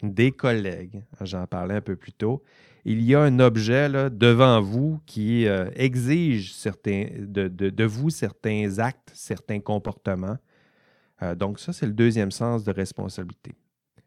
des 0.02 0.32
collègues, 0.32 1.04
j'en 1.22 1.46
parlais 1.48 1.76
un 1.76 1.82
peu 1.82 1.96
plus 1.96 2.14
tôt, 2.14 2.44
il 2.86 3.02
y 3.02 3.14
a 3.14 3.22
un 3.22 3.40
objet 3.40 3.90
devant 4.10 4.62
vous 4.62 5.00
qui 5.06 5.48
euh, 5.48 5.70
exige 5.76 6.56
de, 6.66 7.84
vous 7.84 8.10
certains 8.10 8.80
actes, 8.80 9.12
certains 9.14 9.60
comportements. 9.60 10.38
Euh, 11.22 11.36
donc 11.36 11.60
ça, 11.60 11.74
c'est 11.74 11.86
le 11.86 11.94
deuxième 11.94 12.32
sens 12.32 12.64
de 12.64 12.72
responsabilité. 12.72 13.54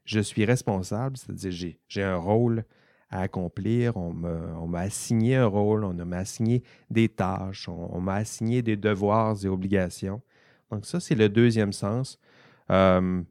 Je 0.04 0.20
suis 0.20 0.44
responsable, 0.44 1.16
c'est-à-dire 1.16 1.76
j'ai 1.88 2.02
un 2.02 2.16
rôle 2.16 2.64
à 3.10 3.20
accomplir, 3.20 3.96
on 3.96 4.12
m'a 4.12 4.80
assigné 4.80 5.36
un 5.36 5.46
rôle, 5.46 5.84
on 5.84 5.94
m'a 5.94 6.18
assigné 6.18 6.62
des 6.90 7.08
tâches, 7.08 7.68
on, 7.68 8.00
m'a 8.00 8.14
assigné 8.14 8.60
des 8.60 8.76
devoirs 8.76 9.36
et 9.44 9.48
obligations. 9.48 10.20
Donc 10.70 10.84
ça, 10.84 10.98
c'est 10.98 11.14
le 11.14 11.28
deuxième 11.28 11.72
sens. 11.72 12.18
Euh, 12.70 13.22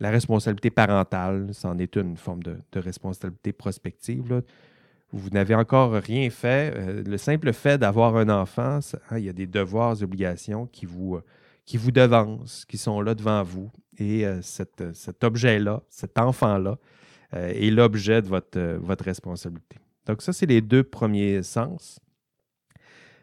la 0.00 0.10
responsabilité 0.10 0.70
parentale, 0.70 1.50
c'en 1.52 1.78
est 1.78 1.94
une 1.96 2.16
forme 2.16 2.42
de, 2.42 2.56
responsabilité 2.74 3.52
prospective. 3.52 4.42
Vous 5.12 5.30
n'avez 5.30 5.54
encore 5.54 5.92
rien 5.92 6.30
fait. 6.30 6.72
Euh, 6.74 7.02
le 7.04 7.18
simple 7.18 7.52
fait 7.52 7.78
d'avoir 7.78 8.16
un 8.16 8.28
enfant, 8.28 8.78
hein, 9.10 9.18
il 9.18 9.24
y 9.24 9.28
a 9.28 9.32
des 9.32 9.46
devoirs, 9.46 10.02
obligations 10.02 10.66
qui 10.66 10.86
vous, 10.86 11.16
euh, 11.16 11.24
qui 11.66 11.76
vous 11.76 11.90
devancent, 11.90 12.64
qui 12.64 12.78
sont 12.78 13.00
là 13.02 13.14
devant 13.14 13.42
vous. 13.42 13.70
Et 13.98 14.26
euh, 14.26 14.40
cet 14.40 15.22
objet-là, 15.22 15.82
cet 15.90 16.18
enfant-là, 16.18 16.78
est 17.32 17.70
l'objet 17.70 18.22
de 18.22 18.26
votre, 18.26 18.58
votre 18.78 19.04
responsabilité. 19.04 19.76
Donc 20.04 20.20
ça, 20.20 20.32
c'est 20.32 20.46
les 20.46 20.60
deux 20.60 20.82
premiers 20.82 21.44
sens 21.44 22.00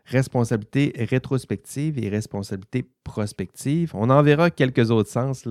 responsabilité 0.08 0.94
rétrospective 0.98 2.00
et 2.00 2.10
responsabilité 2.10 2.90
prospective. 3.04 3.92
On 3.94 4.10
en 4.10 4.24
verra 4.24 4.50
quelques 4.50 4.90
autres 4.90 5.10
sens 5.10 5.48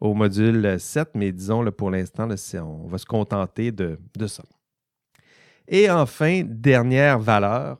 au 0.00 0.14
module 0.14 0.78
7, 0.78 1.10
mais 1.14 1.32
disons 1.32 1.62
là, 1.62 1.72
pour 1.72 1.90
l'instant, 1.90 2.28
on 2.54 2.86
va 2.86 2.98
se 2.98 3.06
contenter 3.06 3.72
de, 3.72 3.98
de 4.16 4.26
ça. 4.26 4.44
Et 5.68 5.90
enfin, 5.90 6.42
dernière 6.44 7.18
valeur, 7.18 7.78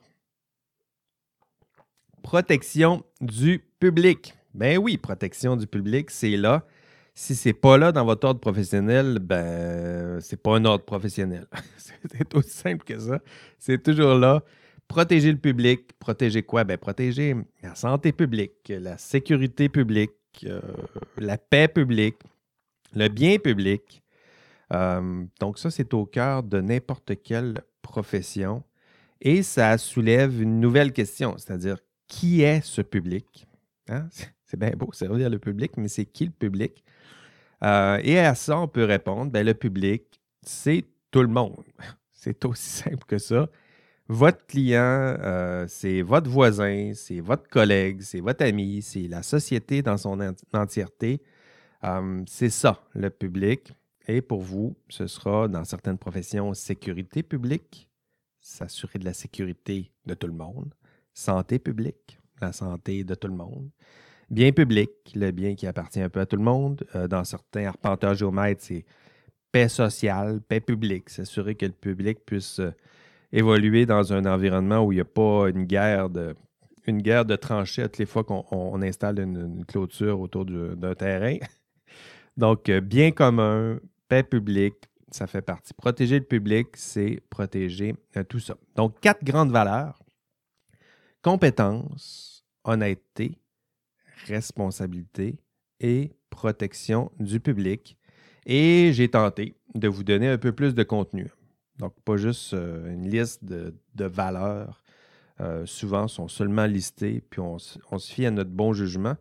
protection 2.21 3.03
du 3.21 3.63
public. 3.79 4.33
Ben 4.53 4.77
oui, 4.77 4.97
protection 4.97 5.55
du 5.55 5.67
public, 5.67 6.11
c'est 6.11 6.35
là. 6.35 6.65
Si 7.13 7.35
c'est 7.35 7.53
pas 7.53 7.77
là 7.77 7.91
dans 7.91 8.05
votre 8.05 8.27
ordre 8.27 8.39
professionnel, 8.41 9.19
ben 9.19 10.19
c'est 10.19 10.41
pas 10.41 10.57
un 10.57 10.65
ordre 10.65 10.83
professionnel. 10.83 11.47
c'est 11.77 12.35
aussi 12.35 12.49
simple 12.49 12.83
que 12.83 12.99
ça. 12.99 13.19
C'est 13.57 13.81
toujours 13.81 14.15
là 14.15 14.43
protéger 14.87 15.31
le 15.31 15.37
public. 15.37 15.93
Protéger 15.99 16.43
quoi? 16.43 16.63
Ben, 16.63 16.77
protéger 16.77 17.35
la 17.61 17.75
santé 17.75 18.11
publique, 18.11 18.69
la 18.69 18.97
sécurité 18.97 19.69
publique, 19.69 20.11
euh, 20.45 20.61
la 21.17 21.37
paix 21.37 21.67
publique, 21.67 22.17
le 22.93 23.07
bien 23.07 23.37
public. 23.37 24.01
Euh, 24.73 25.23
donc 25.39 25.59
ça, 25.59 25.71
c'est 25.71 25.93
au 25.93 26.05
cœur 26.05 26.43
de 26.43 26.61
n'importe 26.61 27.21
quelle 27.23 27.61
profession. 27.81 28.63
Et 29.21 29.43
ça 29.43 29.77
soulève 29.77 30.41
une 30.41 30.59
nouvelle 30.59 30.93
question, 30.93 31.35
c'est-à-dire 31.37 31.77
qui 32.07 32.41
est 32.41 32.61
ce 32.61 32.81
public? 32.81 33.47
Hein? 33.89 34.07
C'est 34.45 34.57
bien 34.57 34.71
beau 34.77 34.89
servir 34.93 35.29
le 35.29 35.39
public, 35.39 35.73
mais 35.75 35.89
c'est 35.89 36.05
qui 36.05 36.23
le 36.23 36.31
public? 36.31 36.81
Euh, 37.65 37.99
et 38.01 38.17
à 38.17 38.33
ça, 38.33 38.57
on 38.57 38.69
peut 38.69 38.85
répondre, 38.85 39.29
ben, 39.29 39.45
le 39.45 39.53
public, 39.53 40.21
c'est 40.41 40.85
tout 41.11 41.21
le 41.21 41.27
monde. 41.27 41.65
C'est 42.13 42.45
aussi 42.45 42.69
simple 42.69 43.03
que 43.05 43.17
ça 43.17 43.49
votre 44.07 44.45
client, 44.45 45.15
euh, 45.19 45.65
c'est 45.67 46.01
votre 46.01 46.29
voisin, 46.29 46.91
c'est 46.93 47.19
votre 47.19 47.49
collègue, 47.49 48.01
c'est 48.01 48.21
votre 48.21 48.45
ami, 48.45 48.81
c'est 48.81 49.07
la 49.07 49.21
société 49.23 49.81
dans 49.81 49.97
son 49.97 50.19
entièreté. 50.53 51.21
Euh, 51.83 52.23
c'est 52.27 52.49
ça, 52.49 52.81
le 52.93 53.09
public. 53.09 53.73
Et 54.07 54.21
pour 54.21 54.41
vous, 54.41 54.75
ce 54.87 55.07
sera 55.07 55.47
dans 55.47 55.65
certaines 55.65 55.97
professions 55.97 56.53
sécurité 56.53 57.23
publique, 57.23 57.89
s'assurer 58.39 58.99
de 58.99 59.05
la 59.05 59.13
sécurité 59.13 59.91
de 60.05 60.13
tout 60.13 60.27
le 60.27 60.33
monde, 60.33 60.73
santé 61.13 61.59
publique, 61.59 62.17
la 62.41 62.53
santé 62.53 63.03
de 63.03 63.15
tout 63.15 63.27
le 63.27 63.35
monde, 63.35 63.69
bien 64.29 64.51
public, 64.51 64.89
le 65.15 65.31
bien 65.31 65.55
qui 65.55 65.67
appartient 65.67 66.01
un 66.01 66.09
peu 66.09 66.21
à 66.21 66.25
tout 66.25 66.37
le 66.37 66.43
monde. 66.43 66.85
Euh, 66.95 67.07
dans 67.07 67.25
certains 67.25 67.65
arpenteurs 67.65 68.15
géomètres, 68.15 68.63
c'est 68.63 68.85
paix 69.51 69.67
sociale, 69.67 70.41
paix 70.41 70.61
publique, 70.61 71.09
s'assurer 71.09 71.55
que 71.55 71.65
le 71.65 71.73
public 71.73 72.19
puisse 72.25 72.59
euh, 72.59 72.71
évoluer 73.31 73.85
dans 73.85 74.13
un 74.13 74.25
environnement 74.25 74.83
où 74.83 74.91
il 74.91 74.95
n'y 74.95 75.01
a 75.01 75.05
pas 75.05 75.49
une 75.49 75.65
guerre 75.65 76.09
de 76.09 76.35
une 76.87 77.01
guerre 77.01 77.25
de 77.25 77.35
tranchées 77.35 77.83
toutes 77.83 77.97
les 77.97 78.05
fois 78.05 78.23
qu'on 78.23 78.81
installe 78.81 79.19
une, 79.19 79.65
clôture 79.65 80.19
autour 80.21 80.45
d'un 80.45 80.95
terrain. 80.95 81.35
Donc, 82.37 82.69
euh, 82.69 82.79
bien 82.79 83.11
commun, 83.11 83.79
paix 84.07 84.23
publique, 84.23 84.75
ça 85.11 85.27
fait 85.27 85.41
partie. 85.41 85.73
Protéger 85.73 86.19
le 86.19 86.25
public, 86.25 86.67
c'est 86.75 87.21
protéger 87.29 87.95
tout 88.29 88.39
ça. 88.39 88.55
Donc, 88.75 88.99
quatre 89.01 89.23
grandes 89.23 89.51
valeurs. 89.51 90.01
Compétence, 91.21 92.45
honnêteté, 92.63 93.37
responsabilité 94.27 95.37
et 95.79 96.13
protection 96.29 97.11
du 97.19 97.39
public. 97.39 97.97
Et 98.45 98.91
j'ai 98.93 99.09
tenté 99.09 99.55
de 99.75 99.87
vous 99.87 100.03
donner 100.03 100.29
un 100.29 100.37
peu 100.37 100.53
plus 100.53 100.73
de 100.73 100.83
contenu. 100.83 101.27
Donc, 101.79 101.93
pas 102.03 102.17
juste 102.17 102.53
euh, 102.53 102.91
une 102.91 103.09
liste 103.09 103.43
de, 103.43 103.73
valeurs. 103.97 104.81
Euh, 105.39 105.65
souvent, 105.65 106.07
sont 106.07 106.27
seulement 106.27 106.65
listées, 106.65 107.23
puis 107.29 107.39
on, 107.39 107.59
se 107.59 107.77
fie 108.11 108.25
à 108.25 108.31
notre 108.31 108.49
bon 108.49 108.73
jugement. 108.73 109.15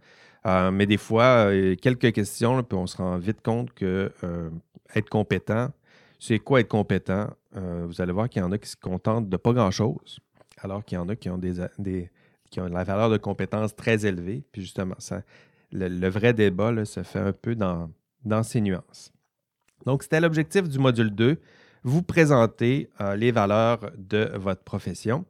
Euh, 0.46 0.70
mais 0.70 0.86
des 0.86 0.96
fois, 0.96 1.50
quelques 1.82 2.12
questions, 2.12 2.62
puis 2.62 2.78
on 2.78 2.86
se 2.86 2.96
rend 2.96 3.18
vite 3.18 3.42
compte 3.42 3.72
que 3.74 4.11
être 4.94 5.11
compétent, 5.11 5.70
c'est 6.18 6.38
quoi 6.38 6.61
être 6.61 6.68
compétent? 6.68 7.28
vous 7.52 8.02
allez 8.02 8.12
voir 8.12 8.28
qu'il 8.28 8.42
y 8.42 8.44
en 8.44 8.52
a 8.52 8.59
qui 8.59 8.68
se 8.68 8.76
contentent 8.76 9.30
de 9.30 9.36
pas 9.38 9.52
grand-chose, 9.54 10.20
alors 10.59 10.84
qu'il 10.84 10.96
y 10.96 10.98
en 10.98 11.09
a 11.09 11.16
qui 11.16 11.30
ont 11.30 11.38
des, 11.38 11.54
des, 11.78 12.11
qui 12.50 12.61
ont 12.61 12.66
la 12.66 12.84
valeur 12.84 13.11
de 13.11 13.16
compétences 13.16 13.74
très 13.74 14.07
élevée. 14.07 14.44
Puis 14.52 14.62
justement, 14.62 14.94
ça, 14.98 15.22
le, 15.72 16.09
vrai 16.09 16.32
débat 16.32 16.84
se 16.84 17.02
fait 17.02 17.18
un 17.18 17.32
peu 17.32 17.54
dans, 17.54 17.90
dans 18.24 18.42
ces 18.42 18.61
nuances. 18.61 19.12
Donc, 19.84 20.02
c'était 20.02 20.20
l'objectif 20.20 20.68
du 20.68 20.78
module 20.78 21.11
2, 21.11 21.38
vous 21.87 22.03
présenter 22.03 22.91
euh, 23.01 23.14
les 23.14 23.30
valeurs 23.30 23.93
de 23.97 24.32
votre 24.34 24.62
profession. 24.64 25.24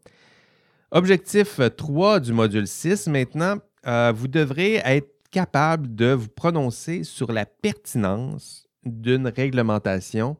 Objectif 0.90 1.60
3 1.76 2.20
du 2.20 2.32
module 2.32 2.66
6, 2.66 3.08
maintenant, 3.08 3.58
euh, 3.86 4.10
vous 4.16 4.26
devrez 4.26 4.76
être 4.76 5.12
capable 5.30 5.94
de 5.94 6.12
vous 6.12 6.28
prononcer 6.28 7.04
sur 7.04 7.30
la 7.30 7.44
pertinence 7.44 8.66
d'une 8.84 9.28
réglementation 9.28 10.38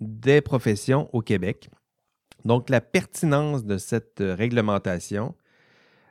des 0.00 0.42
professions 0.42 1.08
au 1.14 1.22
Québec. 1.22 1.70
Donc, 2.44 2.68
la 2.68 2.82
pertinence 2.82 3.64
de 3.64 3.78
cette 3.78 4.22
réglementation, 4.22 5.34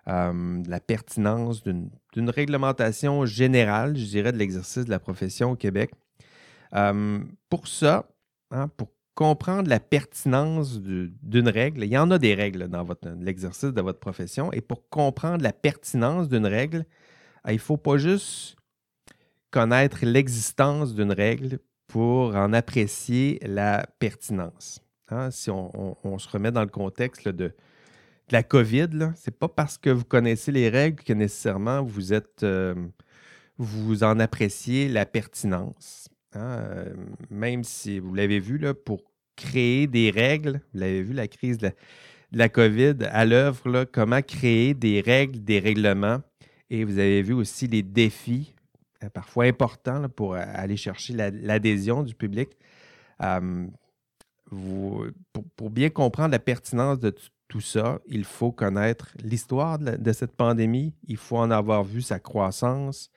euh, 0.08 0.64
la 0.68 0.80
pertinence 0.80 1.62
d'une 1.62 1.92
réglementation 2.30 3.28
générale, 3.28 3.96
je 3.96 4.06
dirais, 4.06 4.32
de 4.32 4.38
l'exercice 4.38 4.86
de 4.86 4.90
la 4.90 5.00
profession 5.00 5.52
au 5.52 5.56
Québec. 5.56 5.92
Euh, 6.74 7.20
pour 7.48 7.68
ça, 7.68 8.10
hein, 8.50 8.70
pour 8.70 8.90
comprendre 9.16 9.70
la 9.70 9.80
pertinence 9.80 10.80
d'une 10.80 11.50
règle, 11.50 11.84
il 11.84 11.92
y 11.92 11.98
en 11.98 12.10
a 12.12 12.18
des 12.18 12.34
règles 12.34 12.68
dans 12.68 12.86
l'exercice 13.20 13.74
de 13.74 13.82
votre 13.82 14.00
profession, 14.00 14.52
et 14.54 14.62
pour 14.62 14.88
comprendre 14.90 15.44
la 15.44 15.54
pertinence 15.54 16.30
d'une 16.30 16.46
règle, 16.46 16.86
il 17.48 17.54
ne 17.54 17.58
faut 17.58 17.78
pas 17.78 17.98
juste 17.98 18.56
connaître 19.52 20.06
l'existence 20.06 20.94
d'une 20.94 21.12
règle 21.12 21.60
pour 21.88 22.36
en 22.36 22.54
apprécier 22.54 23.40
la 23.42 23.86
pertinence. 24.00 24.82
Hein. 25.10 25.32
si 25.32 25.50
on, 25.50 26.20
se 26.20 26.30
remet 26.30 26.52
dans 26.52 26.62
le 26.62 26.68
contexte 26.68 27.28
de, 27.28 27.54
la 28.32 28.44
COVID, 28.44 28.90
ce 29.16 29.30
n'est 29.30 29.38
pas 29.38 29.48
parce 29.48 29.80
que 29.80 29.90
vous 29.90 30.04
connaissez 30.04 30.52
les 30.52 30.70
règles 30.70 31.04
que 31.04 31.14
nécessairement 31.14 31.82
vous 31.82 32.14
êtes 32.14 32.44
euh, 32.44 32.76
vous 33.58 34.04
en 34.04 34.20
appréciez 34.20 34.88
la 34.88 35.06
pertinence. 35.06 36.09
Hein. 36.34 36.40
Euh, 36.62 36.94
même 37.30 37.64
si 37.64 38.00
vous 38.00 38.14
l'avez 38.14 38.40
vu, 38.40 38.58
là, 38.58 38.74
pour 38.74 39.02
créer 39.36 39.88
des 39.88 40.12
règles, 40.12 40.62
vous 40.74 40.80
l'avez 40.80 41.02
vu, 41.02 41.14
la 41.14 41.28
crise 41.28 41.58
de 41.58 41.72
la, 42.32 42.50
COVID 42.50 42.96
à 43.12 43.26
l'œuvre, 43.26 43.86
comment 43.86 44.22
créer 44.22 44.74
des 44.74 45.02
règles, 45.02 45.44
des 45.44 45.60
règlements. 45.60 46.22
Et 46.70 46.84
vous 46.84 47.00
avez 47.00 47.22
vu 47.22 47.34
aussi 47.34 47.68
les 47.68 47.82
défis, 47.82 48.54
euh, 49.04 49.10
parfois 49.10 49.46
importants, 49.46 50.08
pour 50.10 50.36
aller 50.36 50.78
chercher 50.78 51.14
l'adhésion 51.14 52.04
du 52.04 52.14
public. 52.16 52.50
pour, 54.50 55.70
bien 55.70 55.90
comprendre 55.90 56.32
la 56.32 56.40
pertinence 56.40 57.00
de 57.00 57.14
tout 57.50 57.62
ça, 57.62 58.00
il 58.06 58.24
faut 58.24 58.52
connaître 58.52 59.10
l'histoire 59.24 59.80
de, 59.80 60.14
cette 60.14 60.34
pandémie, 60.34 60.94
il 61.08 61.18
faut 61.18 61.38
en 61.38 61.50
avoir 61.52 61.84
vu 61.84 62.02
sa 62.02 62.20
croissance, 62.20 63.10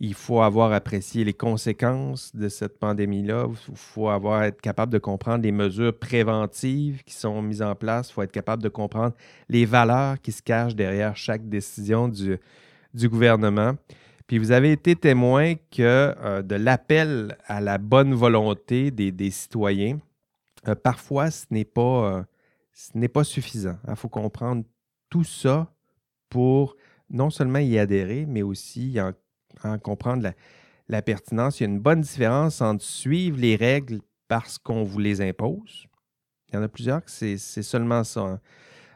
il 0.00 0.14
faut 0.14 0.40
avoir 0.40 0.72
apprécié 0.72 1.24
les 1.24 1.34
conséquences 1.34 2.34
de 2.34 2.48
cette 2.48 2.78
pandémie-là, 2.78 3.46
il 3.68 3.76
faut 3.76 4.08
avoir 4.08 4.42
être 4.44 4.60
capable 4.62 4.90
de 4.90 4.98
comprendre 4.98 5.44
les 5.44 5.52
mesures 5.52 5.96
préventives 5.96 7.04
qui 7.04 7.12
sont 7.12 7.42
mises 7.42 7.60
en 7.60 7.74
place, 7.74 8.08
il 8.08 8.12
faut 8.14 8.22
être 8.22 8.32
capable 8.32 8.62
de 8.62 8.70
comprendre 8.70 9.14
les 9.50 9.66
valeurs 9.66 10.18
qui 10.18 10.32
se 10.32 10.42
cachent 10.42 10.74
derrière 10.74 11.16
chaque 11.16 11.46
décision 11.50 12.08
du, 12.08 12.38
gouvernement. 13.08 13.74
Puis 14.26 14.38
vous 14.38 14.52
avez 14.52 14.72
été 14.72 14.96
témoin 14.96 15.54
que 15.70 15.82
euh, 15.82 16.40
de 16.40 16.54
l'appel 16.54 17.36
à 17.46 17.60
la 17.60 17.76
bonne 17.76 18.14
volonté 18.14 18.90
des, 18.90 19.30
citoyens, 19.30 19.98
euh, 20.66 20.74
parfois 20.74 21.30
ce 21.30 21.44
n'est 21.50 21.66
pas 21.66 22.16
euh, 22.16 22.22
ce 22.72 22.96
n'est 22.96 23.08
pas 23.08 23.24
suffisant. 23.24 23.76
Il 23.86 23.96
faut 23.96 24.08
comprendre 24.08 24.64
tout 25.10 25.24
ça 25.24 25.70
pour 26.30 26.76
non 27.10 27.28
seulement 27.28 27.58
y 27.58 27.76
adhérer, 27.78 28.24
mais 28.26 28.42
aussi 28.42 28.98
en, 29.00 29.12
comprendre 29.82 30.32
la, 30.88 31.02
pertinence. 31.02 31.60
Il 31.60 31.64
y 31.64 31.66
a 31.66 31.70
une 31.70 31.80
bonne 31.80 32.00
différence 32.00 32.60
entre 32.60 32.84
suivre 32.84 33.38
les 33.38 33.56
règles 33.56 34.00
parce 34.28 34.58
qu'on 34.58 34.82
vous 34.82 34.98
les 34.98 35.20
impose. 35.20 35.86
Il 36.48 36.56
y 36.56 36.58
en 36.58 36.62
a 36.62 36.68
plusieurs 36.68 37.04
que 37.04 37.10
c'est 37.10 37.36
seulement 37.36 38.04
ça. 38.04 38.20
Hein. 38.20 38.40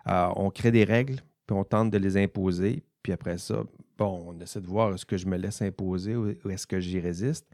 Euh, 0.09 0.33
on 0.37 0.51
crée 0.51 0.71
des 0.71 0.85
règles, 0.85 1.21
puis 1.47 1.57
on 1.57 1.65
tente 1.65 1.91
de 1.91 1.99
les 1.99 2.17
imposer, 2.17 2.83
puis 3.03 3.13
après 3.13 3.39
ça, 3.39 3.63
bon, 3.97 4.25
on 4.27 4.41
essaie 4.41 4.61
de 4.61 4.67
voir 4.67 4.93
est-ce 4.95 5.07
que 5.07 5.17
je 5.17 5.27
me 5.27 5.37
laisse 5.37 5.63
imposer 5.63 6.17
ou 6.17 6.51
est-ce 6.51 6.67
que 6.67 6.81
j'y 6.81 7.01
résiste. 7.01 7.47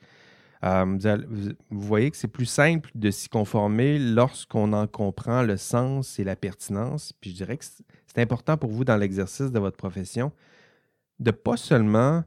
Euh, 0.63 1.19
vous, 1.71 1.81
voyez 1.81 2.11
que 2.11 2.17
c'est 2.17 2.29
plus 2.29 2.47
simple 2.47 2.91
de 2.95 3.11
s'y 3.11 3.29
conformer 3.29 3.99
lorsqu'on 3.99 4.73
en 4.73 4.87
comprend 4.87 5.43
le 5.43 5.57
sens 5.57 6.19
et 6.19 6.25
la 6.25 6.37
pertinence. 6.37 7.13
Puis 7.21 7.31
je 7.31 7.37
dirais 7.37 7.57
que 7.57 7.65
c'est 7.65 8.21
important 8.21 8.57
pour 8.59 8.71
vous 8.71 8.85
dans 8.85 8.97
l'exercice 8.97 9.51
de 9.51 9.59
votre 9.59 9.77
profession 9.77 10.33
de 11.19 11.31
pas 11.31 11.57
seulement 11.57 12.25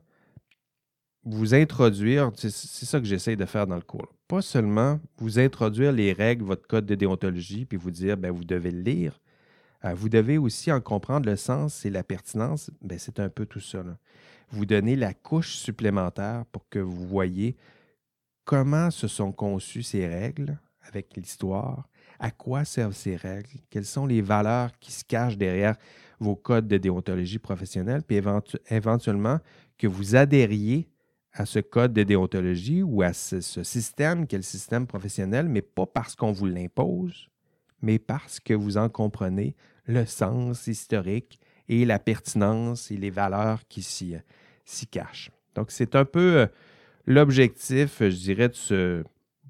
vous 1.25 1.53
introduire, 1.53 2.31
c'est 2.35 2.51
ça 2.51 2.99
que 2.99 3.05
j'essaie 3.05 3.35
de 3.35 3.45
faire 3.45 3.65
dans 3.65 3.75
le 3.75 3.81
cours, 3.81 4.13
pas 4.27 4.41
seulement 4.41 4.99
vous 5.17 5.39
introduire 5.39 5.91
les 5.91 6.11
règles, 6.11 6.43
votre 6.43 6.67
code 6.67 6.85
de 6.85 6.95
déontologie, 6.95 7.65
puis 7.65 7.77
vous 7.77 7.91
dire, 7.91 8.17
ben, 8.17 8.31
vous 8.31 8.43
devez 8.43 8.71
le 8.71 8.81
lire. 8.81 9.19
Euh, 9.85 9.93
vous 9.93 10.09
devez 10.09 10.37
aussi 10.37 10.71
en 10.71 10.81
comprendre 10.81 11.29
le 11.29 11.35
sens 11.35 11.85
et 11.85 11.89
la 11.89 12.03
pertinence. 12.03 12.71
Ben, 12.81 12.97
c'est 12.99 13.19
un 13.19 13.29
peu 13.29 13.45
tout 13.45 13.59
ça. 13.59 13.83
Vous 14.49 14.65
donnez 14.65 14.95
la 14.95 15.13
couche 15.13 15.55
supplémentaire 15.55 16.45
pour 16.51 16.67
que 16.69 16.79
vous 16.79 17.07
voyez 17.07 17.55
comment 18.45 18.91
se 18.91 19.07
sont 19.07 19.31
conçues 19.31 19.83
ces 19.83 20.07
règles 20.07 20.59
avec 20.81 21.15
l'histoire, 21.15 21.87
à 22.19 22.31
quoi 22.31 22.65
servent 22.65 22.95
ces 22.95 23.15
règles, 23.15 23.49
quelles 23.69 23.85
sont 23.85 24.05
les 24.05 24.21
valeurs 24.21 24.77
qui 24.79 24.91
se 24.91 25.05
cachent 25.05 25.37
derrière 25.37 25.77
vos 26.19 26.35
codes 26.35 26.67
de 26.67 26.77
déontologie 26.77 27.39
professionnelle, 27.39 28.03
puis 28.03 28.21
éventuellement 28.69 29.39
que 29.77 29.87
vous 29.87 30.15
adhériez 30.15 30.89
à 31.33 31.45
ce 31.45 31.59
code 31.59 31.93
de 31.93 32.03
déontologie 32.03 32.83
ou 32.83 33.01
à 33.01 33.13
ce, 33.13 33.41
système 33.41 34.25
le 34.31 34.41
système 34.41 34.85
professionnel, 34.85 35.49
mais 35.49 35.61
pas 35.61 35.85
parce 35.85 36.15
qu'on 36.15 36.31
vous 36.31 36.45
l'impose, 36.45 37.29
mais 37.81 37.99
parce 37.99 38.39
que 38.39 38.53
vous 38.53 38.77
en 38.77 38.89
comprenez 38.89 39.55
le 39.85 40.05
sens 40.05 40.67
historique 40.67 41.39
et 41.67 41.85
la 41.85 41.99
pertinence 41.99 42.91
et 42.91 42.97
les 42.97 43.09
valeurs 43.09 43.67
qui 43.67 43.81
s'y 43.81 44.87
cachent. 44.91 45.31
Donc, 45.55 45.71
c'est 45.71 45.95
un 45.95 46.05
peu 46.05 46.37
euh, 46.37 46.47
l'objectif, 47.05 47.97
je 47.99 48.15
dirais, 48.15 48.49
de 48.49 48.55
ce, 48.55 49.03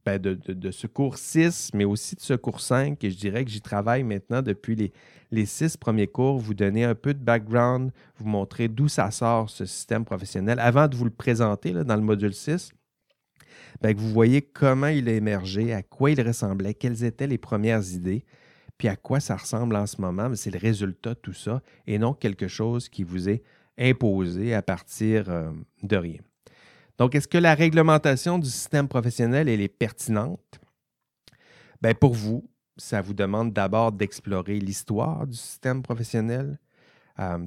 ben, 0.06 0.20
de, 0.20 0.72
ce 0.72 0.88
cours 0.88 1.18
6, 1.18 1.72
mais 1.74 1.86
aussi 1.86 2.16
de 2.16 2.22
ce 2.22 2.34
cours 2.34 2.60
5, 2.60 3.02
et 3.04 3.10
je 3.10 3.18
dirais 3.18 3.46
que 3.46 3.52
j'y 3.52 3.62
travaille 3.62 4.04
maintenant 4.04 4.42
depuis 4.42 4.92
les, 5.32 5.46
six 5.46 5.78
premiers 5.78 6.08
cours, 6.08 6.40
vous 6.40 6.54
donner 6.54 6.84
un 6.84 6.94
peu 6.94 7.14
de 7.14 7.24
background, 7.24 7.92
vous 8.18 8.28
montrer 8.28 8.68
d'où 8.68 8.88
ça 8.90 9.12
sort 9.12 9.50
ce 9.50 9.66
système 9.66 10.04
professionnel, 10.04 10.60
avant 10.60 10.88
de 10.88 10.96
vous 10.96 11.06
le 11.06 11.12
présenter 11.12 11.72
dans 11.72 11.96
le 11.96 12.02
module 12.02 12.34
6. 12.34 12.72
Ben, 13.82 13.96
que 13.96 14.00
vous 14.00 14.12
voyez 14.12 14.42
comment 14.42 14.88
il 14.88 15.08
a 15.08 15.14
émergé, 15.14 15.74
à 15.74 15.84
quoi 15.84 16.12
il 16.12 16.22
ressemblait, 16.22 16.74
quelles 16.74 17.04
étaient 17.04 17.28
les 17.28 17.38
premières 17.38 17.84
idées, 17.94 18.26
puis 18.78 18.88
à 18.88 18.96
quoi 18.96 19.20
ça 19.20 19.38
ressemble 19.38 19.76
en 19.76 19.88
ce 19.88 20.02
moment. 20.02 20.30
C'est 20.36 20.52
le 20.52 20.60
résultat 20.60 21.12
de 21.12 21.20
tout 21.20 21.34
ça 21.34 21.62
et 21.88 21.98
non 21.98 22.14
quelque 22.14 22.48
chose 22.48 22.90
qui 22.90 23.04
vous 23.04 23.30
est 23.30 23.42
imposé 23.78 24.54
à 24.54 24.62
partir 24.62 25.30
euh, 25.30 25.52
de 25.82 25.96
rien. 25.96 26.20
Donc, 26.98 27.16
est-ce 27.16 27.28
que 27.28 27.38
la 27.38 27.56
réglementation 27.56 28.38
du 28.40 28.50
système 28.50 28.88
professionnel 28.88 29.50
elle 29.50 29.62
est 29.62 29.68
pertinente? 29.68 30.60
Bien, 31.82 31.94
pour 31.94 32.14
vous, 32.14 32.50
ça 32.78 33.02
vous 33.02 33.14
demande 33.14 33.54
d'abord 33.54 33.92
d'explorer 33.92 34.60
l'histoire 34.60 35.28
du 35.28 35.38
système 35.38 35.82
professionnel, 35.82 36.60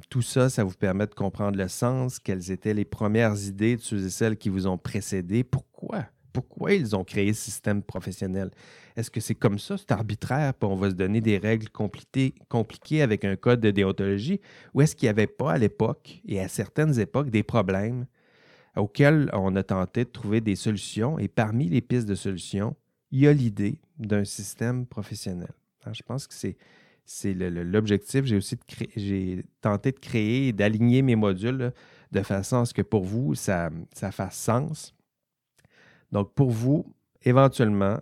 tout 0.09 0.21
ça, 0.21 0.49
ça 0.49 0.63
vous 0.63 0.75
permet 0.75 1.07
de 1.07 1.13
comprendre 1.13 1.57
le 1.57 1.67
sens, 1.67 2.19
quelles 2.19 2.51
étaient 2.51 2.73
les 2.73 2.85
premières 2.85 3.37
idées 3.43 3.75
de 3.75 3.81
ceux 3.81 4.05
et 4.05 4.09
celles 4.09 4.37
qui 4.37 4.49
vous 4.49 4.67
ont 4.67 4.77
précédé, 4.77 5.43
pourquoi? 5.43 6.05
Pourquoi 6.31 6.73
ils 6.73 6.95
ont 6.95 7.03
créé 7.03 7.33
ce 7.33 7.41
système 7.41 7.81
professionnel? 7.81 8.51
Est-ce 8.95 9.09
que 9.09 9.19
c'est 9.19 9.35
comme 9.35 9.59
ça, 9.59 9.75
c'est 9.77 9.91
arbitraire, 9.91 10.53
puis 10.53 10.69
on 10.69 10.75
va 10.75 10.91
se 10.91 10.95
donner 10.95 11.19
des 11.19 11.37
règles 11.37 11.67
compliquées, 11.69 13.01
avec 13.01 13.25
un 13.25 13.35
code 13.35 13.59
de 13.59 13.71
déontologie, 13.71 14.39
ou 14.73 14.81
est-ce 14.81 14.95
qu'il 14.95 15.07
n'y 15.07 15.11
avait 15.11 15.27
pas 15.27 15.53
à 15.53 15.57
l'époque 15.57 16.21
et 16.25 16.39
à 16.39 16.47
certaines 16.47 16.99
époques 16.99 17.29
des 17.29 17.43
problèmes 17.43 18.05
auxquels 18.77 19.29
on 19.33 19.55
a 19.55 19.63
tenté 19.63 20.05
de 20.05 20.09
trouver 20.09 20.41
des 20.41 20.55
solutions, 20.55 21.19
et 21.19 21.27
parmi 21.27 21.69
les 21.69 21.81
pistes 21.81 22.07
de 22.07 22.15
solutions, 22.15 22.75
il 23.11 23.21
y 23.21 23.27
a 23.27 23.33
l'idée 23.33 23.79
d'un 23.97 24.25
système 24.25 24.85
professionnel. 24.85 25.51
je 25.91 26.03
pense 26.03 26.27
que 26.27 26.33
c'est 26.33 27.33
l'objectif. 27.33 28.25
J'ai 28.25 28.35
aussi 28.35 28.57
tenté 29.61 29.91
de 29.91 29.99
créer 29.99 30.49
et 30.49 30.53
d'aligner 30.53 31.01
mes 31.01 31.15
modules 31.15 31.71
de 32.11 32.21
façon 32.21 32.57
à 32.57 32.65
ce 32.65 32.73
que 32.73 32.81
pour 32.81 33.03
vous, 33.03 33.35
ça, 33.35 33.69
ça 33.93 34.11
fasse 34.11 34.37
sens. 34.37 34.93
Donc, 36.11 36.33
pour 36.33 36.51
vous, 36.51 36.85
éventuellement, 37.23 37.99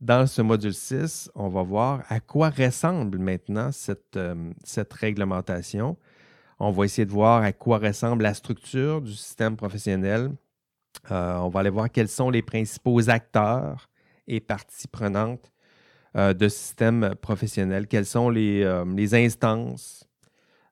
dans 0.00 0.26
ce 0.26 0.42
module 0.42 0.74
6, 0.74 1.30
on 1.34 1.48
va 1.48 1.62
voir 1.62 2.04
à 2.08 2.20
quoi 2.20 2.50
ressemble 2.50 3.18
maintenant 3.18 3.72
cette, 3.72 4.16
euh, 4.16 4.52
cette 4.64 4.92
réglementation. 4.92 5.96
On 6.58 6.70
va 6.70 6.84
essayer 6.84 7.06
de 7.06 7.12
voir 7.12 7.42
à 7.42 7.52
quoi 7.52 7.78
ressemble 7.78 8.22
la 8.22 8.34
structure 8.34 9.00
du 9.00 9.12
système 9.12 9.56
professionnel. 9.56 10.32
Euh, 11.10 11.36
on 11.36 11.48
va 11.48 11.60
aller 11.60 11.70
voir 11.70 11.90
quels 11.90 12.08
sont 12.08 12.30
les 12.30 12.42
principaux 12.42 13.08
acteurs 13.08 13.88
et 14.26 14.40
parties 14.40 14.88
prenantes 14.88 15.52
euh, 16.16 16.34
de 16.34 16.48
ce 16.48 16.58
système 16.58 17.14
professionnel, 17.20 17.86
quelles 17.86 18.06
sont 18.06 18.30
les, 18.30 18.82
les 18.96 19.14
instances, 19.14 20.08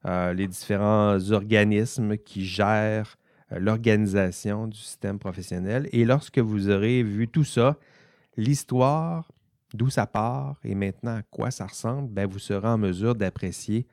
les 0.04 0.46
différents 0.46 1.18
organismes 1.32 2.16
qui 2.16 2.44
gèrent 2.44 3.16
euh, 3.52 3.60
l'organisation 3.60 4.66
du 4.66 4.78
système 4.78 5.20
professionnel. 5.20 5.88
Et 5.92 6.04
lorsque 6.04 6.38
vous 6.38 6.68
aurez 6.68 7.04
vu 7.04 7.28
tout 7.28 7.44
ça, 7.44 7.76
l'histoire, 8.36 9.30
d'où 9.72 9.88
ça 9.88 10.06
part 10.06 10.56
et 10.64 10.74
maintenant 10.74 11.18
à 11.18 11.22
quoi 11.22 11.52
ça 11.52 11.66
ressemble, 11.66 12.08
ben 12.08 12.26
vous 12.26 12.40
serez 12.40 12.66
en 12.66 12.78
mesure 12.78 13.14
d'apprécier 13.14 13.86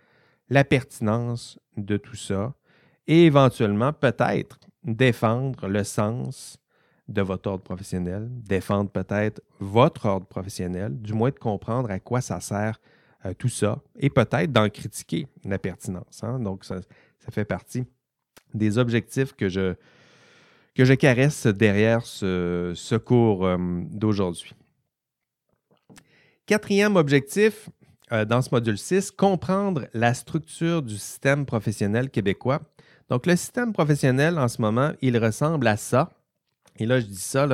la 0.53 0.63
pertinence 0.63 1.59
de 1.77 1.97
tout 1.97 2.15
ça 2.15 2.53
et 3.07 3.25
éventuellement 3.25 3.91
peut-être 3.91 4.59
défendre 4.83 5.67
le 5.67 5.83
sens 5.83 6.57
de 7.07 7.21
votre 7.21 7.49
ordre 7.49 7.63
professionnel, 7.63 8.29
défendre 8.31 8.91
peut-être 8.91 9.41
votre 9.59 10.05
ordre 10.05 10.27
professionnel, 10.27 11.01
du 11.01 11.13
moins 11.13 11.31
de 11.31 11.39
comprendre 11.39 11.89
à 11.89 11.99
quoi 11.99 12.21
ça 12.21 12.39
sert 12.39 12.79
euh, 13.25 13.33
tout 13.33 13.49
ça 13.49 13.81
et 13.97 14.11
peut-être 14.11 14.51
d'en 14.51 14.69
critiquer 14.69 15.25
la 15.43 15.57
pertinence. 15.57 16.23
Hein. 16.23 16.39
Donc, 16.39 16.65
ça, 16.65 16.81
ça 17.19 17.31
fait 17.31 17.45
partie 17.45 17.85
des 18.53 18.77
objectifs 18.77 19.33
que 19.33 19.49
je, 19.49 19.73
que 20.75 20.85
je 20.85 20.93
caresse 20.93 21.47
derrière 21.47 22.05
ce, 22.05 22.95
cours 22.97 23.47
euh, 23.47 23.57
d'aujourd'hui. 23.89 24.53
Quatrième 26.45 26.95
objectif 26.95 27.69
euh, 28.11 28.25
dans 28.25 28.41
ce 28.41 28.49
module 28.51 28.77
6, 28.77 29.11
comprendre 29.11 29.87
la 29.93 30.13
structure 30.13 30.81
du 30.81 30.97
système 30.97 31.45
professionnel 31.45 32.09
québécois. 32.09 32.61
Donc, 33.09 33.25
le 33.25 33.35
système 33.35 33.73
professionnel 33.73 34.37
en 34.37 34.47
ce 34.47 34.61
moment, 34.61 34.91
il 35.01 35.17
ressemble 35.17 35.67
à 35.67 35.77
ça. 35.77 36.11
Et 36.77 36.85
là, 36.85 36.99
je 36.99 37.05
dis 37.05 37.15
ça 37.15 37.47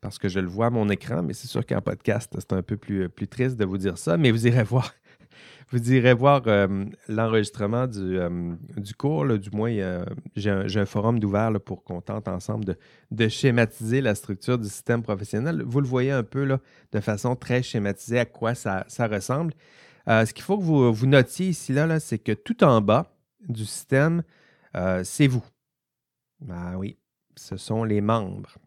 parce 0.00 0.18
que 0.18 0.28
je 0.28 0.40
le 0.40 0.48
vois 0.48 0.66
à 0.66 0.70
mon 0.70 0.88
écran, 0.88 1.22
mais 1.22 1.34
c'est 1.34 1.46
sûr 1.46 1.64
qu'en 1.64 1.80
podcast, 1.80 2.32
c'est 2.38 2.52
un 2.52 2.62
peu 2.62 2.76
plus, 2.76 3.08
plus 3.08 3.28
triste 3.28 3.56
de 3.56 3.64
vous 3.64 3.78
dire 3.78 3.98
ça, 3.98 4.16
mais 4.16 4.30
vous 4.30 4.46
irez 4.46 4.62
voir 4.64 4.92
vous 5.70 5.92
irez 5.92 6.14
voir 6.14 6.42
euh, 6.46 6.84
l'enregistrement 7.08 7.86
du, 7.86 8.18
euh, 8.18 8.54
du, 8.76 8.94
cours. 8.94 9.26
du 9.38 9.50
moins, 9.50 10.04
j'ai 10.34 10.50
un, 10.50 10.86
forum 10.86 11.20
d'ouvert 11.20 11.52
pour 11.60 11.84
qu'on 11.84 12.00
tente 12.00 12.26
ensemble 12.28 12.76
de, 13.10 13.28
schématiser 13.28 14.00
la 14.00 14.14
structure 14.14 14.58
du 14.58 14.68
système 14.68 15.02
professionnel. 15.02 15.62
Vous 15.64 15.80
le 15.80 15.86
voyez 15.86 16.10
un 16.10 16.24
peu 16.24 16.44
là, 16.44 16.58
de 16.92 17.00
façon 17.00 17.36
très 17.36 17.62
schématisée 17.62 18.18
à 18.18 18.24
quoi 18.24 18.54
ça, 18.54 18.84
ressemble. 18.98 19.54
Euh, 20.08 20.26
ce 20.26 20.34
qu'il 20.34 20.42
faut 20.42 20.58
que 20.58 20.64
vous, 20.64 20.92
vous 20.92 21.06
notiez 21.06 21.48
ici, 21.48 21.72
là, 21.72 21.86
là 21.86 22.00
c'est 22.00 22.18
que 22.18 22.32
tout 22.32 22.64
en 22.64 22.80
bas 22.80 23.14
du 23.48 23.64
système, 23.64 24.22
c'est 25.04 25.26
vous. 25.26 25.44
Ah 26.50 26.78
oui, 26.78 26.96
ce 27.36 27.56
sont 27.56 27.84
les 27.84 28.00
membres. 28.00 28.58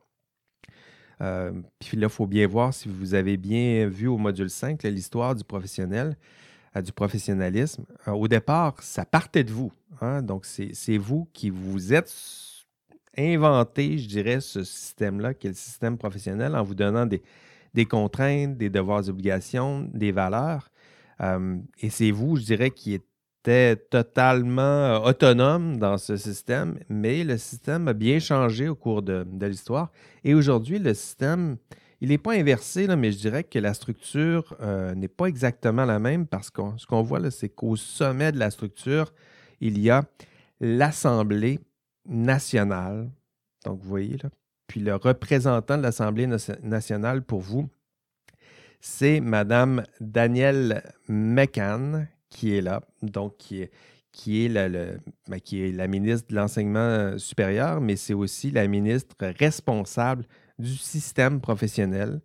puis 1.20 1.98
là, 1.98 2.08
il 2.08 2.10
faut 2.10 2.28
bien 2.28 2.48
voir 2.48 2.74
si 2.74 2.88
vous 2.88 3.14
avez 3.14 3.36
bien 3.36 3.88
vu 3.88 4.08
au 4.08 4.18
module 4.18 4.50
5 4.50 4.84
l'histoire 4.84 5.36
du 5.36 5.44
professionnel 5.44 6.16
du 6.82 6.92
professionnalisme. 6.92 7.86
Euh, 8.08 8.12
au 8.12 8.28
départ, 8.28 8.82
ça 8.82 9.06
partait 9.06 9.44
de 9.44 9.52
vous. 9.52 9.72
Hein. 10.02 10.22
Donc, 10.22 10.46
c'est 10.46 10.98
vous 10.98 11.28
qui 11.34 11.50
vous 11.50 11.94
êtes 11.94 12.14
inventé, 13.18 13.98
je 13.98 14.08
dirais, 14.08 14.42
ce 14.42 14.64
système-là, 14.64 15.34
qui 15.34 15.48
est 15.48 15.52
le 15.52 15.56
système 15.56 15.98
professionnel, 15.98 16.56
en 16.56 16.64
vous 16.64 16.76
donnant 16.76 17.06
des, 17.06 17.86
contraintes, 17.86 18.58
des 18.58 18.70
devoirs, 18.70 19.08
obligations, 19.08 19.88
des 19.94 20.12
valeurs. 20.12 20.70
Euh, 21.22 21.58
et 21.80 21.90
c'est 21.90 22.12
vous, 22.12 22.38
je 22.38 22.44
dirais, 22.44 22.72
qui 22.72 22.96
était 22.96 23.76
totalement 23.76 24.62
euh, 24.62 25.00
autonome 25.00 25.78
dans 25.78 26.00
ce 26.00 26.18
système, 26.18 26.80
mais 26.90 27.24
le 27.24 27.38
système 27.38 27.88
a 27.88 27.94
bien 27.94 28.18
changé 28.18 28.68
au 28.68 28.76
cours 28.76 29.04
de 29.04 29.46
l'histoire. 29.46 29.92
Et 30.24 30.34
aujourd'hui, 30.34 30.80
le 30.80 30.96
système 30.96 31.58
il 32.04 32.10
n'est 32.10 32.18
pas 32.18 32.34
inversé, 32.34 32.86
là, 32.86 32.98
mais 32.98 33.14
je 33.14 33.18
dirais 33.18 33.46
que 33.46 33.58
la 33.60 33.74
structure 33.74 34.58
euh, 34.60 34.94
n'est 34.94 35.08
pas 35.08 35.28
exactement 35.28 35.86
la 35.86 36.00
même 36.00 36.28
parce 36.28 36.50
que 36.50 36.62
ce 36.76 36.86
qu'on 36.86 37.02
voit, 37.02 37.32
c'est 37.32 37.48
qu'au 37.48 37.78
sommet 37.78 38.34
de 38.34 38.40
la 38.40 38.52
structure, 38.52 39.14
il 39.62 39.80
y 39.80 39.90
a 39.90 40.04
l'Assemblée 40.60 41.62
nationale. 42.06 43.10
Donc, 43.64 43.80
vous 43.80 43.88
voyez, 43.88 44.18
là. 44.22 44.30
Puis 44.68 44.82
le 44.82 44.96
représentant 44.96 45.78
de 45.78 45.84
l'Assemblée 45.84 46.28
nationale 46.62 47.24
pour 47.24 47.40
vous, 47.40 47.70
c'est 48.82 49.22
Madame 49.22 49.84
Danielle 50.02 50.84
McCann 51.08 52.10
qui 52.30 52.54
est 52.54 52.62
là, 52.62 52.82
donc 53.02 53.38
qui 53.38 53.70
qui 54.12 54.46
est, 54.46 54.50
la, 54.50 54.70
ben, 54.70 55.40
qui 55.44 55.64
est 55.64 55.72
la 55.72 55.88
ministre 55.88 56.28
de 56.30 56.36
l'Enseignement 56.36 57.18
supérieur, 57.18 57.82
mais 57.82 57.96
c'est 57.96 58.14
aussi 58.14 58.52
la 58.52 58.68
ministre 58.68 59.16
responsable 59.40 60.26
du 60.60 60.76
système 60.76 61.42
professionnel. 61.42 62.22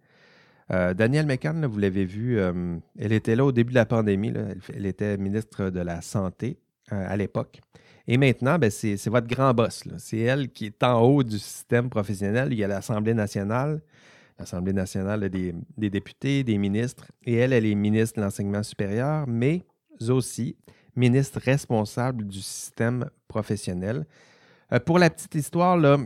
Euh, 0.70 0.92
Danielle 0.92 1.26
McCann, 1.26 1.64
vous 1.64 1.78
l'avez 1.78 2.04
vu, 2.04 2.38
euh, 2.38 2.76
elle 2.98 3.12
était 3.12 3.36
là 3.36 3.44
au 3.44 3.52
début 3.52 3.70
de 3.70 3.78
la 3.78 3.86
pandémie. 3.86 4.32
Elle, 4.74 4.86
était 4.86 5.16
ministre 5.16 5.70
de 5.70 5.80
la 5.80 6.02
Santé 6.02 6.58
euh, 6.92 7.06
à 7.08 7.16
l'époque. 7.16 7.60
Et 8.06 8.16
maintenant, 8.16 8.58
ben, 8.58 8.70
c'est 8.70 9.06
votre 9.08 9.26
grand 9.26 9.52
boss. 9.54 9.84
C'est 9.98 10.18
elle 10.18 10.50
qui 10.50 10.66
est 10.66 10.82
en 10.82 11.00
haut 11.00 11.22
du 11.22 11.38
système 11.38 11.90
professionnel. 11.90 12.48
Il 12.52 12.58
y 12.58 12.64
a 12.64 12.68
l'Assemblée 12.68 13.14
nationale. 13.14 13.82
L'Assemblée 14.38 14.72
nationale 14.72 15.28
des, 15.28 15.54
des, 15.76 15.90
députés, 15.90 16.44
des 16.44 16.58
ministres. 16.58 17.06
Et 17.24 17.34
elle, 17.34 17.52
elle 17.52 17.66
est 17.66 17.74
ministre 17.74 18.18
de 18.18 18.24
l'Enseignement 18.24 18.62
supérieur, 18.62 19.26
mais 19.26 19.64
aussi 20.08 20.56
ministre 20.94 21.40
responsable 21.40 22.26
du 22.26 22.40
système 22.40 23.10
professionnel. 23.26 24.06
pour 24.86 24.98
la 24.98 25.10
petite 25.10 25.34
histoire, 25.34 25.76
là, 25.76 25.98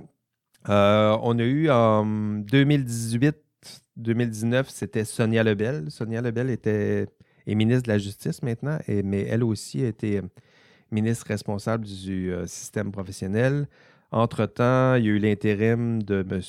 euh, 0.68 1.16
on 1.22 1.38
a 1.38 1.42
eu 1.42 1.70
en 1.70 2.04
2018-2019, 2.42 4.66
c'était 4.68 5.04
Sonia 5.04 5.42
Lebel. 5.42 5.90
Sonia 5.90 6.20
Lebel 6.20 6.50
était, 6.50 7.06
ministre 7.46 7.84
de 7.84 7.88
la 7.88 7.96
Justice 7.98 8.42
maintenant, 8.42 8.78
mais 8.88 9.22
elle 9.22 9.42
aussi 9.42 9.82
a 9.84 9.88
été 9.88 10.20
ministre 10.90 11.26
responsable 11.28 11.86
du 11.86 12.30
euh, 12.32 12.46
système 12.46 12.92
professionnel. 12.92 13.66
Entre-temps, 14.10 14.96
il 14.96 15.06
y 15.06 15.08
a 15.08 15.12
eu 15.12 15.18
l'intérim 15.18 16.02
de 16.02 16.26
M. 16.30 16.42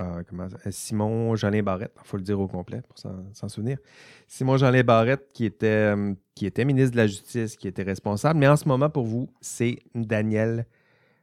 Euh, 0.00 0.22
Simon 0.70 1.36
Jeanin 1.36 1.62
Barrette, 1.62 1.92
il 2.02 2.06
faut 2.06 2.16
le 2.16 2.22
dire 2.22 2.40
au 2.40 2.48
complet 2.48 2.82
pour 2.88 2.98
s'en 2.98 3.48
souvenir. 3.48 3.78
Simon 4.26 4.56
Jeanin 4.56 4.82
Barrette, 4.82 5.28
qui 5.32 5.44
était, 5.44 5.94
qui 6.34 6.46
était 6.46 6.64
ministre 6.64 6.92
de 6.92 6.96
la 6.96 7.06
Justice, 7.06 7.56
qui 7.56 7.68
était 7.68 7.82
responsable. 7.82 8.40
Mais 8.40 8.48
en 8.48 8.56
ce 8.56 8.66
moment, 8.66 8.90
pour 8.90 9.04
vous, 9.04 9.28
c'est 9.40 9.78
Daniel 9.94 10.66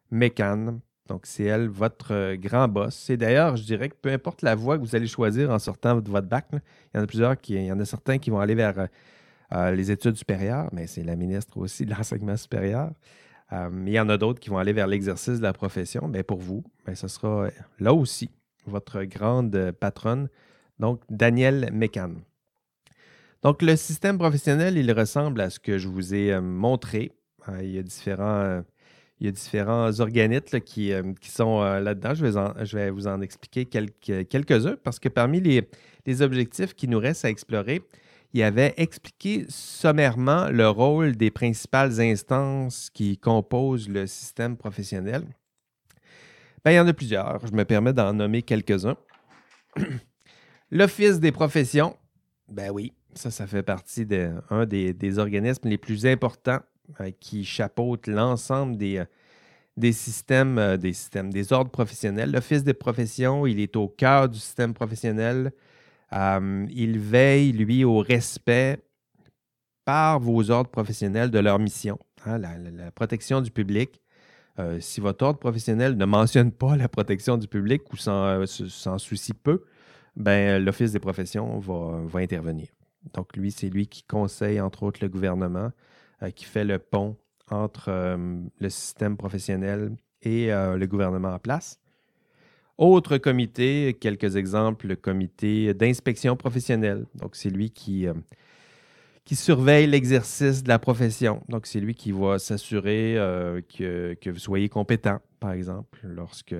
Mécan, 0.09 0.79
donc, 1.11 1.25
c'est 1.25 1.43
elle, 1.43 1.67
votre 1.67 2.13
euh, 2.13 2.37
grand 2.37 2.69
boss. 2.69 2.95
C'est 2.95 3.17
d'ailleurs, 3.17 3.57
je 3.57 3.63
dirais 3.63 3.89
que 3.89 3.95
peu 3.95 4.09
importe 4.13 4.43
la 4.43 4.55
voie 4.55 4.77
que 4.77 4.81
vous 4.81 4.95
allez 4.95 5.07
choisir 5.07 5.49
en 5.51 5.59
sortant 5.59 5.99
de 5.99 6.09
votre 6.09 6.27
bac, 6.27 6.47
il 6.53 6.61
y 6.95 6.99
en 7.01 7.03
a 7.03 7.05
plusieurs 7.05 7.37
qui, 7.37 7.55
il 7.55 7.65
y 7.65 7.71
en 7.71 7.81
a 7.81 7.83
certains 7.83 8.17
qui 8.17 8.29
vont 8.29 8.39
aller 8.39 8.55
vers 8.55 8.79
euh, 8.79 8.87
euh, 9.51 9.71
les 9.71 9.91
études 9.91 10.15
supérieures, 10.15 10.69
mais 10.71 10.87
c'est 10.87 11.03
la 11.03 11.17
ministre 11.17 11.57
aussi 11.57 11.85
de 11.85 11.93
l'enseignement 11.93 12.37
supérieur. 12.37 12.91
il 13.51 13.89
y 13.89 13.99
en 13.99 14.07
a 14.07 14.17
d'autres 14.17 14.39
qui 14.39 14.49
vont 14.49 14.57
aller 14.57 14.71
vers 14.71 14.87
l'exercice 14.87 15.39
de 15.39 15.43
la 15.43 15.51
profession. 15.51 16.07
Mais 16.07 16.23
pour 16.23 16.39
vous, 16.39 16.63
ben, 16.85 16.95
ce 16.95 17.09
sera 17.09 17.49
là 17.79 17.93
aussi 17.93 18.29
votre 18.65 19.03
grande 19.03 19.73
patronne, 19.81 20.29
donc 20.79 21.01
Danielle 21.09 21.71
Mécan. 21.73 22.13
Donc, 23.43 23.61
le 23.61 23.75
système 23.75 24.17
professionnel, 24.17 24.77
il 24.77 24.89
ressemble 24.93 25.41
à 25.41 25.49
ce 25.49 25.59
que 25.59 25.77
je 25.77 25.89
vous 25.89 26.15
ai 26.15 26.39
montré. 26.39 27.11
il 27.59 27.71
y 27.71 27.79
a 27.79 27.83
différents 27.83 28.63
il 29.21 29.25
y 29.25 29.27
a 29.27 29.31
différents 29.31 29.99
organites 29.99 30.59
qui, 30.61 30.91
euh, 30.91 31.13
qui, 31.21 31.29
sont 31.29 31.61
euh, 31.61 31.79
là-dedans. 31.79 32.15
Je 32.15 32.75
vais, 32.75 32.89
vous 32.89 33.05
en 33.05 33.21
expliquer 33.21 33.65
quelques, 33.65 34.27
quelques-uns 34.27 34.77
parce 34.83 34.97
que 34.97 35.09
parmi 35.09 35.39
les, 35.39 36.21
objectifs 36.23 36.73
qui 36.73 36.87
nous 36.87 36.97
restent 36.97 37.25
à 37.25 37.29
explorer, 37.29 37.83
il 38.33 38.41
avait 38.41 38.73
expliqué 38.77 39.45
sommairement 39.47 40.49
le 40.49 40.67
rôle 40.67 41.15
des 41.15 41.29
principales 41.29 42.01
instances 42.01 42.89
qui 42.89 43.19
composent 43.19 43.87
le 43.87 44.07
système 44.07 44.57
professionnel. 44.57 45.23
Ben, 46.65 46.71
il 46.71 46.75
y 46.75 46.79
en 46.79 46.87
a 46.87 46.93
plusieurs. 46.93 47.45
Je 47.45 47.53
me 47.53 47.63
permets 47.63 47.93
d'en 47.93 48.13
nommer 48.13 48.41
quelques-uns. 48.41 48.97
L'Office 50.71 51.19
des 51.19 51.31
professions, 51.31 51.95
ben 52.49 52.71
oui, 52.71 52.93
ça, 53.13 53.29
ça 53.29 53.45
fait 53.45 53.61
partie 53.61 54.07
d'un 54.07 54.65
des, 54.65 55.19
organismes 55.19 55.69
les 55.69 55.77
plus 55.77 56.07
importants 56.07 56.61
qui 57.19 57.45
chapeautent 57.45 58.07
l'ensemble 58.07 58.77
des, 58.77 58.97
euh, 58.99 59.05
des 59.77 59.91
systèmes, 59.91 60.57
euh, 60.57 60.77
des 60.77 60.93
systèmes, 60.93 61.31
des 61.31 61.53
ordres 61.53 61.71
professionnels. 61.71 62.31
L'Office 62.31 62.63
des 62.63 62.73
professions, 62.73 63.45
il 63.45 63.59
est 63.59 63.75
au 63.75 63.87
cœur 63.87 64.29
du 64.29 64.39
système 64.39 64.73
professionnel. 64.73 65.51
il 66.11 66.99
veille, 66.99 67.51
lui, 67.53 67.83
au 67.83 67.99
respect 67.99 68.79
par 69.85 70.19
vos 70.19 70.51
ordres 70.51 70.69
professionnels 70.69 71.31
de 71.31 71.39
leur 71.39 71.57
mission, 71.59 71.97
hein, 72.25 72.37
la, 72.37 72.91
protection 72.91 73.41
du 73.41 73.51
public. 73.51 74.01
si 74.79 75.01
votre 75.01 75.25
ordre 75.25 75.39
professionnel 75.39 75.97
ne 75.97 76.05
mentionne 76.05 76.51
pas 76.51 76.75
la 76.75 76.87
protection 76.89 77.37
du 77.37 77.47
public 77.47 77.81
ou 77.91 77.97
s'en 77.97 78.97
soucie 78.99 79.33
peu, 79.33 79.63
ben, 80.15 80.63
l'Office 80.63 80.91
des 80.91 80.99
professions 80.99 81.59
va, 81.59 82.01
va 82.05 82.19
intervenir. 82.19 82.67
Donc, 83.13 83.35
lui, 83.35 83.51
c'est 83.51 83.69
lui 83.69 83.87
qui 83.87 84.03
conseille, 84.03 84.61
entre 84.61 84.83
autres, 84.83 84.99
le 85.01 85.09
gouvernement, 85.09 85.59
euh, 85.59 85.69
qui 86.29 86.45
fait 86.45 86.63
le 86.63 86.77
pont 86.77 87.17
entre 87.49 87.89
euh, 87.89 88.37
le 88.59 88.69
système 88.69 89.17
professionnel 89.17 89.95
et 90.21 90.53
euh, 90.53 90.77
le 90.77 90.85
gouvernement 90.87 91.33
en 91.33 91.39
place. 91.39 91.79
Autre 92.77 93.17
comité, 93.17 93.97
quelques 93.99 94.35
exemples, 94.35 94.87
le 94.87 94.95
comité 94.95 95.73
d'inspection 95.73 96.35
professionnelle. 96.35 97.05
Donc, 97.15 97.35
c'est 97.35 97.49
lui 97.49 97.69
qui, 97.71 98.07
surveille 99.31 99.87
l'exercice 99.87 100.63
de 100.63 100.69
la 100.69 100.79
profession. 100.79 101.43
Donc, 101.47 101.67
c'est 101.67 101.79
lui 101.79 101.93
qui 101.93 102.11
va 102.11 102.39
s'assurer 102.39 103.15
que, 103.77 104.29
vous 104.31 104.39
soyez 104.39 104.67
compétent, 104.67 105.19
par 105.39 105.51
exemple, 105.51 105.99
lorsque 106.03 106.55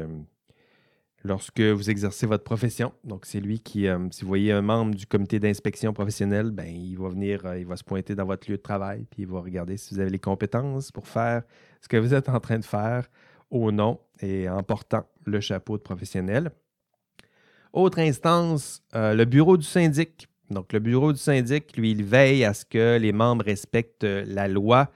lorsque 1.24 1.62
vous 1.62 1.90
exercez 1.90 2.26
votre 2.26 2.44
profession. 2.44 2.94
Donc, 3.04 3.26
c'est 3.26 3.40
lui 3.40 3.60
qui, 3.60 3.88
euh, 3.88 4.00
si 4.12 4.22
vous 4.22 4.28
voyez 4.28 4.52
un 4.52 4.62
membre 4.62 4.96
du 4.96 5.06
comité 5.06 5.40
d'inspection 5.40 5.94
professionnelle, 5.94 6.52
ben, 6.52 6.68
il 6.68 6.98
va 6.98 7.10
venir, 7.10 7.46
euh, 7.46 7.60
il 7.60 7.66
va 7.66 7.76
se 7.76 7.84
pointer 7.84 8.16
dans 8.16 8.26
votre 8.26 8.50
lieu 8.50 8.58
de 8.58 8.62
travail, 8.62 9.06
puis 9.10 9.24
il 9.24 9.28
va 9.28 9.40
regarder 9.40 9.78
si 9.78 9.94
vous 9.94 10.00
avez 10.00 10.10
les 10.10 10.20
compétences 10.20 10.92
pour 10.92 11.08
faire 11.08 11.44
ce 11.82 11.88
que 11.88 11.98
vous 11.98 12.14
êtes 12.14 12.30
en 12.30 12.40
train 12.40 12.60
de 12.60 12.66
faire 12.66 13.08
au 13.50 13.72
nom 13.72 14.00
et 14.22 14.50
en 14.50 14.64
portant 14.64 15.06
le 15.26 15.40
chapeau 15.40 15.78
de 15.78 15.84
professionnel. 15.84 16.52
Autre 17.74 18.00
instance, 18.00 18.84
euh, 18.96 19.14
le 19.14 19.26
bureau 19.26 19.58
du 19.58 19.66
syndic. 19.66 20.28
Donc, 20.50 20.74
le 20.74 20.80
bureau 20.80 21.14
du 21.14 21.20
syndic, 21.20 21.78
lui, 21.78 21.92
il 21.92 22.04
veille 22.04 22.44
à 22.44 22.54
ce 22.54 22.66
que 22.66 22.98
les 22.98 23.14
membres 23.14 23.46
respectent 23.46 24.04
la 24.04 24.48
loi 24.48 24.90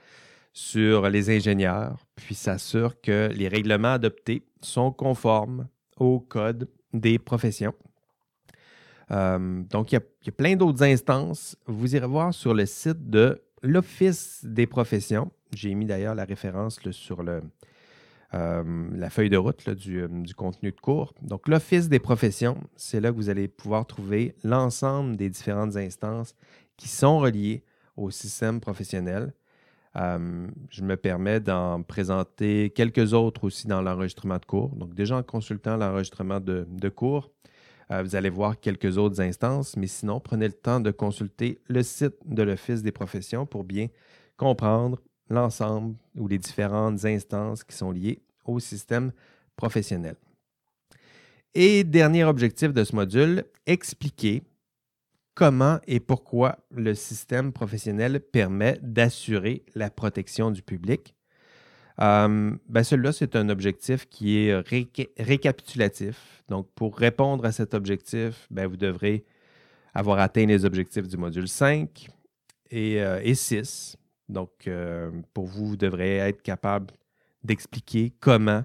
sur 0.52 1.08
les 1.08 1.30
ingénieurs, 1.34 2.06
puis 2.14 2.34
s'assure 2.34 3.00
que 3.00 3.30
les 3.34 3.48
règlements 3.48 3.92
adoptés 3.92 4.42
sont 4.62 4.90
conformes 4.90 5.68
au 5.96 6.20
code 6.20 6.68
des 6.92 7.18
professions. 7.18 7.74
Euh, 9.10 9.62
donc, 9.70 9.92
il 9.92 9.96
y, 9.96 10.28
a, 10.28 10.32
plein 10.32 10.56
d'autres 10.56 10.82
instances. 10.82 11.56
Vous 11.66 11.94
irez 11.94 12.06
voir 12.06 12.34
sur 12.34 12.54
le 12.54 12.66
site 12.66 13.08
de 13.08 13.42
l'Office 13.62 14.44
des 14.44 14.66
professions. 14.66 15.30
J'ai 15.54 15.74
mis 15.74 15.86
d'ailleurs 15.86 16.14
la 16.14 16.24
référence 16.24 16.80
sur 16.90 17.22
euh, 17.22 18.90
la 18.92 19.10
feuille 19.10 19.30
de 19.30 19.36
route 19.36 19.62
euh, 19.68 20.08
du, 20.08 20.34
contenu 20.34 20.72
de 20.72 20.80
cours. 20.80 21.14
Donc, 21.22 21.48
l'Office 21.48 21.88
des 21.88 22.00
professions, 22.00 22.58
c'est 22.76 23.00
là 23.00 23.10
que 23.10 23.16
vous 23.16 23.28
allez 23.28 23.48
pouvoir 23.48 23.86
trouver 23.86 24.34
l'ensemble 24.42 25.16
des 25.16 25.30
différentes 25.30 25.76
instances 25.76 26.34
qui 26.76 26.88
sont 26.88 27.18
reliées 27.18 27.62
au 27.96 28.10
système 28.10 28.60
professionnel. 28.60 29.32
Euh, 29.96 30.46
je 30.70 30.82
me 30.82 30.96
permets 30.96 31.40
d'en 31.40 31.82
présenter 31.82 32.70
quelques 32.70 33.14
autres 33.14 33.44
aussi 33.44 33.66
dans 33.66 33.80
l'enregistrement 33.80 34.38
de 34.38 34.44
cours. 34.44 34.74
Donc, 34.76 34.94
déjà 34.94 35.16
en 35.16 35.22
consultant 35.22 35.76
l'enregistrement 35.76 36.38
de, 36.38 36.88
cours, 36.88 37.30
euh, 37.90 38.02
vous 38.02 38.14
allez 38.14 38.28
voir 38.28 38.60
quelques 38.60 38.98
autres 38.98 39.20
instances, 39.20 39.76
mais 39.76 39.86
sinon, 39.86 40.20
prenez 40.20 40.48
le 40.48 40.52
temps 40.52 40.80
de 40.80 40.90
consulter 40.90 41.60
le 41.68 41.82
site 41.82 42.16
de 42.26 42.42
l'Office 42.42 42.82
des 42.82 42.92
professions 42.92 43.46
pour 43.46 43.64
bien 43.64 43.86
comprendre 44.36 45.00
l'ensemble 45.30 45.96
ou 46.16 46.28
les 46.28 46.38
différentes 46.38 47.04
instances 47.04 47.64
qui 47.64 47.74
sont 47.74 47.90
liées 47.90 48.20
au 48.44 48.60
système 48.60 49.12
professionnel. 49.56 50.16
Et 51.54 51.84
dernier 51.84 52.24
objectif 52.24 52.74
de 52.74 52.84
ce 52.84 52.94
module, 52.94 53.44
expliquer 53.66 54.42
comment 55.36 55.78
et 55.86 56.00
pourquoi 56.00 56.58
le 56.70 56.94
système 56.94 57.52
professionnel 57.52 58.20
permet 58.20 58.80
d'assurer 58.82 59.64
la 59.76 59.90
protection 59.90 60.50
du 60.50 60.62
public. 60.62 61.14
Euh, 62.00 62.56
ben 62.68 62.82
celui-là, 62.82 63.12
c'est 63.12 63.36
un 63.36 63.48
objectif 63.50 64.08
qui 64.08 64.38
est 64.38 64.58
récapitulatif. 65.18 66.42
Donc, 66.48 66.68
pour 66.74 66.96
répondre 66.96 67.44
à 67.44 67.52
cet 67.52 67.74
objectif, 67.74 68.46
ben, 68.50 68.66
vous 68.66 68.76
devrez 68.76 69.24
avoir 69.94 70.18
atteint 70.18 70.46
les 70.46 70.64
objectifs 70.64 71.06
du 71.06 71.16
module 71.16 71.48
5 71.48 72.08
et, 72.70 73.34
6. 73.34 73.94
Euh, 73.94 74.32
Donc, 74.32 74.50
euh, 74.66 75.10
pour 75.32 75.46
vous, 75.46 75.68
vous 75.68 75.76
devrez 75.76 76.16
être 76.16 76.42
capable 76.42 76.94
d'expliquer 77.44 78.12
comment 78.20 78.64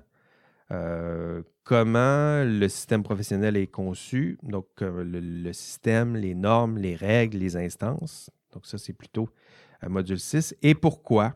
comment 1.63 2.43
le 2.43 2.67
système 2.67 3.03
professionnel 3.03 3.57
est 3.57 3.67
conçu, 3.67 4.37
donc 4.43 4.67
euh, 4.81 5.03
le, 5.03 5.53
système, 5.53 6.15
les 6.15 6.35
normes, 6.35 6.77
les 6.77 6.95
règles, 6.95 7.37
les 7.37 7.55
instances. 7.57 8.29
Donc 8.53 8.65
ça, 8.65 8.77
c'est 8.77 8.93
plutôt 8.93 9.29
un 9.81 9.89
module 9.89 10.19
6. 10.19 10.55
Et 10.61 10.75
pourquoi? 10.75 11.35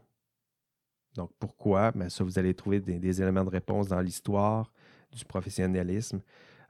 Donc 1.16 1.32
pourquoi? 1.40 1.92
Bien, 1.92 2.10
ça, 2.10 2.24
vous 2.24 2.40
allez 2.40 2.54
trouver 2.54 2.80
des, 2.80 3.22
éléments 3.22 3.46
de 3.46 3.50
réponse 3.50 3.88
dans 3.88 4.02
l'histoire 4.02 4.72
du 5.12 5.24
professionnalisme, 5.24 6.22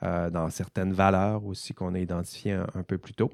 euh, 0.04 0.30
dans 0.30 0.50
certaines 0.50 0.94
valeurs 0.94 1.46
aussi 1.46 1.74
qu'on 1.74 1.96
a 1.96 2.00
identifiées 2.00 2.54
un, 2.54 2.84
peu 2.84 2.98
plus 2.98 3.14
tôt. 3.14 3.32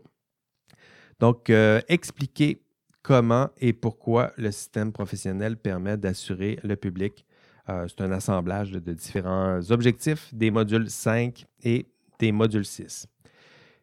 Donc, 1.19 1.49
euh, 1.49 1.81
expliquer 1.89 2.63
comment 3.01 3.49
et 3.57 3.73
pourquoi 3.73 4.31
le 4.37 4.51
système 4.51 4.91
professionnel 4.91 5.57
permet 5.57 5.97
d'assurer 5.97 6.59
le 6.63 6.75
public 6.75 7.25
euh, 7.71 7.87
c'est 7.87 8.01
un 8.01 8.11
assemblage 8.11 8.71
de, 8.71 8.93
différents 8.93 9.59
objectifs 9.69 10.33
des 10.33 10.51
modules 10.51 10.89
5 10.89 11.45
et 11.63 11.87
des 12.19 12.31
modules 12.31 12.65
6. 12.65 13.07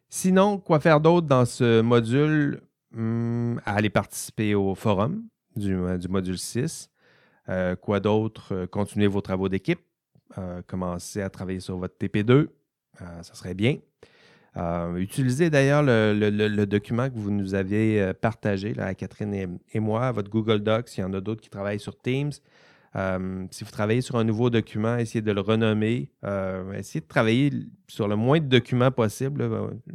Sinon, 0.09 0.57
quoi 0.57 0.79
faire 0.79 0.99
d'autre 0.99 1.27
dans 1.27 1.45
ce 1.45 1.81
module? 1.81 2.61
Hmm, 2.91 3.57
aller 3.65 3.91
participer 3.91 4.55
au 4.55 4.73
forum 4.73 5.23
du, 5.55 5.75
euh, 5.75 5.97
module 6.09 6.37
6. 6.37 6.89
Euh, 7.49 7.75
quoi 7.75 7.99
d'autre? 7.99 8.65
continuer 8.65 9.07
vos 9.07 9.21
travaux 9.21 9.49
d'équipe. 9.49 9.81
commencer 10.67 11.21
à 11.21 11.29
travailler 11.29 11.59
sur 11.59 11.77
votre 11.77 11.95
TP2. 11.97 12.47
ça 12.99 13.33
serait 13.33 13.55
bien. 13.55 13.77
utilisez 14.95 15.49
d'ailleurs 15.49 15.81
le, 15.83 16.65
document 16.65 17.09
que 17.09 17.15
vous 17.15 17.31
nous 17.31 17.55
aviez 17.55 18.13
partagé, 18.21 18.77
à 18.79 18.93
Catherine 18.93 19.59
et, 19.73 19.79
moi, 19.79 20.11
votre 20.11 20.29
Google 20.29 20.59
Docs. 20.59 20.97
Il 20.97 21.01
y 21.01 21.03
en 21.03 21.13
a 21.13 21.21
d'autres 21.21 21.41
qui 21.41 21.49
travaillent 21.49 21.79
sur 21.79 21.97
Teams. 21.97 22.31
Euh, 22.95 23.45
si 23.51 23.63
vous 23.63 23.71
travaillez 23.71 24.01
sur 24.01 24.15
un 24.15 24.23
nouveau 24.23 24.49
document, 24.49 24.97
essayez 24.97 25.21
de 25.21 25.31
le 25.31 25.41
renommer. 25.41 26.11
Euh, 26.23 26.73
essayez 26.73 27.01
de 27.01 27.07
travailler 27.07 27.51
sur 27.87 28.07
le 28.07 28.15
moins 28.15 28.39
de 28.39 28.45
documents 28.45 28.91
possible. 28.91 29.47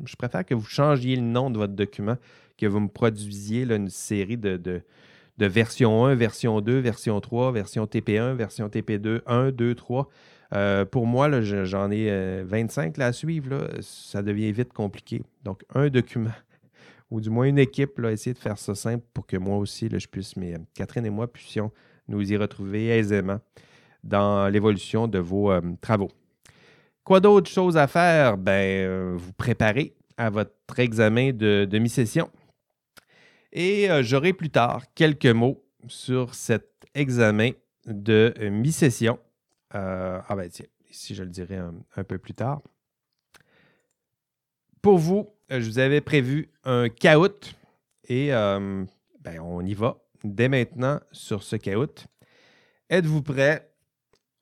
Je 0.04 0.16
préfère 0.16 0.44
que 0.44 0.54
vous 0.54 0.66
changiez 0.66 1.16
le 1.16 1.22
nom 1.22 1.50
de 1.50 1.58
votre 1.58 1.74
document, 1.74 2.16
que 2.56 2.66
vous 2.66 2.80
me 2.80 2.88
produisiez 2.88 3.62
une 3.64 3.88
série 3.88 4.36
de, 4.36 4.56
de, 4.56 4.82
version 5.46 6.06
1, 6.06 6.14
version 6.14 6.60
2, 6.60 6.78
version 6.78 7.20
3, 7.20 7.52
version 7.52 7.84
TP1, 7.84 8.34
version 8.34 8.68
TP2, 8.68 9.22
1, 9.26 9.50
2, 9.50 9.74
3. 9.74 10.08
pour 10.90 11.06
moi, 11.06 11.40
j'en 11.42 11.90
ai 11.90 12.42
25 12.44 12.96
là, 12.96 13.06
à 13.06 13.12
suivre. 13.12 13.68
ça 13.80 14.22
devient 14.22 14.52
vite 14.52 14.72
compliqué. 14.72 15.22
Donc, 15.42 15.64
un 15.74 15.88
document, 15.88 16.30
ou 17.10 17.20
du 17.20 17.28
moins 17.28 17.46
une 17.46 17.58
équipe, 17.58 17.98
là, 17.98 18.12
essayez 18.12 18.34
de 18.34 18.38
faire 18.38 18.58
ça 18.58 18.76
simple 18.76 19.04
pour 19.12 19.26
que 19.26 19.36
moi 19.36 19.58
aussi, 19.58 19.88
je 19.92 20.06
puisse, 20.06 20.36
mais 20.36 20.54
Catherine 20.74 21.06
et 21.06 21.10
moi 21.10 21.26
puissions 21.26 21.72
nous 22.08 22.32
y 22.32 22.36
retrouver 22.36 22.88
aisément 22.88 23.40
dans 24.04 24.48
l'évolution 24.48 25.08
de 25.08 25.18
vos 25.18 25.50
euh, 25.50 25.60
travaux. 25.80 26.10
Quoi 27.02 27.20
d'autre 27.20 27.50
chose 27.50 27.76
à 27.76 27.86
faire? 27.86 28.36
Ben, 28.36 28.86
euh, 28.86 29.14
vous 29.16 29.32
préparez 29.32 29.94
à 30.16 30.30
votre 30.30 30.78
examen 30.78 31.32
de, 31.32 31.78
mi-session. 31.78 32.30
Et 33.52 33.90
euh, 33.90 34.02
j'aurai 34.02 34.32
plus 34.32 34.50
tard 34.50 34.82
quelques 34.94 35.26
mots 35.26 35.64
sur 35.86 36.34
cet 36.34 36.70
examen 36.94 37.50
de 37.86 38.32
mi-session. 38.40 39.18
ah 39.70 40.34
ben 40.36 40.48
tiens, 40.48 40.66
ici 40.90 41.14
je 41.14 41.22
le 41.22 41.30
dirai 41.30 41.56
un, 41.56 42.04
peu 42.04 42.18
plus 42.18 42.34
tard. 42.34 42.62
Pour 44.80 44.98
vous, 44.98 45.28
je 45.50 45.66
vous 45.66 45.78
avais 45.78 46.00
prévu 46.00 46.50
un 46.64 46.88
caout 46.88 47.54
et 48.08 48.28
ben, 48.28 49.40
on 49.40 49.64
y 49.64 49.74
va 49.74 50.03
dès 50.24 50.48
maintenant 50.48 51.00
sur 51.12 51.42
ce 51.42 51.56
caout. 51.56 52.06
Êtes-vous 52.90 53.22
prêt? 53.22 53.70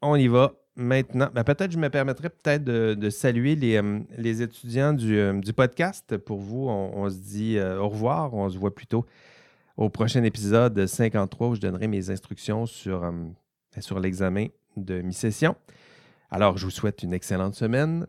On 0.01 0.17
y 0.17 0.29
va. 0.29 0.55
maintenant. 0.75 1.29
Ben, 1.35 1.45
peut-être 1.45 1.71
je 1.71 1.79
me 1.79 1.91
permettrais 1.91 2.31
peut-être 2.31 2.65
de, 2.65 3.11
saluer 3.11 3.57
les, 3.57 3.77
euh, 3.77 4.01
étudiants 4.43 4.95
du, 4.95 5.19
euh, 5.19 5.39
du, 5.39 5.53
podcast. 5.53 6.17
Pour 6.17 6.41
vous, 6.41 6.69
on, 6.69 7.11
se 7.11 7.19
dit 7.19 7.61
au 7.61 7.89
revoir. 7.89 8.33
On 8.35 8.49
se 8.49 8.57
voit 8.57 8.75
plutôt 8.75 9.05
au 9.77 9.91
prochain 9.91 10.23
épisode 10.23 10.87
53 10.87 11.49
où 11.49 11.55
je 11.57 11.61
donnerai 11.61 11.89
mes 11.89 12.11
instructions 12.11 12.67
sur, 12.67 13.13
sur 13.81 14.01
l'examen 14.01 14.47
de 14.77 15.03
mi-session. 15.03 15.57
Alors, 16.31 16.57
je 16.57 16.65
vous 16.65 16.71
souhaite 16.71 17.03
une 17.03 17.13
excellente 17.13 17.55
semaine. 17.55 18.07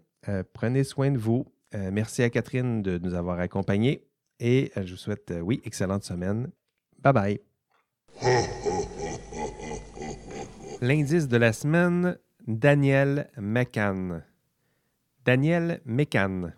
prenez 0.53 0.83
soin 0.83 1.11
de 1.11 1.17
vous. 1.17 1.45
merci 1.73 2.23
à 2.23 2.29
Catherine 2.29 2.81
de 2.81 2.97
nous 2.97 3.13
avoir 3.13 3.39
accompagnés. 3.39 4.07
Et 4.39 4.71
je 4.75 4.91
vous 4.91 4.97
souhaite, 4.97 5.33
oui, 5.41 5.61
excellente 5.63 6.03
semaine. 6.03 6.49
Bye 7.01 7.13
bye. 7.13 7.52
L'indice 10.81 11.27
de 11.27 11.37
la 11.37 11.53
semaine, 11.53 12.17
Daniel 12.45 13.29
McCann. 13.37 14.23
Daniel 15.25 15.81
McCann. 15.85 16.53